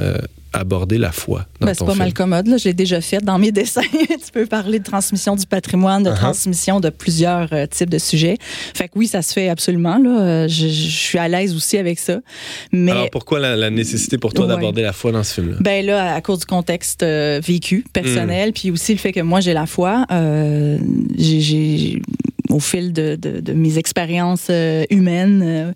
aborder 0.52 0.98
la 0.98 1.12
foi. 1.12 1.46
Ben, 1.60 1.74
c'est 1.74 1.84
pas 1.84 1.94
mal 1.94 2.12
commode. 2.12 2.46
Là. 2.46 2.56
Je 2.56 2.64
l'ai 2.64 2.74
déjà 2.74 3.00
fait 3.00 3.22
dans 3.22 3.38
mes 3.38 3.52
dessins. 3.52 3.80
tu 3.82 4.32
peux 4.32 4.46
parler 4.46 4.78
de 4.78 4.84
transmission 4.84 5.36
du 5.36 5.46
patrimoine, 5.46 6.02
de 6.02 6.10
uh-huh. 6.10 6.16
transmission 6.16 6.80
de 6.80 6.90
plusieurs 6.90 7.52
euh, 7.52 7.66
types 7.66 7.90
de 7.90 7.98
sujets. 7.98 8.36
Fait 8.74 8.88
que 8.88 8.92
oui, 8.96 9.06
ça 9.06 9.22
se 9.22 9.32
fait 9.32 9.48
absolument. 9.48 9.98
Là. 9.98 10.20
Euh, 10.20 10.48
je, 10.48 10.66
suis 10.66 11.18
à 11.18 11.28
l'aise 11.28 11.54
aussi 11.54 11.78
avec 11.78 11.98
ça. 11.98 12.20
Mais... 12.72 12.92
Alors 12.92 13.10
pourquoi 13.10 13.38
la, 13.40 13.70
nécessité 13.70 14.18
pour 14.18 14.32
toi 14.32 14.46
d'aborder 14.46 14.82
la 14.82 14.92
foi 14.92 15.12
dans 15.12 15.22
ce 15.22 15.34
film-là? 15.34 15.56
Ben 15.60 15.84
là, 15.84 16.14
à 16.14 16.20
cause 16.20 16.40
du 16.40 16.46
contexte 16.46 17.02
euh, 17.02 17.40
vécu, 17.42 17.84
personnel, 17.92 18.50
hmm. 18.50 18.52
puis 18.52 18.70
aussi 18.70 18.92
le 18.92 18.98
fait 18.98 19.12
que 19.12 19.20
moi 19.20 19.40
j'ai 19.40 19.52
la 19.52 19.66
foi. 19.66 20.06
j'ai 21.16 22.00
au 22.56 22.60
fil 22.60 22.94
de, 22.94 23.16
de, 23.16 23.52
mes 23.52 23.76
expériences 23.76 24.46
euh, 24.48 24.84
humaines 24.88 25.42
euh, 25.44 25.72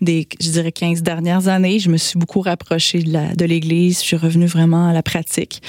des, 0.00 0.26
je 0.40 0.50
dirais, 0.50 0.72
15 0.72 1.02
dernières 1.02 1.46
années, 1.46 1.78
je 1.78 1.88
me 1.88 1.96
suis 1.96 2.18
beaucoup 2.18 2.40
rapprochée 2.40 3.02
de 3.02 3.44
l'Église. 3.44 4.00
Je 4.00 4.04
suis 4.04 4.16
revenue 4.16 4.46
vraiment 4.46 4.88
à 4.88 4.92
la 4.92 5.02
pratique. 5.02 5.62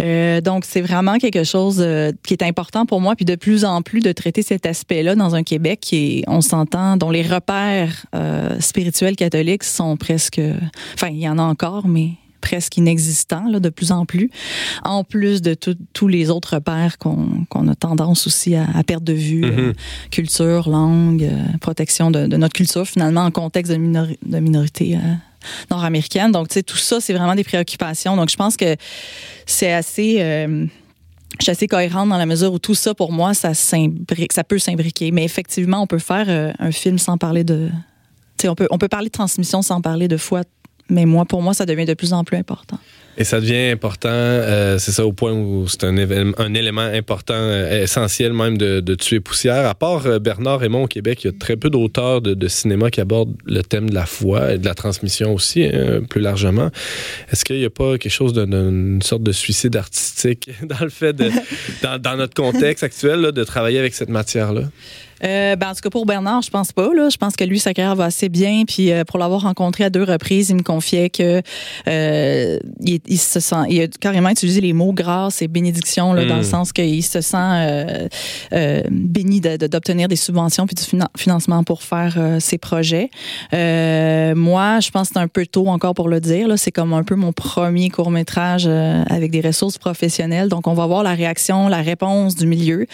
Euh, 0.00 0.40
donc, 0.40 0.64
c'est 0.64 0.80
vraiment 0.80 1.18
quelque 1.18 1.44
chose 1.44 1.86
qui 2.24 2.34
est 2.34 2.42
important 2.42 2.86
pour 2.86 3.00
moi. 3.00 3.14
Puis 3.14 3.24
de 3.24 3.36
plus 3.36 3.64
en 3.64 3.82
plus, 3.82 4.00
de 4.00 4.12
traiter 4.12 4.42
cet 4.42 4.66
aspect-là 4.66 5.14
dans 5.14 5.36
un 5.36 5.44
Québec 5.44 5.78
qui 5.80 5.96
est, 5.96 6.24
on 6.26 6.40
s'entend, 6.40 6.96
dont 6.96 7.10
les 7.10 7.22
repères 7.22 8.06
spirituels 8.58 9.16
catholiques 9.16 9.64
sont 9.64 9.96
presque... 9.96 10.40
Enfin, 10.94 11.08
il 11.08 11.20
y 11.20 11.28
en 11.28 11.38
a 11.38 11.42
encore, 11.42 11.86
mais 11.86 12.10
presque 12.40 12.76
inexistant 12.76 13.48
là, 13.48 13.60
de 13.60 13.68
plus 13.68 13.92
en 13.92 14.06
plus, 14.06 14.30
en 14.84 15.04
plus 15.04 15.42
de 15.42 15.54
tous 15.54 16.08
les 16.08 16.30
autres 16.30 16.54
repères 16.54 16.98
qu'on 16.98 17.68
a 17.68 17.74
tendance 17.74 18.26
aussi 18.26 18.56
à, 18.56 18.66
perdre 18.84 19.04
de 19.04 19.12
vue, 19.12 19.42
mm-hmm. 19.42 19.58
euh, 19.58 19.72
culture, 20.10 20.68
langue, 20.68 21.24
euh, 21.24 21.58
protection 21.60 22.10
de, 22.10 22.26
notre 22.26 22.54
culture 22.54 22.86
finalement 22.86 23.22
en 23.22 23.30
contexte 23.30 23.72
de, 23.72 23.76
de 23.76 24.38
minorité 24.38 24.96
euh, 24.96 25.14
nord-américaine. 25.70 26.32
Donc, 26.32 26.48
tu 26.48 26.54
sais, 26.54 26.62
tout 26.62 26.76
ça, 26.76 27.00
c'est 27.00 27.12
vraiment 27.12 27.34
des 27.34 27.44
préoccupations. 27.44 28.16
Donc, 28.16 28.30
je 28.30 28.36
pense 28.36 28.56
que 28.56 28.76
c'est 29.46 29.72
assez... 29.72 30.18
je 30.18 31.42
suis 31.42 31.50
assez 31.50 31.66
cohérente 31.66 32.10
dans 32.10 32.18
la 32.18 32.26
mesure 32.26 32.52
où 32.52 32.58
tout 32.58 32.74
ça, 32.74 32.94
pour 32.94 33.10
moi, 33.12 33.32
ça, 33.32 33.54
ça 33.54 34.44
peut 34.46 34.58
s'imbriquer. 34.58 35.10
Mais 35.12 35.24
effectivement, 35.24 35.82
on 35.82 35.86
peut 35.86 35.98
faire 35.98 36.54
un 36.58 36.72
film 36.72 36.98
sans 36.98 37.16
parler 37.16 37.44
de... 37.44 37.70
On 38.44 38.54
peut, 38.54 38.68
on 38.70 38.78
peut 38.78 38.88
parler 38.88 39.08
de 39.08 39.12
transmission 39.12 39.62
sans 39.62 39.80
parler 39.80 40.08
de 40.08 40.16
foi 40.16 40.42
mais 40.90 41.06
moi, 41.06 41.24
pour 41.24 41.42
moi, 41.42 41.54
ça 41.54 41.66
devient 41.66 41.86
de 41.86 41.94
plus 41.94 42.12
en 42.12 42.24
plus 42.24 42.36
important. 42.36 42.78
Et 43.18 43.24
ça 43.24 43.40
devient 43.40 43.70
important, 43.70 44.08
euh, 44.08 44.78
c'est 44.78 44.92
ça 44.92 45.04
au 45.04 45.12
point 45.12 45.32
où 45.32 45.66
c'est 45.68 45.84
un, 45.84 45.96
élément 46.54 46.80
important, 46.80 47.34
euh, 47.34 47.82
essentiel 47.82 48.32
même 48.32 48.56
de, 48.56 48.94
tuer 48.94 49.20
poussière. 49.20 49.66
À 49.66 49.74
part 49.74 50.06
euh, 50.06 50.18
Bernard 50.18 50.60
Raymond 50.60 50.84
au 50.84 50.86
Québec, 50.86 51.24
il 51.24 51.26
y 51.26 51.30
a 51.30 51.32
très 51.38 51.56
peu 51.56 51.70
d'auteurs 51.70 52.22
de, 52.22 52.48
cinéma 52.48 52.90
qui 52.90 53.00
abordent 53.00 53.36
le 53.44 53.62
thème 53.62 53.90
de 53.90 53.94
la 53.94 54.06
foi 54.06 54.54
et 54.54 54.58
de 54.58 54.64
la 54.64 54.74
transmission 54.74 55.34
aussi, 55.34 55.64
hein, 55.64 56.02
plus 56.08 56.20
largement. 56.20 56.70
Est-ce 57.30 57.44
qu'il 57.44 57.58
n'y 57.58 57.64
a 57.64 57.70
pas 57.70 57.98
quelque 57.98 58.12
chose 58.12 58.32
d'une 58.32 59.02
sorte 59.02 59.22
de 59.22 59.32
suicide 59.32 59.76
artistique 59.76 60.48
dans 60.62 60.80
le 60.80 60.90
fait 60.90 61.14
dans, 61.82 62.16
notre 62.16 62.34
contexte 62.34 62.84
actuel, 62.84 63.32
de 63.32 63.44
travailler 63.44 63.78
avec 63.78 63.92
cette 63.92 64.08
matière-là? 64.08 64.62
Euh, 65.24 65.56
ben, 65.56 65.70
en 65.70 65.74
tout 65.74 65.80
cas, 65.82 65.90
pour 65.90 66.06
Bernard, 66.06 66.42
je 66.42 66.50
pense 66.50 66.72
pas. 66.72 66.90
Là. 66.94 67.08
Je 67.08 67.16
pense 67.16 67.36
que 67.36 67.44
lui, 67.44 67.58
sa 67.58 67.74
carrière 67.74 67.96
va 67.96 68.04
assez 68.04 68.28
bien. 68.28 68.64
Puis 68.66 68.90
euh, 68.90 69.04
pour 69.04 69.18
l'avoir 69.18 69.42
rencontré 69.42 69.84
à 69.84 69.90
deux 69.90 70.04
reprises, 70.04 70.50
il 70.50 70.56
me 70.56 70.62
confiait 70.62 71.10
que 71.10 71.42
euh, 71.88 72.58
il, 72.80 73.18
se 73.18 73.40
sent, 73.40 73.56
il 73.68 73.82
a 73.82 73.88
carrément 73.88 74.30
utilisé 74.30 74.60
les 74.60 74.72
mots 74.72 74.92
grâce 74.92 75.42
et 75.42 75.48
bénédiction 75.48 76.12
là, 76.12 76.24
dans 76.24 76.36
le 76.36 76.42
mm. 76.42 76.44
sens 76.44 76.72
qu'il 76.72 77.02
se 77.02 77.20
sent 77.20 77.36
euh, 77.36 78.08
euh, 78.52 78.82
béni 78.90 79.40
d'obtenir 79.40 80.08
de, 80.08 80.10
des 80.10 80.16
subventions 80.16 80.66
puis 80.66 80.74
du 80.74 81.00
financement 81.16 81.64
pour 81.64 81.82
faire 81.82 82.16
ses 82.38 82.58
projets. 82.58 83.10
moi, 83.52 84.80
je 84.80 84.90
pense 84.90 85.08
que 85.08 85.14
c'est 85.14 85.20
un 85.20 85.28
peu 85.28 85.46
tôt 85.46 85.68
encore 85.68 85.94
pour 85.94 86.08
le 86.08 86.20
dire. 86.20 86.48
C'est 86.56 86.72
comme 86.72 86.92
un 86.92 87.02
peu 87.02 87.14
mon 87.14 87.32
premier 87.32 87.90
court 87.90 88.10
métrage 88.10 88.66
avec 88.66 89.30
des 89.30 89.40
ressources 89.40 89.78
professionnelles. 89.78 90.48
Donc, 90.48 90.66
on 90.66 90.74
va 90.74 90.86
voir 90.86 91.02
la 91.02 91.14
réaction, 91.14 91.68
la 91.68 91.82
réponse 91.82 92.34
du 92.34 92.46
milieu. 92.46 92.86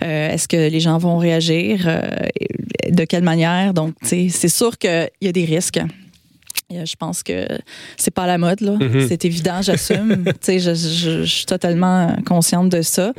Est-ce 0.00 0.48
que 0.48 0.56
les 0.56 0.80
gens 0.80 0.98
vont 0.98 1.18
réagir? 1.18 1.71
Euh, 1.86 2.00
de 2.88 3.04
quelle 3.04 3.22
manière. 3.22 3.74
Donc, 3.74 3.94
c'est 4.02 4.48
sûr 4.48 4.78
qu'il 4.78 5.10
y 5.20 5.28
a 5.28 5.32
des 5.32 5.44
risques. 5.44 5.80
Je 6.70 6.96
pense 6.96 7.22
que 7.22 7.46
c'est 7.98 8.10
pas 8.10 8.26
la 8.26 8.38
mode, 8.38 8.60
là. 8.62 8.76
Mm-hmm. 8.76 9.08
C'est 9.08 9.24
évident, 9.24 9.60
j'assume. 9.60 10.24
je, 10.46 10.58
je, 10.58 11.24
suis 11.24 11.44
totalement 11.44 12.16
consciente 12.24 12.70
de 12.70 12.82
ça. 12.82 13.12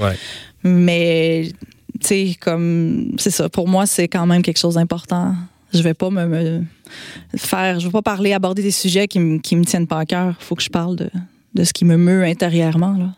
Mais, 0.63 1.51
tu 1.99 2.07
sais, 2.07 2.35
comme, 2.39 3.13
c'est 3.17 3.29
ça. 3.29 3.49
Pour 3.49 3.67
moi, 3.67 3.85
c'est 3.85 4.07
quand 4.07 4.25
même 4.25 4.41
quelque 4.41 4.59
chose 4.59 4.75
d'important. 4.75 5.35
Je 5.71 5.81
vais 5.81 5.93
pas 5.93 6.09
me, 6.09 6.63
faire, 7.35 7.79
je 7.79 7.87
vais 7.87 7.91
pas 7.91 8.01
parler, 8.01 8.33
aborder 8.33 8.61
des 8.61 8.71
sujets 8.71 9.07
qui, 9.07 9.19
me, 9.19 9.39
qui 9.39 9.55
me 9.55 9.65
tiennent 9.65 9.87
pas 9.87 9.99
à 9.99 10.05
cœur. 10.05 10.35
Il 10.39 10.43
faut 10.43 10.55
que 10.55 10.63
je 10.63 10.69
parle 10.69 10.95
de, 10.95 11.09
de 11.53 11.63
ce 11.63 11.73
qui 11.73 11.85
me 11.85 11.97
meut 11.97 12.23
intérieurement, 12.23 12.95
là. 12.97 13.09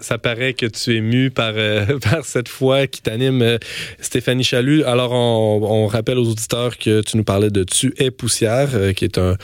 Ça, 0.00 0.18
paraît 0.18 0.54
que 0.54 0.64
tu 0.64 0.96
es 0.96 1.00
mu 1.00 1.30
par, 1.30 1.52
euh, 1.56 1.98
par 2.10 2.24
cette 2.24 2.48
foi 2.48 2.86
qui 2.86 3.02
t'anime, 3.02 3.42
euh, 3.42 3.58
Stéphanie 4.00 4.42
Chalut. 4.42 4.82
Alors, 4.84 5.12
on, 5.12 5.86
rappelle 5.86 6.18
aux 6.18 6.28
auditeurs 6.28 6.78
que 6.78 7.02
tu 7.02 7.18
nous 7.18 7.24
parlais 7.24 7.50
de 7.50 7.64
Tu 7.64 7.92
es 7.98 8.10
poussière, 8.10 8.70
euh, 8.74 8.92
qui 8.92 9.04
est 9.04 9.18
un, 9.18 9.36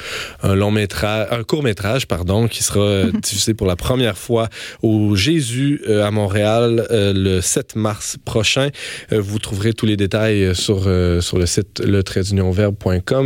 un 0.42 0.54
long 0.54 0.70
métrage, 0.70 1.28
un 1.30 1.42
court 1.42 1.62
métrage, 1.62 2.06
pardon, 2.06 2.48
qui 2.48 2.62
sera 2.62 3.04
diffusé 3.22 3.52
pour 3.52 3.66
la 3.66 3.76
première 3.76 4.16
fois 4.16 4.48
au 4.82 5.14
Jésus 5.14 5.82
à 5.86 6.10
Montréal 6.10 6.86
le 6.90 7.40
7 7.40 7.76
mars 7.76 8.16
prochain. 8.24 8.70
vous 9.10 9.38
trouverez 9.38 9.74
tous 9.74 9.86
les 9.86 9.96
détails 9.96 10.54
sur, 10.54 10.82
sur 11.20 11.38
le 11.38 11.46
site 11.46 11.80
le 11.84 12.02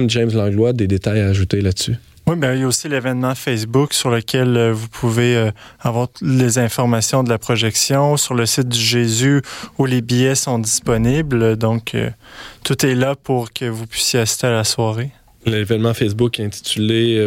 James 0.09 0.31
Langlois, 0.35 0.73
des 0.73 0.87
détails 0.87 1.21
à 1.21 1.29
ajouter 1.29 1.61
là-dessus? 1.61 1.97
Oui, 2.27 2.37
ben, 2.37 2.55
il 2.55 2.61
y 2.61 2.63
a 2.63 2.67
aussi 2.67 2.89
l'événement 2.89 3.35
Facebook 3.35 3.93
sur 3.93 4.09
lequel 4.09 4.57
euh, 4.57 4.73
vous 4.73 4.89
pouvez 4.89 5.37
euh, 5.37 5.51
avoir 5.81 6.09
les 6.23 6.57
informations 6.57 7.23
de 7.23 7.29
la 7.29 7.37
projection 7.37 8.17
sur 8.17 8.33
le 8.33 8.47
site 8.47 8.69
du 8.69 8.81
Jésus 8.81 9.43
où 9.77 9.85
les 9.85 10.01
billets 10.01 10.35
sont 10.35 10.59
disponibles. 10.59 11.57
Donc, 11.59 11.95
euh, 11.95 12.09
tout 12.65 12.87
est 12.87 12.95
là 12.95 13.15
pour 13.15 13.53
que 13.53 13.67
vous 13.67 13.87
puissiez 13.87 14.21
assister 14.21 14.47
à 14.47 14.53
la 14.53 14.65
soirée. 14.65 15.11
L'événement 15.45 15.93
Facebook 15.93 16.41
intitulé 16.41 17.23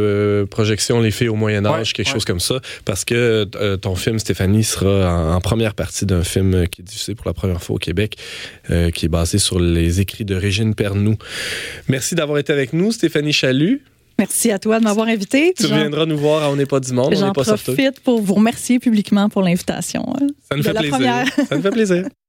Projection 0.50 1.00
les 1.00 1.12
filles 1.12 1.30
au 1.30 1.36
Moyen 1.36 1.64
Âge, 1.68 1.94
quelque 1.94 2.10
chose 2.10 2.26
comme 2.26 2.40
ça, 2.40 2.60
parce 2.84 3.06
que 3.06 3.44
ton 3.76 3.94
film, 3.96 4.18
Stéphanie, 4.18 4.64
sera 4.64 5.36
en, 5.36 5.40
première 5.40 5.76
partie 5.76 6.08
d'un 6.08 6.24
film 6.24 6.68
qui 6.68 6.82
est 6.82 6.84
diffusé 6.84 7.14
pour 7.14 7.28
la 7.28 7.36
première 7.36 7.62
fois 7.62 7.76
au 7.76 7.80
Québec, 7.80 8.18
qui 8.68 9.06
est 9.06 9.10
basé 9.10 9.38
sur 9.38 9.60
les 9.60 10.02
écrits 10.02 10.26
de 10.26 10.34
Régine 10.34 10.74
Pernoud. 10.74 11.18
Merci 11.90 12.16
d'avoir 12.16 12.40
été 12.40 12.52
avec 12.52 12.74
nous, 12.74 12.92
Stéphanie 12.92 13.34
Chalut. 13.34 13.84
Merci 14.20 14.52
à 14.52 14.60
toi 14.60 14.80
de 14.80 14.84
m'avoir 14.84 15.08
invité. 15.08 15.54
Tu 15.58 15.68
viendras 15.68 16.06
nous 16.06 16.18
voir 16.18 16.44
à 16.44 16.50
On 16.52 16.56
n'est 16.56 16.66
pas 16.66 16.80
du 16.80 16.92
monde. 16.94 17.16
J'en 17.16 17.34
profite 17.34 18.00
pour 18.00 18.22
vous 18.22 18.34
remercier 18.34 18.80
publiquement 18.80 19.30
pour 19.30 19.42
l'invitation. 19.44 20.06
Hein, 20.20 20.28
Ça 20.50 20.56
nous 20.58 20.64
fait 20.64 20.74
plaisir. 20.74 21.26
Ça 21.50 21.56
nous 21.56 21.62
fait 21.62 21.72
plaisir. 21.72 22.08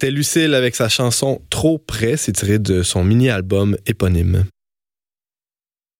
C'était 0.00 0.12
Lucille 0.12 0.54
avec 0.54 0.76
sa 0.76 0.88
chanson 0.88 1.40
Trop 1.50 1.76
près, 1.76 2.16
c'est 2.16 2.30
tiré 2.30 2.60
de 2.60 2.84
son 2.84 3.02
mini-album 3.02 3.76
éponyme. 3.84 4.44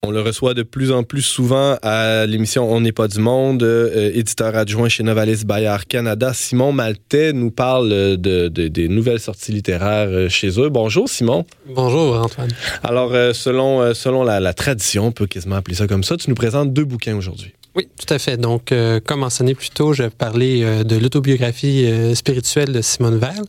On 0.07 0.13
le 0.13 0.21
reçoit 0.21 0.55
de 0.55 0.63
plus 0.63 0.93
en 0.93 1.03
plus 1.03 1.23
souvent 1.23 1.77
à 1.83 2.25
l'émission 2.25 2.73
On 2.73 2.81
n'est 2.81 2.93
pas 2.93 3.09
du 3.09 3.19
monde, 3.19 3.65
euh, 3.65 4.13
éditeur 4.15 4.55
adjoint 4.55 4.89
chez 4.89 5.03
Novalis 5.03 5.45
Bayard 5.45 5.85
Canada. 5.85 6.33
Simon 6.33 6.71
Maltais 6.71 7.33
nous 7.33 7.51
parle 7.51 7.89
de, 7.89 8.47
des 8.47 8.89
nouvelles 8.89 9.19
sorties 9.19 9.51
littéraires 9.51 10.11
euh, 10.11 10.29
chez 10.29 10.61
eux. 10.61 10.69
Bonjour 10.69 11.09
Simon. 11.09 11.45
Bonjour 11.67 12.23
Antoine. 12.23 12.53
Alors, 12.85 13.13
euh, 13.15 13.33
selon, 13.33 13.95
selon 13.95 14.23
la, 14.23 14.39
la 14.39 14.55
tradition, 14.55 15.09
on 15.09 15.13
peut 15.13 15.27
quasiment 15.27 15.57
appeler 15.57 15.75
ça 15.75 15.89
comme 15.89 16.05
ça, 16.05 16.17
tu 16.17 16.31
nous 16.31 16.37
présentes 16.37 16.73
deux 16.73 16.85
bouquins 16.85 17.17
aujourd'hui. 17.17 17.53
Oui, 17.79 17.87
tout 17.97 18.13
à 18.13 18.19
fait. 18.19 18.37
Donc, 18.37 18.73
euh, 18.73 18.99
comme 18.99 19.21
mentionné 19.21 19.55
plus 19.55 19.71
tôt, 19.71 19.93
je 19.93 20.03
parlais 20.03 20.65
euh, 20.65 20.83
de 20.83 20.97
l'autobiographie 20.97 21.87
euh, 21.87 22.13
spirituelle 22.17 22.73
de 22.73 22.81
Simone 22.81 23.21
Weil, 23.21 23.45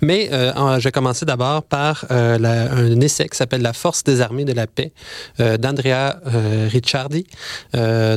mais 0.00 0.28
je 0.32 0.82
vais 0.82 0.90
commencer 0.90 1.24
d'abord 1.24 1.62
par 1.62 2.04
un 2.10 3.00
essai 3.00 3.28
qui 3.28 3.36
s'appelle 3.36 3.62
La 3.62 3.72
force 3.72 4.02
des 4.02 4.20
armées 4.20 4.44
de 4.44 4.52
la 4.52 4.66
paix 4.66 4.90
d'Andrea 5.38 6.20
Ricciardi, 6.68 7.26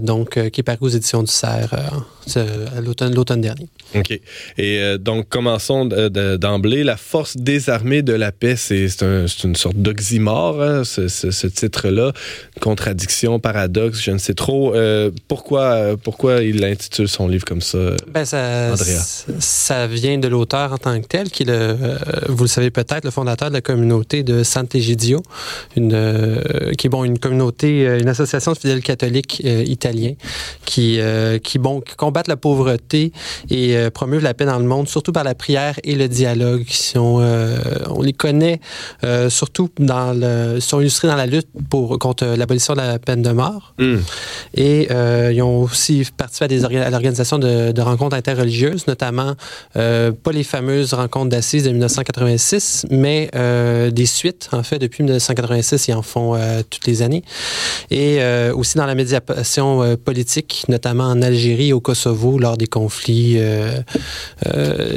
donc 0.02 0.50
qui 0.50 0.62
est 0.62 0.64
paru 0.64 0.80
aux 0.82 0.90
éditions 0.90 1.22
du 1.22 1.32
Cerf 1.32 1.74
l'automne 2.82 3.42
dernier. 3.42 3.68
OK. 3.96 4.20
Et 4.58 4.98
donc, 5.00 5.30
commençons 5.30 5.86
d'emblée. 5.86 6.84
La 6.84 6.98
force 6.98 7.38
des 7.38 7.70
armées 7.70 8.02
de 8.02 8.14
la 8.14 8.32
paix, 8.32 8.56
c'est 8.56 8.88
une 9.44 9.56
sorte 9.56 9.76
d'oxymore, 9.76 10.62
hein, 10.62 10.84
ce, 10.84 11.08
ce 11.08 11.48
titre-là, 11.48 12.14
contradiction, 12.60 13.40
paradoxe, 13.40 14.02
je 14.02 14.12
ne 14.12 14.18
sais 14.18 14.34
trop. 14.34 14.74
pourquoi 15.28 15.51
euh, 15.60 15.98
pourquoi, 16.02 16.42
il 16.42 16.64
intitule 16.64 17.08
son 17.08 17.28
livre 17.28 17.46
comme 17.46 17.62
ça, 17.62 17.78
ben 18.08 18.26
ça, 18.26 18.76
Ça 19.40 19.88
vient 19.88 20.18
de 20.18 20.28
l'auteur 20.28 20.74
en 20.74 20.78
tant 20.78 21.00
que 21.02 21.08
tel, 21.08 21.30
qui 21.30 21.44
est, 21.44 21.48
le, 21.48 21.54
euh, 21.54 21.98
vous 22.30 22.44
le 22.44 22.50
savez 22.50 22.72
peut-être, 22.72 23.04
le 23.04 23.12
fondateur 23.12 23.50
de 23.50 23.54
la 23.54 23.62
communauté 23.62 24.24
de 24.24 24.44
Sant'Egidio, 24.44 25.22
une, 25.76 25.94
euh, 25.94 26.72
qui 26.78 26.88
est 26.88 26.90
bon, 26.90 27.04
une 27.04 27.20
communauté, 27.20 27.84
une 28.00 28.08
association 28.08 28.54
de 28.54 28.58
fidèles 28.58 28.82
catholiques 28.82 29.42
italiens 29.44 30.14
qui, 30.66 31.00
qui, 31.44 31.60
bon, 31.60 31.82
qui 31.82 31.96
combattent 31.96 32.28
la 32.28 32.38
pauvreté 32.38 33.12
et 33.50 33.76
promeuvent 33.94 34.24
la 34.24 34.34
paix 34.34 34.46
dans 34.46 34.60
le 34.60 34.66
monde, 34.66 34.88
surtout 34.88 35.12
par 35.12 35.24
la 35.24 35.36
prière 35.36 35.80
et 35.84 35.96
le 35.96 36.08
dialogue. 36.08 36.66
Si 36.70 36.98
on, 36.98 37.18
on 37.90 38.02
les 38.02 38.14
connaît 38.14 38.60
surtout 39.30 39.70
dans 39.80 40.14
le, 40.14 40.60
sont 40.60 40.80
illustrés 40.80 41.08
dans 41.08 41.16
la 41.16 41.26
lutte 41.26 41.48
pour, 41.70 41.98
contre 42.00 42.26
l'abolition 42.26 42.74
de 42.74 42.80
la 42.80 43.00
peine 43.00 43.22
de 43.22 43.32
mort. 43.32 43.74
Hmm. 43.78 43.98
Et 44.56 44.88
ils 44.92 45.31
ils 45.32 45.42
ont 45.42 45.64
aussi 45.64 46.08
participé 46.16 46.46
à, 46.46 46.48
des 46.48 46.66
à 46.66 46.90
l'organisation 46.90 47.40
de, 47.40 47.72
de, 47.72 47.82
rencontres 47.82 48.16
interreligieuses, 48.16 48.88
notamment 48.88 49.36
euh, 49.76 50.12
pas 50.12 50.32
les 50.32 50.44
fameuses 50.44 50.94
rencontres 50.94 51.30
d'assises 51.30 51.64
de 51.64 51.70
1986, 51.70 52.86
mais 52.90 53.30
euh, 53.36 53.92
des 53.92 54.06
suites. 54.06 54.50
En 54.52 54.64
fait, 54.64 54.80
depuis 54.80 55.04
1986, 55.04 55.88
ils 55.88 55.94
en 55.94 56.02
font 56.02 56.36
euh, 56.36 56.62
toutes 56.70 56.88
les 56.88 57.02
années. 57.02 57.24
Et 57.90 58.18
euh, 58.20 58.54
aussi 58.54 58.78
dans 58.78 58.86
la 58.86 58.96
médiation 58.96 59.84
euh, 59.84 59.96
politique, 59.96 60.66
notamment 60.68 61.06
en 61.06 61.22
Algérie 61.22 61.70
et 61.70 61.74
au 61.74 61.80
Kosovo, 61.80 62.38
lors 62.38 62.58
des 62.58 62.68
conflits, 62.68 63.40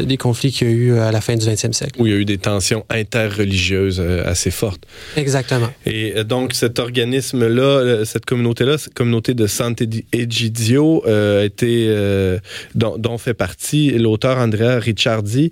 des 0.02 0.16
conflits 0.16 0.52
qu'il 0.52 0.68
y 0.68 0.70
a 0.70 0.74
eu 0.74 0.98
à 0.98 1.12
la 1.12 1.20
fin 1.20 1.36
du 1.36 1.46
20e 1.46 1.72
siècle. 1.72 2.00
Où 2.00 2.06
il 2.06 2.12
y 2.12 2.16
a 2.16 2.18
eu 2.18 2.24
des 2.24 2.38
tensions 2.38 2.84
interreligieuses 2.90 4.00
assez 4.00 4.50
fortes. 4.50 4.84
Exactement. 5.16 5.68
Et 5.86 6.24
donc, 6.24 6.54
cet 6.54 6.78
organisme-là, 6.78 8.04
cette 8.04 8.24
communauté-là, 8.26 8.76
communauté 8.94 9.34
de 9.34 9.46
santé 9.46 9.88
et 10.12 10.23
Gidio 10.28 11.02
euh, 11.06 11.44
été, 11.44 11.86
euh, 11.88 12.38
dont, 12.74 13.18
fait 13.18 13.34
partie 13.34 13.90
l'auteur 13.90 14.38
Andrea 14.38 14.78
Ricciardi. 14.78 15.50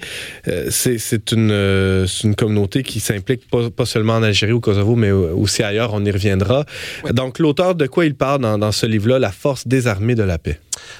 Euh, 0.48 0.68
c'est 0.70 1.32
une, 1.32 2.06
une 2.24 2.34
communauté 2.34 2.82
qui 2.82 3.00
s'implique 3.00 3.42
pas, 3.50 3.86
seulement 3.86 4.14
en 4.14 4.22
Algérie 4.22 4.52
ou 4.52 4.56
au 4.56 4.60
Kosovo, 4.60 4.96
mais 4.96 5.10
aussi 5.10 5.62
ailleurs. 5.62 5.90
On 5.94 6.04
y 6.04 6.10
reviendra. 6.10 6.64
Donc, 7.10 7.38
l'auteur, 7.38 7.74
de 7.74 7.86
quoi 7.86 8.06
il 8.06 8.14
parle 8.14 8.40
dans, 8.40 8.58
dans 8.58 8.72
ce 8.72 8.86
livre-là, 8.86 9.18
La 9.18 9.32
force 9.32 9.66
désarmée 9.66 10.14
de 10.14 10.22
la 10.22 10.38
paix? 10.38 10.58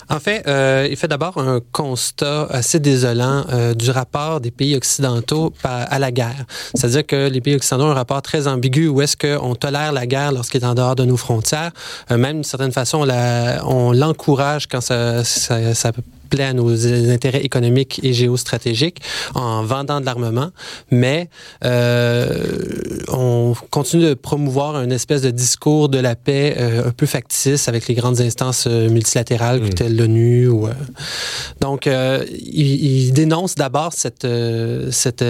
En 0.09 0.20
fait, 0.20 0.47
euh, 0.47 0.87
il 0.91 0.97
fait 0.97 1.09
d'abord 1.09 1.39
un 1.39 1.61
constat 1.73 2.47
assez 2.51 2.81
désolant 2.81 3.45
euh, 3.51 3.75
du 3.75 3.91
rapport 3.91 4.41
des 4.41 4.51
pays 4.51 4.77
occidentaux 4.77 5.53
à 5.64 5.99
la 5.99 6.11
guerre. 6.11 6.45
C'est-à-dire 6.75 7.07
que 7.07 7.29
les 7.29 7.41
pays 7.41 7.55
occidentaux 7.55 7.87
ont 7.87 7.91
un 7.91 7.95
rapport 7.95 8.20
très 8.23 8.47
ambigu 8.47 8.89
où 8.89 9.01
est-ce 9.01 9.16
qu'on 9.16 9.55
tolère 9.55 9.93
la 9.93 10.07
guerre 10.07 10.33
lorsqu'elle 10.33 10.62
est 10.62 10.66
en 10.66 10.75
dehors 10.75 10.97
de 10.97 11.05
nos 11.05 11.16
frontières. 11.16 11.70
Euh, 12.11 12.16
même 12.16 12.37
d'une 12.37 12.45
certaine 12.45 12.73
façon, 12.73 12.99
on 12.99 13.05
l'encourage 13.92 14.66
quand 14.66 14.80
ça, 14.80 15.24
ça, 15.24 15.74
ça 15.74 15.92
plaît 16.33 16.45
à 16.45 16.55
nos 16.55 16.87
intérêts 17.11 17.43
économiques 17.43 18.01
et 18.03 18.14
géostratégiques 18.14 19.01
en 19.35 19.62
vendant 19.64 20.01
de 20.01 20.07
l'armement, 20.07 20.51
mais 20.91 21.28
euh, 21.64 22.47
on 23.09 23.55
continue 23.70 24.05
de 24.05 24.14
promouvoir 24.14 24.83
une 24.83 24.93
espèce 24.93 25.20
de 25.20 25.30
discours 25.30 25.91
de 25.91 25.99
la 25.99 26.14
paix 26.16 26.55
euh, 26.59 26.89
un 26.89 26.91
peu 26.91 27.05
factice 27.05 27.68
avec 27.68 27.87
les 27.87 27.95
grandes 27.95 28.20
instances 28.22 28.66
euh, 28.66 28.89
multilatérales 28.89 29.61
mm. 29.61 29.74
telles 29.74 29.97
l'ONU. 29.97 30.49
Ou, 30.49 30.68
donc, 31.61 31.87
il, 31.87 32.85
il, 32.85 33.12
dénonce 33.12 33.55
d'abord 33.55 33.93
cette, 33.93 34.26
cette 34.91 35.24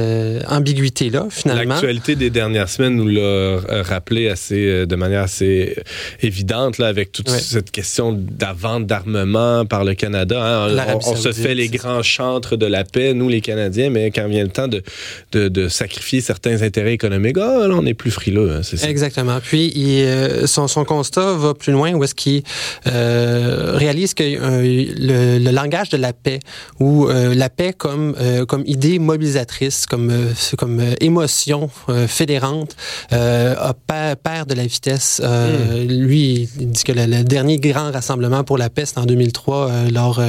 ambiguïté-là, 0.48 1.26
finalement. 1.30 1.74
L'actualité 1.74 2.14
des 2.14 2.30
dernières 2.30 2.68
semaines 2.68 2.94
nous 2.94 3.09
l'a 3.09 3.82
rappelé 3.82 4.28
assez, 4.28 4.86
de 4.86 4.96
manière 4.96 5.22
assez 5.22 5.76
évidente, 6.20 6.78
là, 6.78 6.86
avec 6.86 7.11
toute 7.11 7.28
cette 7.28 7.70
question 7.72 8.12
de 8.12 8.22
la 8.40 8.53
vente 8.53 8.86
d'armement 8.86 9.66
par 9.66 9.84
le 9.84 9.94
Canada. 9.94 10.66
Hein 10.66 10.91
on, 10.95 11.16
se 11.16 11.32
fait 11.32 11.55
les 11.55 11.68
grands 11.68 12.03
chantres 12.03 12.57
de 12.57 12.66
la 12.66 12.84
paix, 12.84 13.14
nous 13.14 13.28
les 13.28 13.40
Canadiens, 13.40 13.90
mais 13.90 14.11
quand 14.11 14.28
vient 14.28 14.43
le 14.43 14.51
temps 14.51 14.68
de, 14.68 14.82
de, 15.32 15.68
sacrifier 15.68 16.20
certains 16.20 16.62
intérêts 16.62 16.93
économiques, 16.93 17.36
oh, 17.38 17.66
là, 17.66 17.74
on 17.74 17.86
est 17.86 17.95
plus 17.95 18.11
frileux. 18.11 18.51
Hein, 18.53 18.62
ça. 18.62 18.88
Exactement. 18.88 19.38
Puis, 19.40 19.72
euh, 19.76 20.47
son, 20.47 20.68
son, 20.68 20.84
constat 20.84 21.34
va 21.34 21.55
plus 21.55 21.72
loin 21.72 21.93
où 21.93 22.05
est-ce 22.05 22.14
qu'il 22.14 22.43
euh, 22.86 23.72
réalise 23.74 24.14
que 24.14 24.22
euh, 24.22 25.38
le, 25.38 25.51
langage 25.51 25.90
de 25.90 25.97
la 25.97 26.12
paix, 26.12 26.40
ou 26.80 27.07
la 27.09 27.51
paix 27.51 27.72
comme, 27.76 28.14
comme 28.49 28.62
idée 28.66 28.99
mobilisatrice, 28.99 29.86
comme, 29.86 30.12
comme 30.57 30.82
émotion 31.01 31.70
fédérante, 32.07 32.74
perd 33.11 34.49
de 34.49 34.55
la 34.55 34.66
vitesse. 34.66 35.20
Hmm. 35.22 35.86
Lui, 35.88 36.49
il 36.59 36.70
dit 36.70 36.84
que 36.84 36.93
le, 36.93 37.22
dernier 37.22 37.59
grand 37.59 37.90
rassemblement 37.90 38.45
pour 38.45 38.59
la 38.59 38.70
paix, 38.70 38.84
c'est 38.86 38.99
en 38.99 39.05
2003, 39.05 39.70
lors 39.93 40.22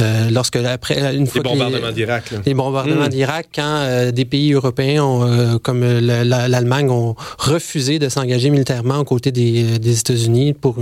euh, 0.00 0.30
lorsque 0.30 0.56
après 0.56 1.14
une 1.14 1.26
fois 1.26 1.42
les 1.42 1.48
bombardements 1.48 1.92
d'Irak, 1.92 2.24
les 2.44 2.54
bombardements 2.54 3.06
hmm. 3.06 3.08
d'Irak, 3.08 3.48
quand 3.54 3.62
euh, 3.62 4.12
des 4.12 4.24
pays 4.24 4.52
européens 4.52 5.04
ont, 5.04 5.24
euh, 5.24 5.58
comme 5.58 5.82
l'Allemagne 5.82 6.90
ont 6.90 7.14
refusé 7.38 7.98
de 7.98 8.08
s'engager 8.08 8.50
militairement 8.50 8.98
aux 8.98 9.04
côtés 9.04 9.32
des, 9.32 9.78
des 9.78 9.98
États-Unis 9.98 10.54
pour 10.54 10.76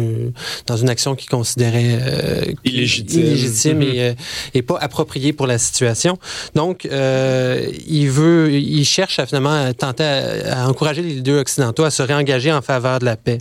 dans 0.66 0.76
une 0.76 0.88
action 0.88 1.14
qu'ils 1.14 1.30
considéraient 1.30 2.54
illégitime, 2.64 3.20
illégitime 3.20 3.82
et, 3.82 4.10
hmm. 4.10 4.14
et, 4.54 4.62
pas 4.62 4.78
appropriée 4.80 5.32
pour 5.32 5.46
la 5.46 5.58
situation. 5.58 6.18
Donc, 6.54 6.84
il 6.84 8.08
veut, 8.08 8.52
il 8.52 8.84
cherche 8.84 9.18
à 9.18 9.26
finalement 9.26 9.72
tenter 9.72 10.04
à, 10.04 10.68
encourager 10.68 11.02
les 11.02 11.20
deux 11.20 11.38
occidentaux 11.38 11.84
à 11.84 11.90
se 11.90 12.02
réengager 12.02 12.52
en 12.52 12.62
faveur 12.62 12.98
de 12.98 13.04
la 13.04 13.16
paix. 13.16 13.38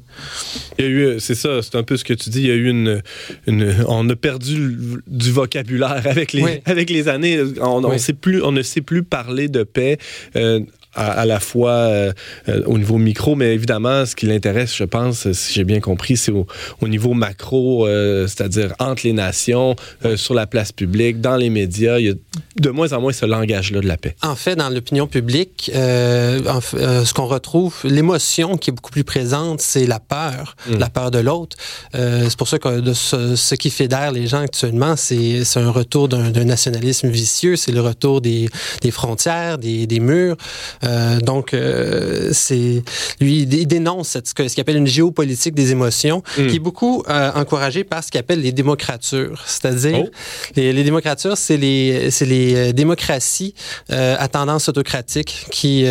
Il 0.77 0.85
y 0.85 0.87
a 0.87 0.91
eu, 0.91 1.19
c'est 1.19 1.35
ça, 1.35 1.61
c'est 1.61 1.75
un 1.75 1.83
peu 1.83 1.97
ce 1.97 2.03
que 2.03 2.13
tu 2.13 2.29
dis. 2.29 2.41
Il 2.41 2.47
y 2.47 2.51
a 2.51 2.55
eu 2.55 2.69
une, 2.69 3.01
une 3.47 3.73
on 3.87 4.09
a 4.09 4.15
perdu 4.15 5.01
du 5.07 5.31
vocabulaire 5.43 6.01
avec 6.05 6.33
les, 6.33 6.61
avec 6.65 6.89
les 6.89 7.07
années. 7.07 7.41
On, 7.61 7.83
on, 7.83 7.97
sait 7.97 8.13
plus, 8.13 8.41
on 8.41 8.51
ne 8.51 8.61
sait 8.61 8.81
plus 8.81 9.03
parler 9.03 9.47
de 9.47 9.63
paix. 9.63 9.97
Euh, 10.35 10.61
à, 10.95 11.25
la 11.25 11.39
fois 11.39 11.71
euh, 11.71 12.13
euh, 12.49 12.61
au 12.65 12.77
niveau 12.77 12.97
micro, 12.97 13.35
mais 13.35 13.53
évidemment, 13.53 14.05
ce 14.05 14.15
qui 14.15 14.25
l'intéresse, 14.25 14.75
je 14.75 14.83
pense, 14.83 15.31
si 15.31 15.53
j'ai 15.53 15.63
bien 15.63 15.79
compris, 15.79 16.17
c'est 16.17 16.31
au, 16.31 16.47
niveau 16.83 17.13
macro, 17.13 17.87
euh, 17.87 18.27
c'est-à-dire 18.27 18.73
entre 18.79 19.03
les 19.05 19.13
nations, 19.13 19.75
sur 20.15 20.33
la 20.33 20.47
place 20.47 20.71
publique, 20.71 21.21
dans 21.21 21.35
les 21.35 21.49
médias. 21.49 21.99
Il 21.99 22.05
y 22.05 22.09
a 22.09 22.13
de 22.57 22.69
moins 22.69 22.93
en 22.93 23.01
moins 23.01 23.13
ce 23.13 23.25
langage-là 23.25 23.81
de 23.81 23.87
la 23.87 23.97
paix. 23.97 24.15
En 24.21 24.35
fait, 24.35 24.55
dans 24.55 24.69
l'opinion 24.69 25.07
publique, 25.07 25.71
ce 25.73 27.13
qu'on 27.13 27.25
retrouve, 27.25 27.75
l'émotion 27.83 28.57
qui 28.57 28.69
est 28.69 28.73
beaucoup 28.73 28.91
plus 28.91 29.03
présente, 29.03 29.61
c'est 29.61 29.87
la 29.87 29.99
peur, 29.99 30.55
mm. 30.67 30.77
la 30.77 30.89
peur 30.89 31.11
de 31.11 31.19
l'autre. 31.19 31.57
c'est 31.93 32.37
pour 32.37 32.47
ça 32.47 32.59
que 32.59 32.79
de 32.79 32.93
ce, 32.93 33.55
qui 33.55 33.69
fédère 33.69 34.11
les 34.11 34.27
gens 34.27 34.41
actuellement, 34.41 34.95
c'est 34.95 35.43
un 35.55 35.71
retour 35.71 36.09
d'un 36.09 36.31
nationalisme 36.45 37.09
vicieux, 37.09 37.55
c'est 37.55 37.71
le 37.71 37.81
retour 37.81 38.21
des, 38.21 38.49
des 38.81 38.91
frontières, 38.91 39.57
des, 39.57 39.87
des 39.87 39.99
murs. 39.99 40.37
Euh, 40.83 41.19
donc, 41.19 41.53
euh, 41.53 42.29
c'est 42.33 42.83
lui, 43.19 43.41
il 43.41 43.67
dénonce 43.67 44.17
ce 44.23 44.33
qu'il 44.33 44.61
appelle 44.61 44.77
une 44.77 44.87
géopolitique 44.87 45.53
des 45.53 45.71
émotions, 45.71 46.23
hmm. 46.37 46.47
qui 46.47 46.55
est 46.57 46.59
beaucoup 46.59 47.03
euh, 47.09 47.31
encouragée 47.35 47.83
par 47.83 48.03
ce 48.03 48.11
qu'il 48.11 48.19
appelle 48.19 48.41
les 48.41 48.51
démocratures. 48.51 49.43
C'est-à-dire, 49.45 50.05
oh. 50.05 50.09
les, 50.55 50.73
les, 50.73 50.83
démocratures, 50.83 51.37
c'est 51.37 51.57
les, 51.57 52.09
les 52.21 52.73
démocraties 52.73 53.53
à 53.89 54.27
tendance 54.27 54.69
autocratique 54.69 55.45
qui, 55.51 55.85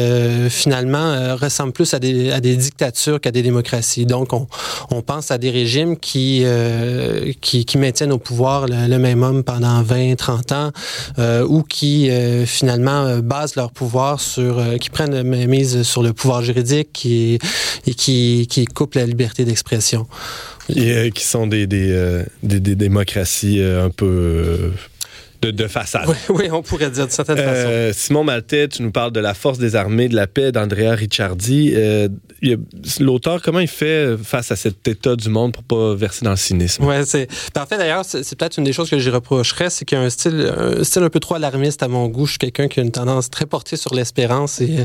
finalement, 0.49 1.36
ressemblent 1.36 1.72
plus 1.72 1.95
à 1.95 1.99
des, 1.99 2.30
à 2.30 2.40
des 2.40 2.57
dictatures 2.57 3.20
qu'à 3.20 3.30
des 3.30 3.43
démocraties. 3.43 4.07
Donc, 4.07 4.32
on, 4.32 4.47
on 4.90 5.03
pense 5.03 5.30
à 5.30 5.38
des 5.38 5.51
régimes 5.51 5.97
qui, 5.97 6.45
qui, 7.40 7.64
qui, 7.64 7.78
maintiennent 7.78 8.12
au 8.12 8.18
pouvoir 8.18 8.66
le, 8.66 8.88
le, 8.88 8.99
même 8.99 9.22
homme 9.22 9.45
pendant 9.45 9.82
20, 9.82 10.16
30 10.16 10.53
ans, 10.53 10.70
ou 11.49 11.62
qui, 11.62 12.11
finalement, 12.47 13.18
basent 13.18 13.57
leur 13.57 13.70
pouvoir 13.70 14.20
sur 14.20 14.61
qui 14.83 14.91
prennent 14.91 15.22
mise 15.22 15.85
sur 15.85 16.03
le 16.03 16.12
pouvoir 16.12 16.43
juridique 16.43 17.07
et 17.07 17.39
qui, 17.95 18.66
coupent 18.74 18.97
la 18.97 19.07
liberté 19.07 19.45
d'expression. 19.45 20.09
Et 20.68 20.93
euh, 20.93 21.11
qui 21.11 21.24
sont 21.24 21.47
des, 21.47 21.68
euh, 21.72 22.24
démocraties 22.43 23.61
euh, 23.61 23.87
un 23.87 23.91
peu 23.91 24.72
de, 25.51 25.66
façade. 25.66 26.09
Oui, 26.28 26.49
on 26.53 26.62
pourrait 26.62 26.90
dire 26.90 27.07
de 27.07 27.12
certaine 27.12 27.38
euh, 27.38 27.88
façon. 27.88 27.99
Simon 27.99 28.24
Maltais, 28.24 28.68
tu 28.68 28.82
nous 28.82 28.93
parles 28.93 29.12
de 29.12 29.20
la 29.20 29.34
force 29.34 29.59
des 29.59 29.74
armées, 29.74 30.09
de 30.09 30.14
la 30.14 30.26
paix 30.26 30.53
d'Andrea 30.53 30.95
Ricciardi. 30.95 31.72
Euh, 31.74 32.09
l'auteur, 33.01 33.43
comment 33.43 33.61
il 33.61 33.68
fait 33.68 34.16
face 34.22 34.53
à 34.53 34.57
cet 34.57 34.86
état 34.86 35.16
du 35.16 35.28
monde 35.28 35.53
pour 35.53 35.64
pas 35.64 35.95
verser 35.95 36.24
dans 36.24 36.30
le 36.30 36.36
cynisme? 36.36 36.84
Oui, 36.84 36.95
c'est. 37.05 37.28
Parfait, 37.53 37.76
d'ailleurs, 37.76 38.05
c'est 38.05 38.36
peut-être 38.36 38.59
une 38.59 38.64
des 38.64 38.72
choses 38.72 38.90
que 38.90 38.99
j'y 38.99 39.11
reprocherais, 39.11 39.70
c'est 39.70 39.84
qu'il 39.84 39.99
y 39.99 40.01
a 40.01 40.05
un 40.05 40.11
style, 40.11 40.53
un 40.57 40.84
style 40.84 41.03
un 41.03 41.11
peu 41.11 41.20
trop 41.20 41.34
alarmiste 41.34 41.82
à 41.82 41.88
mon 41.88 42.09
goût. 42.09 42.26
Je 42.26 42.32
suis 42.32 42.38
quelqu'un 42.38 42.68
qui 42.68 42.80
a 42.80 42.82
une 42.82 42.93
tendance 42.93 43.30
très 43.30 43.47
portée 43.47 43.76
sur 43.76 43.95
l'espérance 43.95 44.61
et 44.61 44.80
euh, 44.80 44.84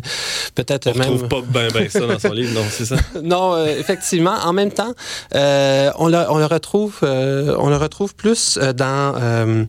peut-être 0.55 0.95
même. 0.97 1.13
On 1.13 1.17
trouve 1.17 1.27
pas 1.27 1.41
bien 1.41 1.67
ben 1.73 1.89
ça 1.89 1.99
dans 1.99 2.19
son 2.19 2.33
livre, 2.33 2.53
non, 2.53 2.65
c'est 2.69 2.85
ça? 2.85 2.95
non, 3.23 3.65
effectivement. 3.65 4.35
En 4.43 4.53
même 4.53 4.71
temps, 4.71 4.93
on, 5.33 6.07
le, 6.07 6.25
on 6.29 6.37
le 6.37 6.45
retrouve, 6.45 6.99
on 7.01 7.69
le 7.69 7.77
retrouve 7.77 8.15
plus 8.15 8.57
dans 8.75 9.67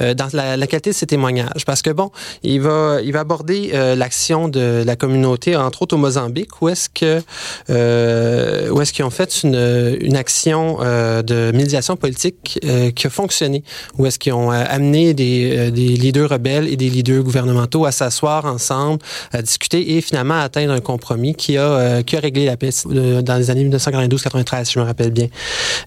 dans 0.00 0.23
la, 0.32 0.66
qualité 0.66 0.90
de 0.90 0.94
ses 0.94 1.06
témoignages. 1.06 1.64
Parce 1.66 1.82
que, 1.82 1.90
bon, 1.90 2.10
il 2.42 2.60
va, 2.60 2.98
il 3.02 3.12
va 3.12 3.20
aborder 3.20 3.70
euh, 3.74 3.94
l'action 3.94 4.48
de 4.48 4.82
la 4.84 4.96
communauté, 4.96 5.56
entre 5.56 5.82
autres 5.82 5.94
au 5.94 5.98
Mozambique, 5.98 6.62
où 6.62 6.68
est-ce 6.68 6.88
que, 6.88 7.22
euh, 7.70 8.70
où 8.70 8.80
est-ce 8.80 8.92
qu'ils 8.92 9.04
ont 9.04 9.10
fait 9.10 9.42
une, 9.42 9.98
une 10.00 10.16
action 10.16 10.78
euh, 10.80 11.22
de 11.22 11.52
médiation 11.54 11.96
politique 11.96 12.60
qui 12.94 13.06
a 13.06 13.10
fonctionné, 13.10 13.62
où 13.98 14.06
est-ce 14.06 14.18
qu'ils 14.18 14.32
ont 14.32 14.50
amené 14.50 15.14
des, 15.14 15.70
des 15.70 15.88
leaders 15.88 16.30
rebelles 16.30 16.68
et 16.68 16.76
des 16.76 16.88
leaders 16.88 17.22
gouvernementaux 17.22 17.84
à 17.84 17.92
s'asseoir 17.92 18.44
ensemble, 18.44 19.00
à 19.32 19.42
discuter 19.42 19.96
et 19.96 20.00
finalement 20.00 20.34
à 20.34 20.42
atteindre 20.42 20.72
un 20.72 20.80
compromis 20.80 21.34
qui 21.34 21.56
a, 21.56 22.02
qui 22.02 22.16
a 22.16 22.20
réglé 22.20 22.46
la 22.46 22.56
paix 22.56 22.70
dans 22.84 23.36
les 23.36 23.50
années 23.50 23.68
1992-93, 23.68 24.64
si 24.64 24.72
je 24.72 24.78
me 24.80 24.84
rappelle 24.84 25.10
bien. 25.10 25.28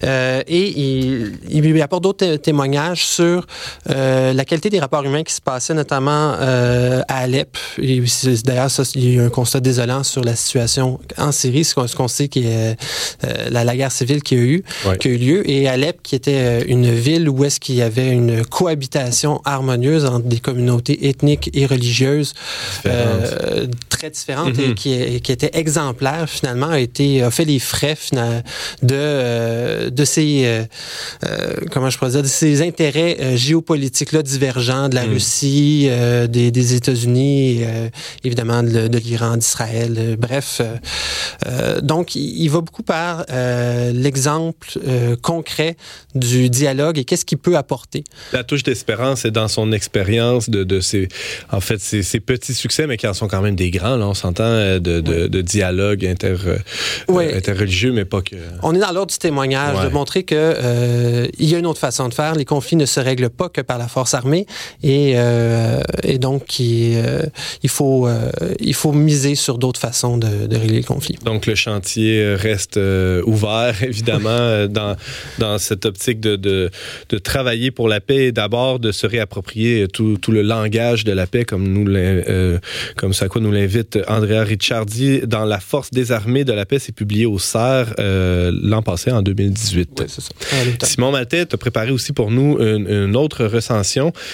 et 0.02 0.80
il, 0.80 1.38
il 1.50 1.82
apporte 1.82 2.02
d'autres 2.02 2.36
témoignages 2.36 3.04
sur 3.04 3.46
la 4.32 4.44
qualité 4.44 4.70
des 4.70 4.80
rapports 4.80 5.04
humains 5.04 5.22
qui 5.22 5.32
se 5.32 5.40
passaient 5.40 5.74
notamment 5.74 6.34
euh, 6.40 7.02
à 7.08 7.18
Alep. 7.18 7.56
D'ailleurs, 8.44 8.70
il 8.94 9.04
y 9.04 9.08
a 9.08 9.12
eu 9.14 9.20
un 9.20 9.28
constat 9.28 9.60
désolant 9.60 10.02
sur 10.02 10.22
la 10.22 10.36
situation 10.36 11.00
en 11.16 11.32
Syrie, 11.32 11.64
ce 11.64 11.74
qu'on 11.74 12.08
sait 12.08 12.28
qui 12.28 12.46
est 12.46 12.76
euh, 13.24 13.50
la, 13.50 13.76
guerre 13.76 13.92
civile 13.92 14.22
qui 14.22 14.34
a 14.34 14.38
eu, 14.38 14.64
qui 15.00 15.08
a 15.08 15.10
eu 15.10 15.16
lieu, 15.16 15.50
et 15.50 15.68
Alep 15.68 16.02
qui 16.02 16.14
était 16.14 16.62
une 16.62 16.90
ville 16.90 17.28
où 17.28 17.44
est-ce 17.44 17.60
qu'il 17.60 17.76
y 17.76 17.82
avait 17.82 18.08
une 18.08 18.44
cohabitation 18.44 19.40
harmonieuse 19.44 20.04
entre 20.04 20.26
des 20.26 20.40
communautés 20.40 21.08
ethniques 21.08 21.50
et 21.54 21.66
religieuses 21.66 22.34
très 23.88 24.10
différentes 24.10 24.58
et, 24.58 24.68
mm-hmm. 24.68 25.20
qui, 25.20 25.32
était 25.32 25.50
exemplaire 25.52 26.28
finalement 26.28 26.68
a 26.68 26.80
été 26.80 27.22
a 27.22 27.30
fait 27.30 27.44
les 27.44 27.58
frais 27.58 27.96
de 28.82 29.90
de 29.90 30.04
ces 30.04 30.64
comment 31.70 31.90
je 31.90 31.98
pourrais 31.98 32.12
dire 32.12 32.22
de 32.22 32.28
ces 32.28 32.62
intérêts 32.62 33.36
géopolitiques 33.36 34.07
là 34.12 34.22
divergents 34.22 34.88
de 34.88 34.94
la 34.94 35.06
mm. 35.06 35.10
Russie, 35.10 35.86
euh, 35.90 36.26
des, 36.26 36.50
des 36.50 36.74
États-Unis, 36.74 37.60
euh, 37.62 37.88
évidemment 38.24 38.62
de, 38.62 38.88
de 38.88 38.98
l'Iran, 38.98 39.36
d'Israël. 39.36 39.94
Euh, 39.98 40.16
bref, 40.16 40.60
donc 41.82 42.14
il, 42.14 42.48
va 42.48 42.60
beaucoup 42.60 42.82
par 42.82 43.24
l'exemple 43.92 44.68
concret 45.22 45.76
du 46.14 46.50
dialogue 46.50 46.98
et 46.98 47.04
qu'est-ce 47.04 47.24
qu'il 47.24 47.38
peut 47.38 47.56
apporter. 47.56 48.04
La 48.32 48.44
touche 48.44 48.62
d'espérance 48.62 49.24
est 49.24 49.30
dans 49.30 49.48
son 49.48 49.72
expérience 49.72 50.50
de, 50.50 50.64
de 50.64 50.80
ces, 50.80 51.08
en 51.50 51.60
fait, 51.60 51.80
ces, 51.80 52.20
petits 52.20 52.54
succès, 52.54 52.86
mais 52.86 52.96
qui 52.96 53.06
en 53.06 53.14
sont 53.14 53.28
quand 53.28 53.42
même 53.42 53.56
des 53.56 53.70
grands. 53.70 53.96
Là, 53.96 54.06
on 54.06 54.14
s'entend 54.14 54.50
de, 54.50 54.78
de, 54.78 55.00
de, 55.26 55.40
dialogue 55.40 56.04
inter, 56.04 56.36
interreligieux, 57.08 57.92
mais 57.92 58.04
pas 58.04 58.22
que. 58.22 58.36
On 58.62 58.74
est 58.74 58.80
dans 58.80 58.92
l'ordre 58.92 59.12
du 59.12 59.18
témoignage, 59.18 59.84
de 59.84 59.88
montrer 59.88 60.24
que 60.24 61.28
il 61.38 61.48
y 61.48 61.54
a 61.54 61.58
une 61.58 61.66
autre 61.66 61.80
façon 61.80 62.08
de 62.08 62.14
faire. 62.14 62.34
Les 62.34 62.44
conflits 62.44 62.76
ne 62.76 62.86
se 62.86 63.00
règlent 63.00 63.30
pas 63.30 63.48
que 63.48 63.60
par 63.60 63.78
la 63.78 63.88
force 63.88 63.97
armée. 64.14 64.46
Et, 64.82 65.12
euh, 65.16 65.80
et 66.02 66.18
donc, 66.18 66.58
il, 66.60 66.96
euh, 66.96 67.22
il 67.62 67.68
faut, 67.68 68.06
euh, 68.06 68.30
il 68.60 68.74
faut 68.74 68.92
miser 68.92 69.34
sur 69.34 69.58
d'autres 69.58 69.80
façons 69.80 70.18
de, 70.18 70.46
de, 70.46 70.56
régler 70.56 70.78
le 70.78 70.84
conflit. 70.84 71.16
Donc, 71.24 71.46
le 71.46 71.54
chantier 71.54 72.34
reste 72.34 72.78
ouvert, 73.26 73.74
évidemment, 73.82 74.66
dans, 74.66 74.96
dans 75.38 75.58
cette 75.58 75.84
optique 75.84 76.20
de, 76.20 76.36
de, 76.36 76.70
de 77.08 77.18
travailler 77.18 77.70
pour 77.70 77.88
la 77.88 78.00
paix 78.00 78.26
et 78.26 78.32
d'abord 78.32 78.78
de 78.78 78.92
se 78.92 79.06
réapproprier 79.06 79.88
tout, 79.88 80.16
tout, 80.20 80.32
le 80.32 80.42
langage 80.42 81.04
de 81.04 81.12
la 81.12 81.26
paix, 81.26 81.44
comme, 81.44 81.66
nous, 81.68 81.86
comme 82.96 83.12
ça 83.12 83.28
quoi 83.28 83.40
nous 83.40 83.52
l'invite 83.52 83.98
Andrea 84.08 84.44
Ricciardi 84.44 85.20
dans 85.26 85.44
La 85.44 85.60
force 85.60 85.90
des 85.90 86.12
armées 86.12 86.44
de 86.44 86.52
la 86.52 86.66
paix. 86.66 86.78
C'est 86.78 86.94
publié 86.94 87.26
au 87.26 87.38
CERF 87.38 87.94
l'an 87.98 88.82
passé, 88.82 89.10
en 89.10 89.22
2018. 89.22 89.90
Oui, 89.98 90.06
c'est 90.08 90.20
ça. 90.20 90.86
Simon 90.86 91.10
Maltais 91.10 91.52
a 91.52 91.56
préparé 91.56 91.90
aussi 91.90 92.12
pour 92.12 92.30
nous 92.30 92.58
une, 92.58 92.88
une 92.88 93.16
autre 93.16 93.44
recension. 93.44 93.87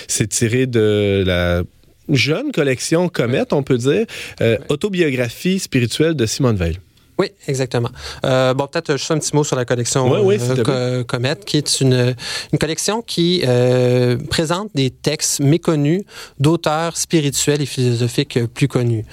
C'est 0.09 0.29
tiré 0.29 0.67
de 0.67 1.25
la 1.27 1.63
jeune 2.09 2.53
collection 2.53 3.09
Comète, 3.09 3.53
on 3.53 3.63
peut 3.63 3.79
dire, 3.79 4.07
euh, 4.41 4.59
autobiographie 4.69 5.59
spirituelle 5.59 6.15
de 6.15 6.27
Simone 6.27 6.57
Veil. 6.57 6.79
Oui, 7.19 7.29
exactement. 7.47 7.91
Euh, 8.25 8.55
bon, 8.55 8.67
peut-être 8.67 8.97
juste 8.97 9.11
un 9.11 9.19
petit 9.19 9.35
mot 9.37 9.45
sur 9.45 9.55
la 9.57 9.65
collection 9.65 10.11
oui, 10.25 10.37
euh, 10.69 11.05
Comet, 11.05 11.37
qui 11.47 11.57
est 11.57 11.81
une, 11.81 12.15
une 12.53 12.59
collection 12.59 13.03
qui 13.03 13.43
euh, 13.47 14.17
présente 14.31 14.71
des 14.75 14.91
textes 14.91 15.41
méconnus 15.41 16.03
d'auteurs 16.41 16.97
spirituels 16.97 17.63
et 17.63 17.67
philosophiques 17.67 18.39
plus 18.53 18.67
connus. 18.67 19.05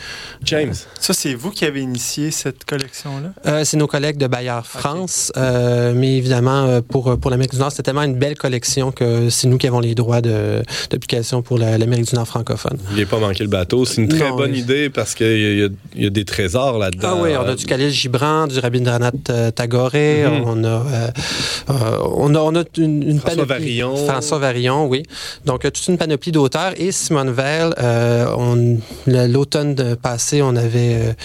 James. 0.43 0.73
Ça, 0.99 1.13
c'est 1.13 1.35
vous 1.35 1.51
qui 1.51 1.65
avez 1.65 1.81
initié 1.81 2.31
cette 2.31 2.65
collection-là? 2.65 3.33
Euh, 3.45 3.63
c'est 3.63 3.77
nos 3.77 3.87
collègues 3.87 4.17
de 4.17 4.27
Bayard 4.27 4.65
France. 4.65 5.31
Euh, 5.37 5.93
mais 5.95 6.17
évidemment, 6.17 6.81
pour, 6.81 7.19
pour 7.19 7.29
l'Amérique 7.29 7.51
du 7.51 7.59
Nord, 7.59 7.71
c'est 7.71 7.83
tellement 7.83 8.03
une 8.03 8.15
belle 8.15 8.37
collection 8.37 8.91
que 8.91 9.29
c'est 9.29 9.47
nous 9.47 9.59
qui 9.59 9.67
avons 9.67 9.79
les 9.79 9.93
droits 9.93 10.21
de, 10.21 10.63
publication 10.89 11.43
pour 11.43 11.59
l'Amérique 11.59 12.09
du 12.09 12.15
Nord 12.15 12.27
francophone. 12.27 12.77
Il 12.91 12.97
n'est 12.97 13.05
pas 13.05 13.19
manqué 13.19 13.43
le 13.43 13.49
bateau. 13.49 13.85
C'est 13.85 14.01
une 14.01 14.07
très 14.07 14.31
bonne 14.31 14.55
idée 14.55 14.89
parce 14.89 15.13
qu'il 15.13 15.71
y, 15.95 16.01
y, 16.01 16.05
a 16.05 16.09
des 16.09 16.25
trésors 16.25 16.79
là-dedans. 16.79 17.09
Ah 17.11 17.21
oui, 17.21 17.29
on 17.37 17.47
a 17.47 17.55
du 17.55 17.65
Gibran, 17.91 18.47
du 18.47 18.59
Rabindranath 18.59 19.29
euh, 19.29 19.51
Tagore. 19.51 19.91
Mhm. 19.93 20.43
on, 20.45 20.63
a, 20.63 20.67
euh, 20.67 21.11
euh, 21.69 21.97
on, 22.15 22.35
a, 22.35 22.39
on 22.39 22.55
a 22.55 22.63
une, 22.77 23.19
François 23.19 23.45
Varillon. 23.45 23.95
François 24.07 24.39
Varillon, 24.39 24.87
oui. 24.87 25.03
Donc, 25.45 25.63
toute 25.63 25.87
une 25.87 25.97
panoplie 25.97 26.31
d'auteurs. 26.31 26.73
Et 26.77 26.91
Simone 26.91 27.31
Veil, 27.31 27.71
l'automne 29.07 29.95
passé, 30.01 30.41
on 30.41 30.55
avait 30.55 31.15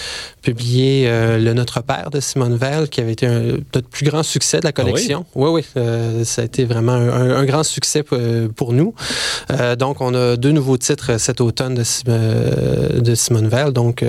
publié 0.41 1.09
Le 1.09 1.53
Notre 1.53 1.81
Père 1.81 2.09
de 2.11 2.19
Simone 2.19 2.55
Veil, 2.55 2.87
qui 2.89 3.01
avait 3.01 3.13
été 3.13 3.25
un, 3.25 3.57
notre 3.73 3.87
plus 3.89 4.05
grand 4.05 4.23
succès 4.23 4.59
de 4.59 4.65
la 4.65 4.69
ah 4.69 4.73
collection. 4.73 5.25
oui, 5.35 5.49
oui. 5.75 6.25
ça 6.25 6.41
a 6.41 6.45
été 6.45 6.65
vraiment 6.65 6.93
un, 6.93 7.45
grand 7.45 7.63
succès 7.63 8.03
pour 8.55 8.73
nous. 8.73 8.93
donc, 9.77 10.01
on 10.01 10.13
a 10.13 10.35
deux 10.35 10.51
nouveaux 10.51 10.77
titres 10.77 11.17
cet 11.17 11.41
automne 11.41 11.75
de, 11.75 12.99
de 12.99 13.15
Simone 13.15 13.47
Veil, 13.47 13.71
donc, 13.71 14.03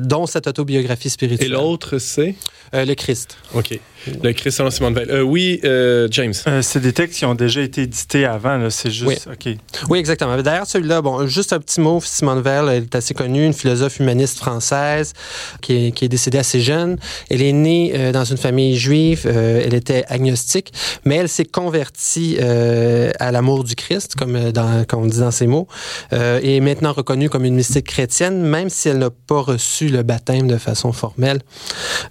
dont 0.00 0.26
cette 0.26 0.46
autobiographie 0.46 1.10
spirituelle. 1.10 1.48
Et 1.48 1.50
l'autre, 1.50 1.77
c'est? 1.98 2.34
Euh, 2.74 2.84
Le 2.84 2.94
Christ. 2.94 3.38
OK. 3.54 3.78
Le 4.22 4.32
Christ 4.32 4.58
selon 4.58 4.70
Simone 4.70 4.94
Veil. 4.94 5.06
Euh, 5.10 5.22
oui, 5.22 5.60
euh, 5.64 6.08
James. 6.10 6.32
c'est 6.62 6.80
des 6.80 6.92
textes 6.92 7.18
qui 7.18 7.24
ont 7.24 7.34
déjà 7.34 7.60
été 7.60 7.82
édités 7.82 8.24
avant, 8.24 8.70
c'est 8.70 8.90
juste. 8.90 9.28
Oui. 9.28 9.54
OK. 9.54 9.58
Oui, 9.88 9.98
exactement. 9.98 10.40
D'ailleurs, 10.40 10.66
celui-là, 10.66 11.02
bon, 11.02 11.26
juste 11.26 11.52
un 11.52 11.58
petit 11.58 11.80
mot. 11.80 12.00
Simone 12.02 12.40
Veil, 12.40 12.62
elle 12.68 12.82
est 12.84 12.94
assez 12.94 13.14
connue, 13.14 13.44
une 13.44 13.52
philosophe 13.52 13.98
humaniste 14.00 14.38
française 14.38 15.12
qui 15.60 15.86
est, 15.86 15.90
qui 15.92 16.04
est 16.04 16.08
décédée 16.08 16.38
assez 16.38 16.60
jeune. 16.60 16.96
Elle 17.30 17.42
est 17.42 17.52
née 17.52 18.12
dans 18.12 18.24
une 18.24 18.36
famille 18.36 18.76
juive. 18.76 19.26
elle 19.26 19.74
était 19.74 20.04
agnostique, 20.08 20.72
mais 21.04 21.16
elle 21.16 21.28
s'est 21.28 21.44
convertie 21.44 22.38
à 22.38 23.32
l'amour 23.32 23.64
du 23.64 23.74
Christ, 23.74 24.14
comme, 24.16 24.52
dans, 24.52 24.84
comme 24.84 25.04
on 25.04 25.06
dit 25.06 25.20
dans 25.20 25.30
ses 25.30 25.46
mots, 25.46 25.68
et 26.12 26.56
est 26.56 26.60
maintenant 26.60 26.92
reconnue 26.92 27.28
comme 27.28 27.44
une 27.44 27.54
mystique 27.54 27.86
chrétienne, 27.86 28.42
même 28.42 28.70
si 28.70 28.88
elle 28.88 28.98
n'a 28.98 29.10
pas 29.10 29.40
reçu 29.40 29.88
le 29.88 30.02
baptême 30.02 30.46
de 30.46 30.56
façon 30.56 30.92
formelle. 30.92 31.40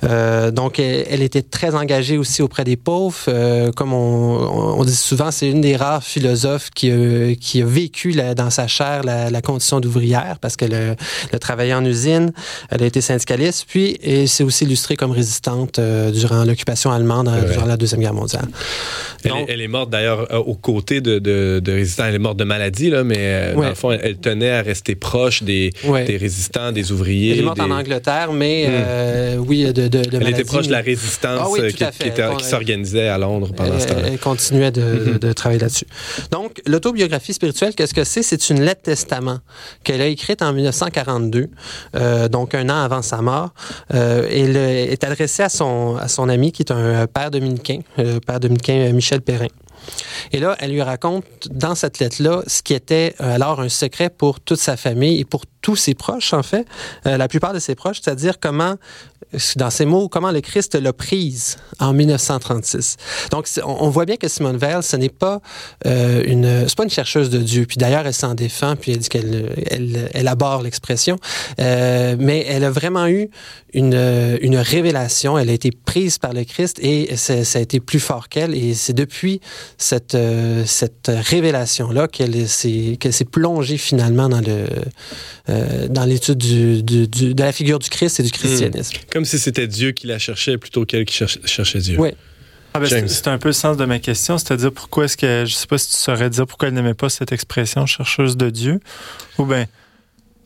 Euh, 0.03 0.51
donc, 0.51 0.79
elle, 0.79 1.21
était 1.21 1.41
très 1.41 1.75
engagée 1.77 2.17
aussi 2.17 2.41
auprès 2.41 2.63
des 2.63 2.75
pauvres. 2.75 3.15
Euh, 3.27 3.71
comme 3.71 3.93
on, 3.93 4.83
dit 4.83 4.95
souvent, 4.95 5.31
c'est 5.31 5.49
une 5.49 5.61
des 5.61 5.75
rares 5.75 6.03
philosophes 6.03 6.69
qui, 6.73 6.91
qui 7.39 7.61
a 7.61 7.65
vécu 7.65 8.13
dans 8.35 8.49
sa 8.49 8.67
chair 8.67 9.03
la, 9.03 9.41
condition 9.41 9.79
d'ouvrière 9.79 10.37
parce 10.41 10.55
qu'elle 10.55 10.73
a, 10.73 11.39
travaillé 11.39 11.73
en 11.73 11.85
usine, 11.85 12.31
elle 12.69 12.83
a 12.83 12.85
été 12.85 13.01
syndicaliste, 13.01 13.65
puis 13.69 13.97
elle 14.03 14.27
s'est 14.27 14.43
aussi 14.43 14.65
illustrée 14.65 14.95
comme 14.95 15.11
résistante 15.11 15.79
euh, 15.79 16.11
durant 16.11 16.43
l'occupation 16.43 16.91
allemande 16.91 17.29
durant 17.51 17.65
la 17.65 17.77
Deuxième 17.77 18.01
Guerre 18.01 18.13
mondiale. 18.13 18.47
Elle, 19.23 19.61
est, 19.61 19.67
morte 19.67 19.89
d'ailleurs 19.89 20.27
aux 20.47 20.55
côtés 20.55 21.01
de, 21.01 21.19
de, 21.19 21.71
résistants. 21.71 22.05
Elle 22.05 22.15
est 22.15 22.19
morte 22.19 22.37
de 22.37 22.43
maladie, 22.43 22.89
là, 22.89 23.03
mais 23.03 23.53
dans 23.53 23.61
le 23.61 23.75
fond, 23.75 23.91
elle, 23.91 24.17
tenait 24.17 24.51
à 24.51 24.61
rester 24.61 24.95
proche 24.95 25.43
des, 25.43 25.71
des 26.05 26.17
résistants, 26.17 26.71
des 26.71 26.91
ouvriers. 26.91 27.33
Elle 27.33 27.39
est 27.39 27.43
morte 27.43 27.59
en 27.59 27.71
Angleterre, 27.71 28.31
mais 28.33 28.67
hmm. 28.67 29.43
oui, 29.45 29.71
de, 29.71 29.87
de, 29.87 30.01
Elle 30.13 30.29
était 30.29 30.43
proche 30.43 30.67
de 30.67 30.71
la 30.71 30.81
résistance 30.81 31.41
ah 31.43 31.66
qui, 31.71 31.83
s'organisait 32.43 33.07
à 33.07 33.17
Londres 33.17 33.51
pendant 33.55 33.79
ce 33.79 33.87
temps 33.87 33.95
Elle 34.05 34.19
continuait 34.19 34.69
mm-hmm. 34.69 35.19
de, 35.19 35.33
travailler 35.33 35.59
là-dessus. 35.59 35.85
Donc, 36.31 36.61
l'autobiographie 36.65 37.33
spirituelle, 37.33 37.75
qu'est-ce 37.75 37.93
que 37.93 38.03
c'est? 38.03 38.23
C'est 38.23 38.49
une 38.49 38.61
lettre 38.61 38.81
testament 38.81 39.39
qu'elle 39.83 40.01
a 40.01 40.07
écrite 40.07 40.41
en 40.41 40.53
1942, 40.53 41.49
euh, 41.95 42.27
donc 42.27 42.55
un 42.55 42.69
an 42.69 42.81
avant 42.83 43.01
sa 43.01 43.21
mort. 43.21 43.53
Euh, 43.93 44.27
elle 44.31 44.57
est 44.57 45.03
adressée 45.03 45.43
à 45.43 45.49
son, 45.49 45.97
à 45.97 46.07
son 46.07 46.29
ami 46.29 46.51
qui 46.51 46.63
est 46.63 46.71
un 46.71 47.07
père 47.07 47.31
dominicain, 47.31 47.79
le 47.97 48.19
père 48.19 48.39
dominicain 48.39 48.91
Michel 48.93 49.21
Perrin. 49.21 49.47
Et 50.31 50.39
là, 50.39 50.55
elle 50.59 50.71
lui 50.71 50.81
raconte 50.81 51.25
dans 51.49 51.75
cette 51.75 51.99
lettre-là 51.99 52.41
ce 52.47 52.61
qui 52.61 52.73
était 52.73 53.15
alors 53.19 53.61
un 53.61 53.69
secret 53.69 54.09
pour 54.09 54.39
toute 54.39 54.59
sa 54.59 54.75
famille 54.75 55.19
et 55.19 55.25
pour 55.25 55.43
tous 55.61 55.75
ses 55.75 55.93
proches, 55.93 56.33
en 56.33 56.43
fait, 56.43 56.65
la 57.05 57.27
plupart 57.27 57.53
de 57.53 57.59
ses 57.59 57.75
proches, 57.75 58.01
c'est-à-dire 58.01 58.39
comment 58.39 58.75
dans 59.55 59.69
ces 59.69 59.85
mots, 59.85 60.07
comment 60.09 60.31
le 60.31 60.41
Christ 60.41 60.75
l'a 60.75 60.93
prise 60.93 61.57
en 61.79 61.93
1936. 61.93 62.97
Donc, 63.31 63.47
on 63.63 63.89
voit 63.89 64.05
bien 64.05 64.15
que 64.15 64.27
Simone 64.27 64.57
Weil, 64.57 64.83
ce 64.83 64.95
n'est 64.95 65.09
pas 65.09 65.41
euh, 65.85 66.23
une, 66.25 66.67
c'est 66.67 66.77
pas 66.77 66.83
une 66.83 66.89
chercheuse 66.89 67.29
de 67.29 67.39
Dieu. 67.39 67.65
Puis 67.65 67.77
d'ailleurs, 67.77 68.05
elle 68.05 68.13
s'en 68.13 68.33
défend, 68.33 68.75
puis 68.75 68.91
elle 68.91 68.99
dit 68.99 69.09
qu'elle 69.09 69.53
elle, 69.69 70.09
elle 70.13 70.27
aborde 70.27 70.63
l'expression. 70.63 71.17
Euh, 71.59 72.15
mais 72.19 72.45
elle 72.47 72.63
a 72.63 72.71
vraiment 72.71 73.07
eu 73.07 73.29
une, 73.73 74.37
une 74.41 74.57
révélation. 74.57 75.37
Elle 75.37 75.49
a 75.49 75.53
été 75.53 75.71
prise 75.71 76.17
par 76.17 76.33
le 76.33 76.43
Christ 76.43 76.79
et 76.81 77.15
ça, 77.15 77.33
a 77.33 77.61
été 77.61 77.79
plus 77.79 77.99
fort 77.99 78.29
qu'elle. 78.29 78.55
Et 78.55 78.73
c'est 78.73 78.93
depuis 78.93 79.41
cette, 79.77 80.15
euh, 80.15 80.63
cette 80.65 81.11
révélation-là 81.13 82.07
qu'elle 82.07 82.47
s'est, 82.47 82.97
qu'elle 82.99 83.13
s'est 83.13 83.25
plongée 83.25 83.77
finalement 83.77 84.29
dans 84.29 84.41
le, 84.41 84.65
euh, 85.49 85.87
dans 85.89 86.05
l'étude 86.05 86.37
du, 86.37 86.83
du, 86.83 87.07
de 87.07 87.43
la 87.43 87.51
figure 87.51 87.79
du 87.79 87.89
Christ 87.89 88.19
et 88.19 88.23
du 88.23 88.31
christianisme. 88.31 88.97
Comme 89.17 89.25
si 89.25 89.39
c'était 89.39 89.65
Dieu 89.65 89.93
qui 89.93 90.05
la 90.05 90.19
cherchait 90.19 90.59
plutôt 90.59 90.85
qu'elle 90.85 91.03
qui 91.03 91.15
cherchait, 91.15 91.79
Dieu. 91.79 91.99
Oui. 91.99 92.11
Ah 92.75 92.79
ben 92.79 93.07
c'est 93.07 93.27
un 93.27 93.39
peu 93.39 93.49
le 93.49 93.53
sens 93.53 93.75
de 93.75 93.83
ma 93.83 93.97
question, 93.97 94.37
c'est-à-dire 94.37 94.71
pourquoi 94.71 95.05
est-ce 95.05 95.17
que, 95.17 95.43
je 95.43 95.55
sais 95.55 95.65
pas 95.65 95.79
si 95.79 95.89
tu 95.89 95.97
saurais 95.97 96.29
dire 96.29 96.45
pourquoi 96.45 96.67
elle 96.67 96.75
n'aimait 96.75 96.93
pas 96.93 97.09
cette 97.09 97.31
expression 97.31 97.87
chercheuse 97.87 98.37
de 98.37 98.51
Dieu, 98.51 98.79
ou 99.39 99.45
bien 99.45 99.65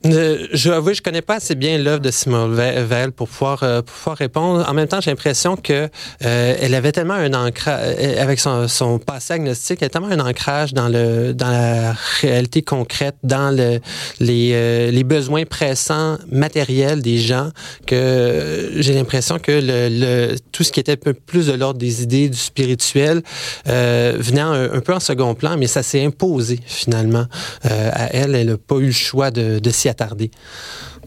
euh, 0.05 0.47
je 0.51 0.71
avoue, 0.71 0.93
je 0.93 1.01
connais 1.01 1.21
pas 1.21 1.35
assez 1.35 1.53
bien 1.53 1.77
l'œuvre 1.77 1.99
de 1.99 2.09
Simone 2.09 2.55
Veil 2.55 3.11
pour 3.11 3.27
pouvoir, 3.27 3.61
euh, 3.61 3.81
pour 3.81 3.95
pouvoir 3.95 4.17
répondre. 4.17 4.65
En 4.67 4.73
même 4.73 4.87
temps, 4.87 4.99
j'ai 4.99 5.11
l'impression 5.11 5.55
que 5.55 5.89
euh, 6.25 6.55
elle 6.59 6.73
avait 6.73 6.91
tellement 6.91 7.13
un 7.13 7.33
ancrage 7.33 7.95
avec 8.17 8.39
son, 8.39 8.67
son, 8.67 8.97
passé 8.97 9.33
agnostique, 9.33 9.79
elle 9.81 9.85
avait 9.85 9.89
tellement 9.89 10.07
un 10.07 10.27
ancrage 10.27 10.73
dans 10.73 10.89
le 10.89 11.33
dans 11.33 11.49
la 11.49 11.93
réalité 12.21 12.61
concrète, 12.63 13.15
dans 13.23 13.55
le, 13.55 13.79
les, 14.19 14.91
les 14.91 15.03
besoins 15.03 15.45
pressants 15.45 16.17
matériels 16.31 17.01
des 17.01 17.17
gens 17.17 17.49
que 17.85 18.71
j'ai 18.77 18.93
l'impression 18.93 19.37
que 19.37 19.51
le, 19.51 19.89
le, 19.89 20.35
tout 20.51 20.63
ce 20.63 20.71
qui 20.71 20.79
était 20.79 20.93
un 20.93 20.95
peu 20.95 21.13
plus 21.13 21.47
de 21.47 21.53
l'ordre 21.53 21.79
des 21.79 22.03
idées, 22.03 22.29
du 22.29 22.37
spirituel, 22.37 23.21
venait 23.65 24.41
un, 24.41 24.79
peu 24.81 24.93
en 24.93 24.99
second 24.99 25.35
plan, 25.35 25.57
mais 25.57 25.67
ça 25.67 25.83
s'est 25.83 26.03
imposé 26.03 26.59
finalement 26.65 27.25
à 27.63 28.13
elle. 28.15 28.35
Elle 28.35 28.47
n'a 28.47 28.57
pas 28.57 28.77
eu 28.77 28.87
le 28.87 28.91
choix 28.91 29.31
de, 29.31 29.59
de 29.59 29.69
s'y 29.69 29.90
attardé. 29.91 30.31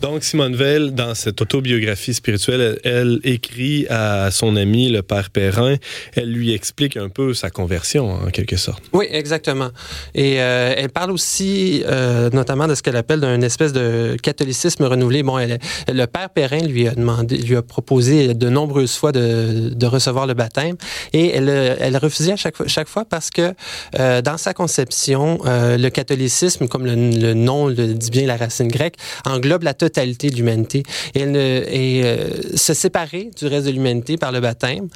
Donc, 0.04 0.22
Simone 0.22 0.54
Veil, 0.54 0.92
dans 0.92 1.14
cette 1.14 1.40
autobiographie 1.40 2.12
spirituelle, 2.12 2.78
elle, 2.84 3.20
écrit 3.24 3.86
à 3.88 4.30
son 4.30 4.54
ami, 4.54 4.90
le 4.90 5.00
père 5.00 5.30
Perrin. 5.30 5.76
Elle 6.14 6.30
lui 6.30 6.52
explique 6.52 6.98
un 6.98 7.08
peu 7.08 7.32
sa 7.32 7.48
conversion, 7.48 8.10
en 8.10 8.26
quelque 8.26 8.58
sorte. 8.58 8.82
Oui, 8.92 9.06
exactement. 9.10 9.70
Et 10.14 10.42
euh, 10.42 10.74
elle 10.76 10.90
parle 10.90 11.10
aussi, 11.10 11.82
euh, 11.86 12.28
notamment, 12.34 12.66
de 12.66 12.74
ce 12.74 12.82
qu'elle 12.82 12.96
appelle 12.96 13.20
d'un 13.20 13.40
espèce 13.40 13.72
de 13.72 14.18
catholicisme 14.22 14.84
renouvelé. 14.84 15.22
Bon, 15.22 15.38
le 15.38 16.04
père 16.04 16.28
Perrin 16.28 16.66
lui 16.66 16.86
a 16.86 16.94
demandé, 16.94 17.38
lui 17.38 17.56
a 17.56 17.62
proposé 17.62 18.34
de 18.34 18.48
nombreuses 18.50 18.96
fois 18.96 19.10
de, 19.10 19.86
recevoir 19.86 20.26
le 20.26 20.34
baptême, 20.34 20.76
et 21.14 21.30
elle, 21.30 21.48
elle 21.48 21.96
refusait 21.96 22.32
à 22.32 22.36
chaque, 22.36 22.88
fois 22.88 23.06
parce 23.06 23.30
que 23.30 23.54
euh, 23.98 24.20
dans 24.20 24.36
sa 24.36 24.52
conception, 24.52 25.38
le 25.46 25.88
catholicisme, 25.88 26.68
comme 26.68 26.84
le, 26.84 26.94
le 26.94 27.32
nom 27.32 27.68
le 27.68 27.94
dit 27.94 28.10
bien 28.10 28.26
la 28.26 28.36
racine 28.36 28.68
grecque, 28.68 28.96
englobe 29.24 29.62
la 29.62 29.72
totalité 29.72 29.93
de 29.94 30.36
l'humanité. 30.36 30.82
Et, 31.14 31.20
elle 31.20 31.36
et 31.36 32.02
euh, 32.04 32.28
se 32.54 32.74
séparer 32.74 33.30
du 33.36 33.46
reste 33.46 33.66
de 33.66 33.70
l'humanité 33.70 34.16
par 34.16 34.32
le 34.32 34.40
baptême, 34.40 34.88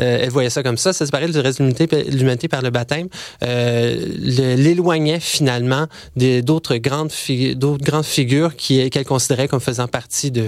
euh, 0.00 0.18
elle 0.22 0.30
voyait 0.30 0.50
ça 0.50 0.62
comme 0.62 0.76
ça, 0.76 0.92
se 0.92 1.04
séparer 1.04 1.28
du 1.28 1.38
reste 1.38 1.60
de 1.60 2.10
l'humanité 2.10 2.48
par 2.48 2.62
le 2.62 2.70
baptême, 2.70 3.08
euh, 3.42 3.96
l'éloignait 4.18 5.20
finalement 5.20 5.86
d'autres 6.16 6.76
grandes, 6.76 7.12
d'autres 7.54 7.84
grandes 7.84 8.04
figures 8.04 8.56
qu'elle 8.56 9.04
considérait 9.04 9.48
comme 9.48 9.60
faisant 9.60 9.88
partie 9.88 10.30
de, 10.30 10.44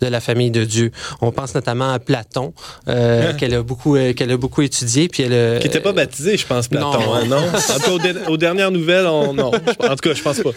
de 0.00 0.06
la 0.06 0.20
famille 0.20 0.50
de 0.50 0.64
Dieu. 0.64 0.90
On 1.20 1.32
pense 1.32 1.54
notamment 1.54 1.90
à 1.90 1.98
Platon, 1.98 2.52
euh, 2.88 3.32
qu'elle 3.34 3.54
a 3.54 3.62
beaucoup, 3.62 3.96
qu'elle 4.14 4.30
a 4.30 4.36
beaucoup 4.36 4.62
étudié, 4.62 5.08
puis 5.08 5.22
elle. 5.22 5.58
Qui 5.60 5.66
n'était 5.66 5.80
pas 5.80 5.92
baptisé, 5.92 6.36
je 6.36 6.46
pense, 6.46 6.68
Platon. 6.68 6.92
Non, 6.92 7.14
hein, 7.14 7.24
non? 7.26 7.36
En 7.76 7.78
tout 7.78 7.98
cas, 7.98 8.12
aux, 8.28 8.36
dernières 8.36 8.70
nouvelles, 8.70 9.06
on, 9.06 9.34
non. 9.34 9.50
En 9.80 9.96
tout 9.96 10.08
cas, 10.08 10.14
je 10.14 10.22
pense 10.22 10.40
pas. 10.40 10.50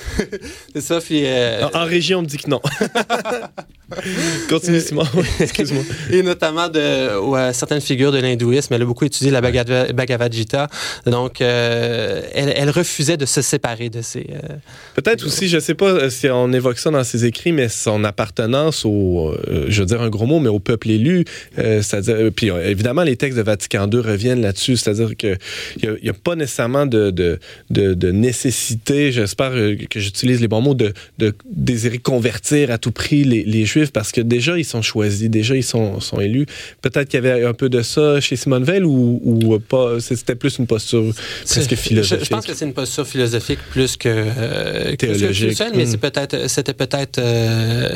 C'est 0.73 0.81
ça. 0.81 0.99
Puis, 0.99 1.25
en, 1.27 1.79
en 1.81 1.85
région, 1.85 2.19
on 2.19 2.21
me 2.21 2.27
dit 2.27 2.37
que 2.37 2.49
non. 2.49 2.61
Continue, 4.49 4.79
Simon. 4.79 5.03
Excuse-moi. 5.39 5.83
Et 6.11 6.21
notamment 6.21 6.69
de 6.69 7.09
certaines 7.53 7.81
figures 7.81 8.11
de 8.11 8.19
l'hindouisme. 8.19 8.73
Elle 8.73 8.81
a 8.83 8.85
beaucoup 8.85 9.05
étudié 9.05 9.31
la 9.31 9.41
Bhagavad, 9.41 10.33
Gita. 10.33 10.67
Donc, 11.05 11.41
euh, 11.41 12.21
elle, 12.33 12.69
refusait 12.69 13.17
de 13.17 13.25
se 13.25 13.41
séparer 13.41 13.89
de 13.89 14.01
ces. 14.01 14.27
Euh, 14.31 14.55
Peut-être 14.95 15.25
aussi, 15.25 15.47
je 15.47 15.55
ne 15.55 15.61
sais 15.61 15.73
pas 15.73 15.87
euh, 15.87 16.09
si 16.09 16.29
on 16.29 16.51
évoque 16.53 16.77
ça 16.77 16.91
dans 16.91 17.03
ses 17.03 17.25
écrits, 17.25 17.51
mais 17.51 17.67
son 17.69 18.03
appartenance 18.03 18.85
au, 18.85 19.35
je 19.67 19.79
veux 19.79 19.85
dire 19.85 20.01
un 20.01 20.09
gros 20.09 20.25
mot, 20.25 20.39
mais 20.39 20.49
au 20.49 20.59
peuple 20.59 20.91
élu. 20.91 21.25
c'est-à-dire, 21.55 22.17
puis 22.35 22.49
évidemment, 22.49 23.03
les 23.03 23.15
textes 23.15 23.37
de 23.37 23.43
Vatican 23.43 23.89
II 23.91 23.99
reviennent 23.99 24.41
là-dessus. 24.41 24.77
C'est-à-dire 24.77 25.15
qu'il 25.15 25.37
n'y 25.83 26.09
a, 26.09 26.13
pas 26.13 26.35
nécessairement 26.35 26.85
de, 26.85 27.09
de, 27.09 27.39
de, 27.69 28.11
nécessité, 28.11 29.11
j'espère 29.11 29.51
que 29.51 29.99
j'utilise 29.99 30.41
les 30.41 30.47
bons 30.47 30.61
mots, 30.61 30.73
de, 30.73 30.93
de 31.17 31.33
désirer 31.49 31.97
convertir 31.97 32.58
à 32.67 32.77
tout 32.77 32.91
prix 32.91 33.23
les, 33.23 33.65
Juifs 33.65 33.91
parce 33.91 34.11
que 34.11 34.21
déjà, 34.21 34.57
ils 34.57 34.65
sont 34.65 34.81
choisis, 34.81 35.29
déjà, 35.29 35.55
ils 35.55 35.63
sont, 35.63 35.99
sont 35.99 36.19
élus. 36.19 36.45
Peut-être 36.81 37.09
qu'il 37.09 37.23
y 37.23 37.27
avait 37.27 37.45
un 37.45 37.53
peu 37.53 37.69
de 37.69 37.81
ça 37.81 38.19
chez 38.21 38.35
Simone 38.35 38.63
Veil 38.63 38.83
ou, 38.83 39.21
ou 39.23 39.59
pas, 39.59 39.99
c'était 39.99 40.35
plus 40.35 40.57
une 40.57 40.67
posture 40.67 41.13
presque 41.45 41.75
philosophique. 41.75 42.25
Je, 42.25 42.29
pense 42.29 42.45
que 42.45 42.53
c'est 42.53 42.65
une 42.65 42.73
posture 42.73 43.05
philosophique 43.05 43.59
plus 43.71 43.97
que 43.97 44.09
euh, 44.09 44.95
théologique. 44.95 45.61
mais 45.75 45.85
c'est 45.85 45.97
peut-être, 45.97 46.49
c'était 46.49 46.73
peut-être, 46.73 47.19
euh, 47.19 47.89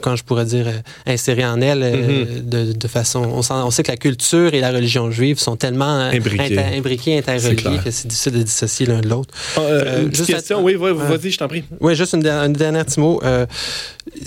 quand 0.00 0.16
je 0.16 0.24
pourrais 0.24 0.44
dire, 0.44 0.66
inséré 1.06 1.44
en 1.44 1.60
elle 1.60 1.82
euh, 1.82 2.24
hmm. 2.24 2.48
de, 2.48 2.72
de, 2.72 2.88
façon. 2.88 3.20
On, 3.20 3.54
on, 3.54 3.70
sait 3.70 3.82
que 3.82 3.90
la 3.90 3.96
culture 3.96 4.54
et 4.54 4.60
la 4.60 4.70
religion 4.70 5.10
juive 5.10 5.38
sont 5.38 5.56
tellement 5.56 5.84
imbriquées, 5.84 6.58
imbriquées 6.58 7.18
interreliées 7.18 7.78
que 7.84 7.90
c'est 7.90 8.08
difficile 8.08 8.32
de 8.32 8.42
dissocier 8.42 8.86
l'un 8.86 9.00
de 9.00 9.08
l'autre. 9.08 9.34
Ah, 9.56 10.00
une 10.00 10.10
question, 10.10 10.62
oui, 10.62 10.74
vas-y, 10.74 11.30
je 11.30 11.38
t'en 11.38 11.48
prie. 11.48 11.64
Oui, 11.80 11.94
juste 11.94 12.14
une, 12.14 12.26
une 12.26 12.52
dernière 12.52 12.84
petit 12.84 13.00
mot 13.00 13.20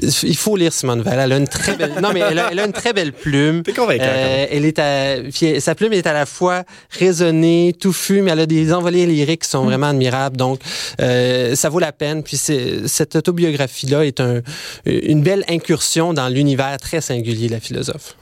il 0.03 0.35
faut 0.35 0.55
lire 0.55 0.73
Simone 0.73 1.01
Weil. 1.01 1.19
Elle 1.19 1.31
a 1.31 1.37
une 1.37 1.47
très 1.47 1.75
belle, 1.75 1.93
non 2.01 2.11
mais 2.13 2.21
elle 2.21 2.39
a, 2.39 2.65
une 2.65 2.73
très 2.73 2.93
belle 2.93 3.13
plume. 3.13 3.63
T'es 3.63 3.73
convaincant. 3.73 4.03
Euh, 4.05 4.45
elle 4.49 4.65
est 4.65 4.79
à, 4.79 5.17
sa 5.59 5.75
plume 5.75 5.93
est 5.93 6.07
à 6.07 6.13
la 6.13 6.25
fois 6.25 6.63
raisonnée, 6.89 7.75
touffue, 7.79 8.21
mais 8.21 8.31
elle 8.31 8.41
a 8.41 8.45
des 8.45 8.73
envolées 8.73 9.05
lyriques 9.05 9.43
qui 9.43 9.49
sont 9.49 9.63
vraiment 9.63 9.87
admirables. 9.87 10.37
Donc, 10.37 10.59
euh, 11.01 11.55
ça 11.55 11.69
vaut 11.69 11.79
la 11.79 11.91
peine. 11.91 12.23
Puis 12.23 12.37
cette 12.37 13.15
autobiographie-là 13.15 14.05
est 14.05 14.19
un, 14.19 14.41
une 14.85 15.21
belle 15.21 15.45
incursion 15.49 16.13
dans 16.13 16.29
l'univers 16.29 16.77
très 16.77 17.01
singulier 17.01 17.47
de 17.47 17.53
la 17.53 17.59
philosophe. 17.59 18.15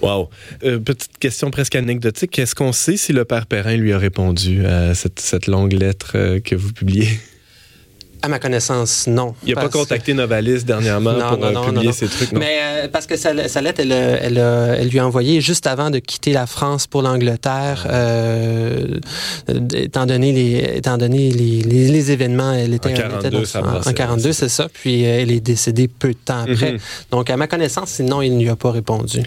Wow. 0.00 0.30
Euh, 0.64 0.80
petite 0.80 1.18
question 1.18 1.50
presque 1.50 1.76
anecdotique. 1.76 2.36
Est-ce 2.38 2.56
qu'on 2.56 2.72
sait 2.72 2.96
si 2.96 3.12
le 3.12 3.24
père 3.24 3.46
Perrin 3.46 3.76
lui 3.76 3.92
a 3.92 3.98
répondu 3.98 4.66
à 4.66 4.94
cette, 4.94 5.20
cette 5.20 5.46
longue 5.46 5.72
lettre 5.72 6.38
que 6.38 6.56
vous 6.56 6.72
publiez? 6.72 7.08
À 8.24 8.28
ma 8.28 8.38
connaissance, 8.38 9.08
non. 9.08 9.34
Il 9.44 9.54
n'a 9.54 9.62
pas 9.62 9.68
contacté 9.68 10.14
Novalis 10.14 10.62
dernièrement 10.62 11.14
pour 11.14 11.44
euh, 11.44 11.66
publier 11.66 11.92
ces 11.92 12.06
trucs, 12.06 12.30
non? 12.30 12.38
Mais 12.38 12.58
euh, 12.62 12.88
parce 12.88 13.06
que 13.06 13.16
sa, 13.16 13.32
lettre, 13.32 13.80
elle, 13.80 13.90
elle, 13.90 14.38
elle, 14.38 14.88
lui 14.88 15.00
a 15.00 15.06
envoyé 15.06 15.40
juste 15.40 15.66
avant 15.66 15.90
de 15.90 15.98
quitter 15.98 16.32
la 16.32 16.46
France 16.46 16.86
pour 16.86 17.02
l'Angleterre, 17.02 17.86
euh, 17.90 18.98
étant 19.74 20.06
donné 20.06 20.32
les, 20.32 20.76
étant 20.76 20.98
donné 20.98 21.30
les, 21.30 21.62
les, 21.62 22.10
événements. 22.12 22.52
Elle 22.52 22.74
était 22.74 22.90
en 22.90 23.10
42, 23.20 23.44
en, 23.86 23.92
42, 23.92 24.32
c'est 24.32 24.48
ça. 24.48 24.68
Puis 24.72 25.02
elle 25.02 25.32
est 25.32 25.40
décédée 25.40 25.88
peu 25.88 26.10
de 26.10 26.18
temps 26.24 26.42
après. 26.48 26.72
Mhm. 26.74 26.78
Donc, 27.10 27.28
à 27.28 27.36
ma 27.36 27.48
connaissance, 27.48 27.90
sinon, 27.90 28.22
il 28.22 28.36
ne 28.36 28.42
lui 28.42 28.50
a 28.50 28.56
pas 28.56 28.70
répondu. 28.70 29.22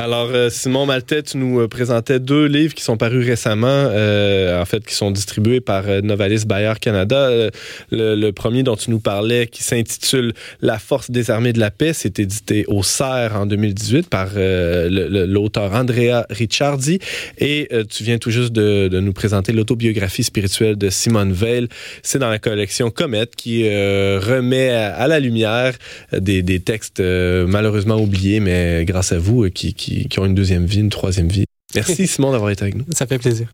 Alors, 0.00 0.30
euh, 0.32 0.48
Simon 0.48 0.86
Maltais, 0.86 1.24
tu 1.24 1.38
nous 1.38 1.58
euh, 1.58 1.66
présentais 1.66 2.20
deux 2.20 2.46
livres 2.46 2.72
qui 2.72 2.84
sont 2.84 2.96
parus 2.96 3.26
récemment, 3.26 3.66
euh, 3.66 4.62
en 4.62 4.64
fait, 4.64 4.86
qui 4.86 4.94
sont 4.94 5.10
distribués 5.10 5.60
par 5.60 5.82
Novalis 6.04 6.44
Bayer 6.46 6.74
Canada. 6.80 7.50
Le, 7.90 8.30
premier 8.30 8.62
dont 8.62 8.76
tu 8.76 8.92
nous 8.92 9.00
parlais, 9.00 9.48
qui 9.48 9.64
s'intitule 9.64 10.34
La 10.60 10.78
force 10.78 11.10
des 11.10 11.32
armées 11.32 11.52
de 11.52 11.58
la 11.58 11.72
paix, 11.72 11.92
c'est 11.94 12.20
édité 12.20 12.64
au 12.68 12.84
CERF 12.84 13.34
en 13.34 13.46
2018 13.46 14.08
par 14.08 14.28
l'auteur 14.36 15.74
Andrea 15.74 16.26
Ricciardi. 16.30 17.00
Et 17.38 17.68
tu 17.90 18.04
viens 18.04 18.18
tout 18.18 18.30
juste 18.30 18.52
de, 18.52 19.00
nous 19.00 19.12
présenter 19.12 19.52
l'autobiographie 19.52 20.22
spirituelle 20.22 20.76
de 20.76 20.90
Simone 20.90 21.32
Veil. 21.32 21.66
C'est 22.04 22.20
dans 22.20 22.30
la 22.30 22.38
collection 22.38 22.90
Comète 22.90 23.34
qui 23.34 23.64
remet 23.64 24.70
à, 24.70 25.08
la 25.08 25.18
lumière 25.18 25.74
des, 26.12 26.42
des 26.42 26.60
textes 26.60 27.00
malheureusement 27.00 27.96
oubliés, 27.96 28.38
mais 28.38 28.84
grâce 28.84 29.10
à 29.10 29.18
vous, 29.18 29.48
qui 29.50 29.74
qui, 29.87 29.87
ont 30.18 30.24
une 30.24 30.34
deuxième 30.34 30.66
vie, 30.66 30.80
une 30.80 30.90
troisième 30.90 31.28
vie. 31.28 31.44
Merci 31.74 32.06
Simon 32.08 32.32
d'avoir 32.32 32.50
été 32.50 32.62
avec 32.62 32.74
nous. 32.76 32.84
Ça 32.92 33.06
fait 33.06 33.18
plaisir. 33.18 33.52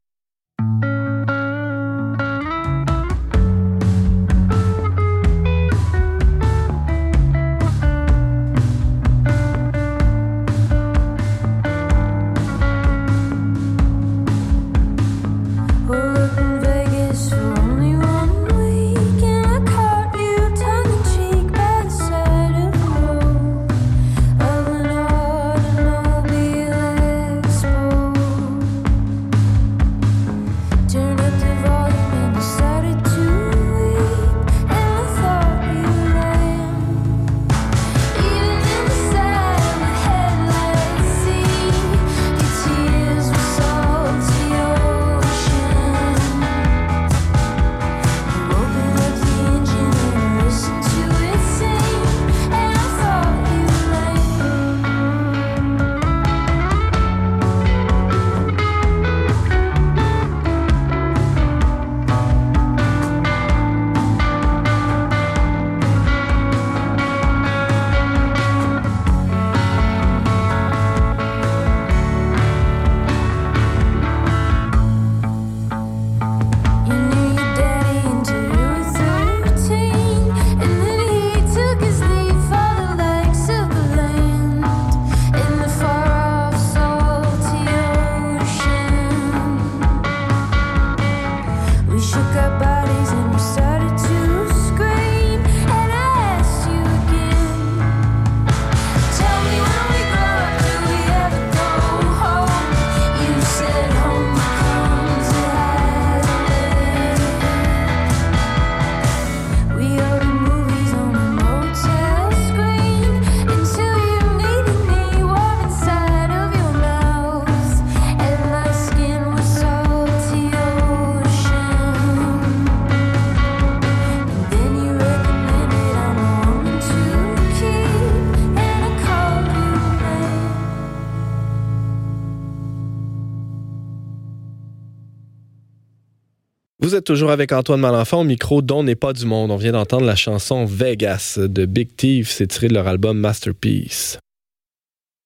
Vous 136.84 136.94
êtes 136.94 137.04
toujours 137.04 137.30
avec 137.30 137.50
Antoine 137.50 137.80
Malenfant 137.80 138.20
au 138.20 138.24
micro 138.24 138.60
dont 138.60 138.82
n'est 138.82 138.94
pas 138.94 139.14
du 139.14 139.24
monde. 139.24 139.50
On 139.50 139.56
vient 139.56 139.72
d'entendre 139.72 140.04
la 140.04 140.16
chanson 140.16 140.66
Vegas 140.66 141.38
de 141.38 141.64
Big 141.64 141.96
Thief, 141.96 142.30
c'est 142.30 142.46
tiré 142.46 142.68
de 142.68 142.74
leur 142.74 142.86
album 142.86 143.18
Masterpiece. 143.18 144.18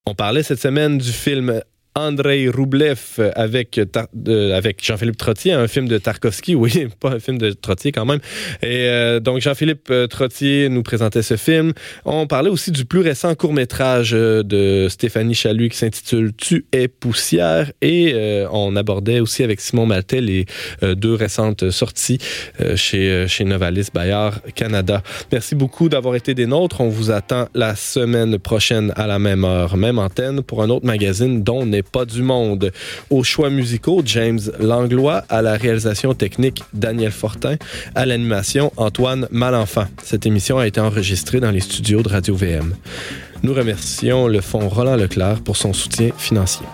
On 0.07 0.15
parlait 0.15 0.45
cette 0.45 0.61
semaine 0.61 0.99
du 0.99 1.11
film 1.11 1.61
Andrei 1.95 2.49
Roublev 2.49 2.99
avec, 3.35 3.81
avec 4.55 4.85
Jean-Philippe 4.85 5.17
Trottier, 5.17 5.53
un 5.53 5.67
film 5.67 5.89
de 5.89 5.99
Tarkovsky, 5.99 6.55
oui, 6.55 6.89
pas 7.01 7.11
un 7.11 7.19
film 7.19 7.39
de 7.39 7.51
Trottier 7.53 7.93
quand 7.93 8.05
même. 8.05 8.21
Et 8.63 8.87
euh, 8.89 9.21
donc 9.21 9.41
Jean-Philippe 9.41 9.89
euh, 9.91 10.07
Trottier 10.07 10.69
nous 10.69 10.83
présentait 10.83 11.23
ce 11.23 11.37
film. 11.37 11.73
On 12.05 12.27
parlait 12.27 12.51
aussi 12.51 12.71
du 12.71 12.85
plus 12.85 13.01
récent 13.01 13.35
court-métrage 13.35 14.13
euh, 14.15 14.43
de 14.43 14.89
Stéphanie 14.89 15.35
Chalut 15.35 15.69
qui 15.69 15.77
s'intitule 15.77 16.33
Tu 16.37 16.67
es 16.73 16.89
poussière 16.89 17.73
et 17.83 18.15
on 18.51 18.77
abordait 18.77 19.21
aussi 19.21 19.43
avec 19.43 19.61
Simon 19.61 19.87
Maltais 19.87 20.21
les 20.21 20.47
deux 20.83 21.15
récentes 21.15 21.71
sorties 21.71 22.19
chez, 22.77 23.27
chez 23.29 23.45
Novalis 23.45 23.89
Bayard 23.93 24.41
Canada. 24.55 25.03
Merci 25.33 25.55
beaucoup 25.55 25.89
d'avoir 25.89 26.15
été 26.15 26.35
des 26.35 26.47
nôtres. 26.47 26.81
On 26.81 26.89
vous 26.89 27.11
attend 27.11 27.49
la 27.55 27.77
semaine 27.77 28.39
prochaine 28.39 28.93
à 28.97 29.07
la 29.07 29.19
même 29.19 29.45
heure, 29.45 29.77
même 29.77 29.99
antenne 29.99 30.43
pour 30.43 30.63
un 30.63 30.71
autre 30.71 30.87
magazine 30.87 31.43
dont 31.43 31.65
pas 31.83 32.05
du 32.05 32.23
monde. 32.23 32.73
Aux 33.11 33.23
choix 33.23 33.51
musicaux, 33.51 34.03
James 34.05 34.41
Langlois, 34.61 35.25
à 35.29 35.43
la 35.43 35.55
réalisation 35.55 36.15
technique, 36.15 36.63
Daniel 36.73 37.13
Fortin, 37.13 37.57
à 37.95 38.07
l'animation, 38.07 38.73
Antoine 38.77 39.27
Malenfant. 39.31 39.87
Cette 40.03 40.27
émission 40.27 40.59
a 40.59 40.67
été 40.67 40.81
enregistrée 40.81 41.41
dans 41.41 41.51
les 41.51 41.61
studios 41.61 42.03
de 42.03 42.09
Radio-VM. 42.09 42.75
Nous 43.43 43.55
remercions 43.55 44.27
le 44.27 44.41
Fonds 44.41 44.69
Roland 44.69 44.97
Leclerc 44.97 45.41
pour 45.43 45.57
son 45.57 45.73
soutien 45.73 46.11
financier. 46.17 46.67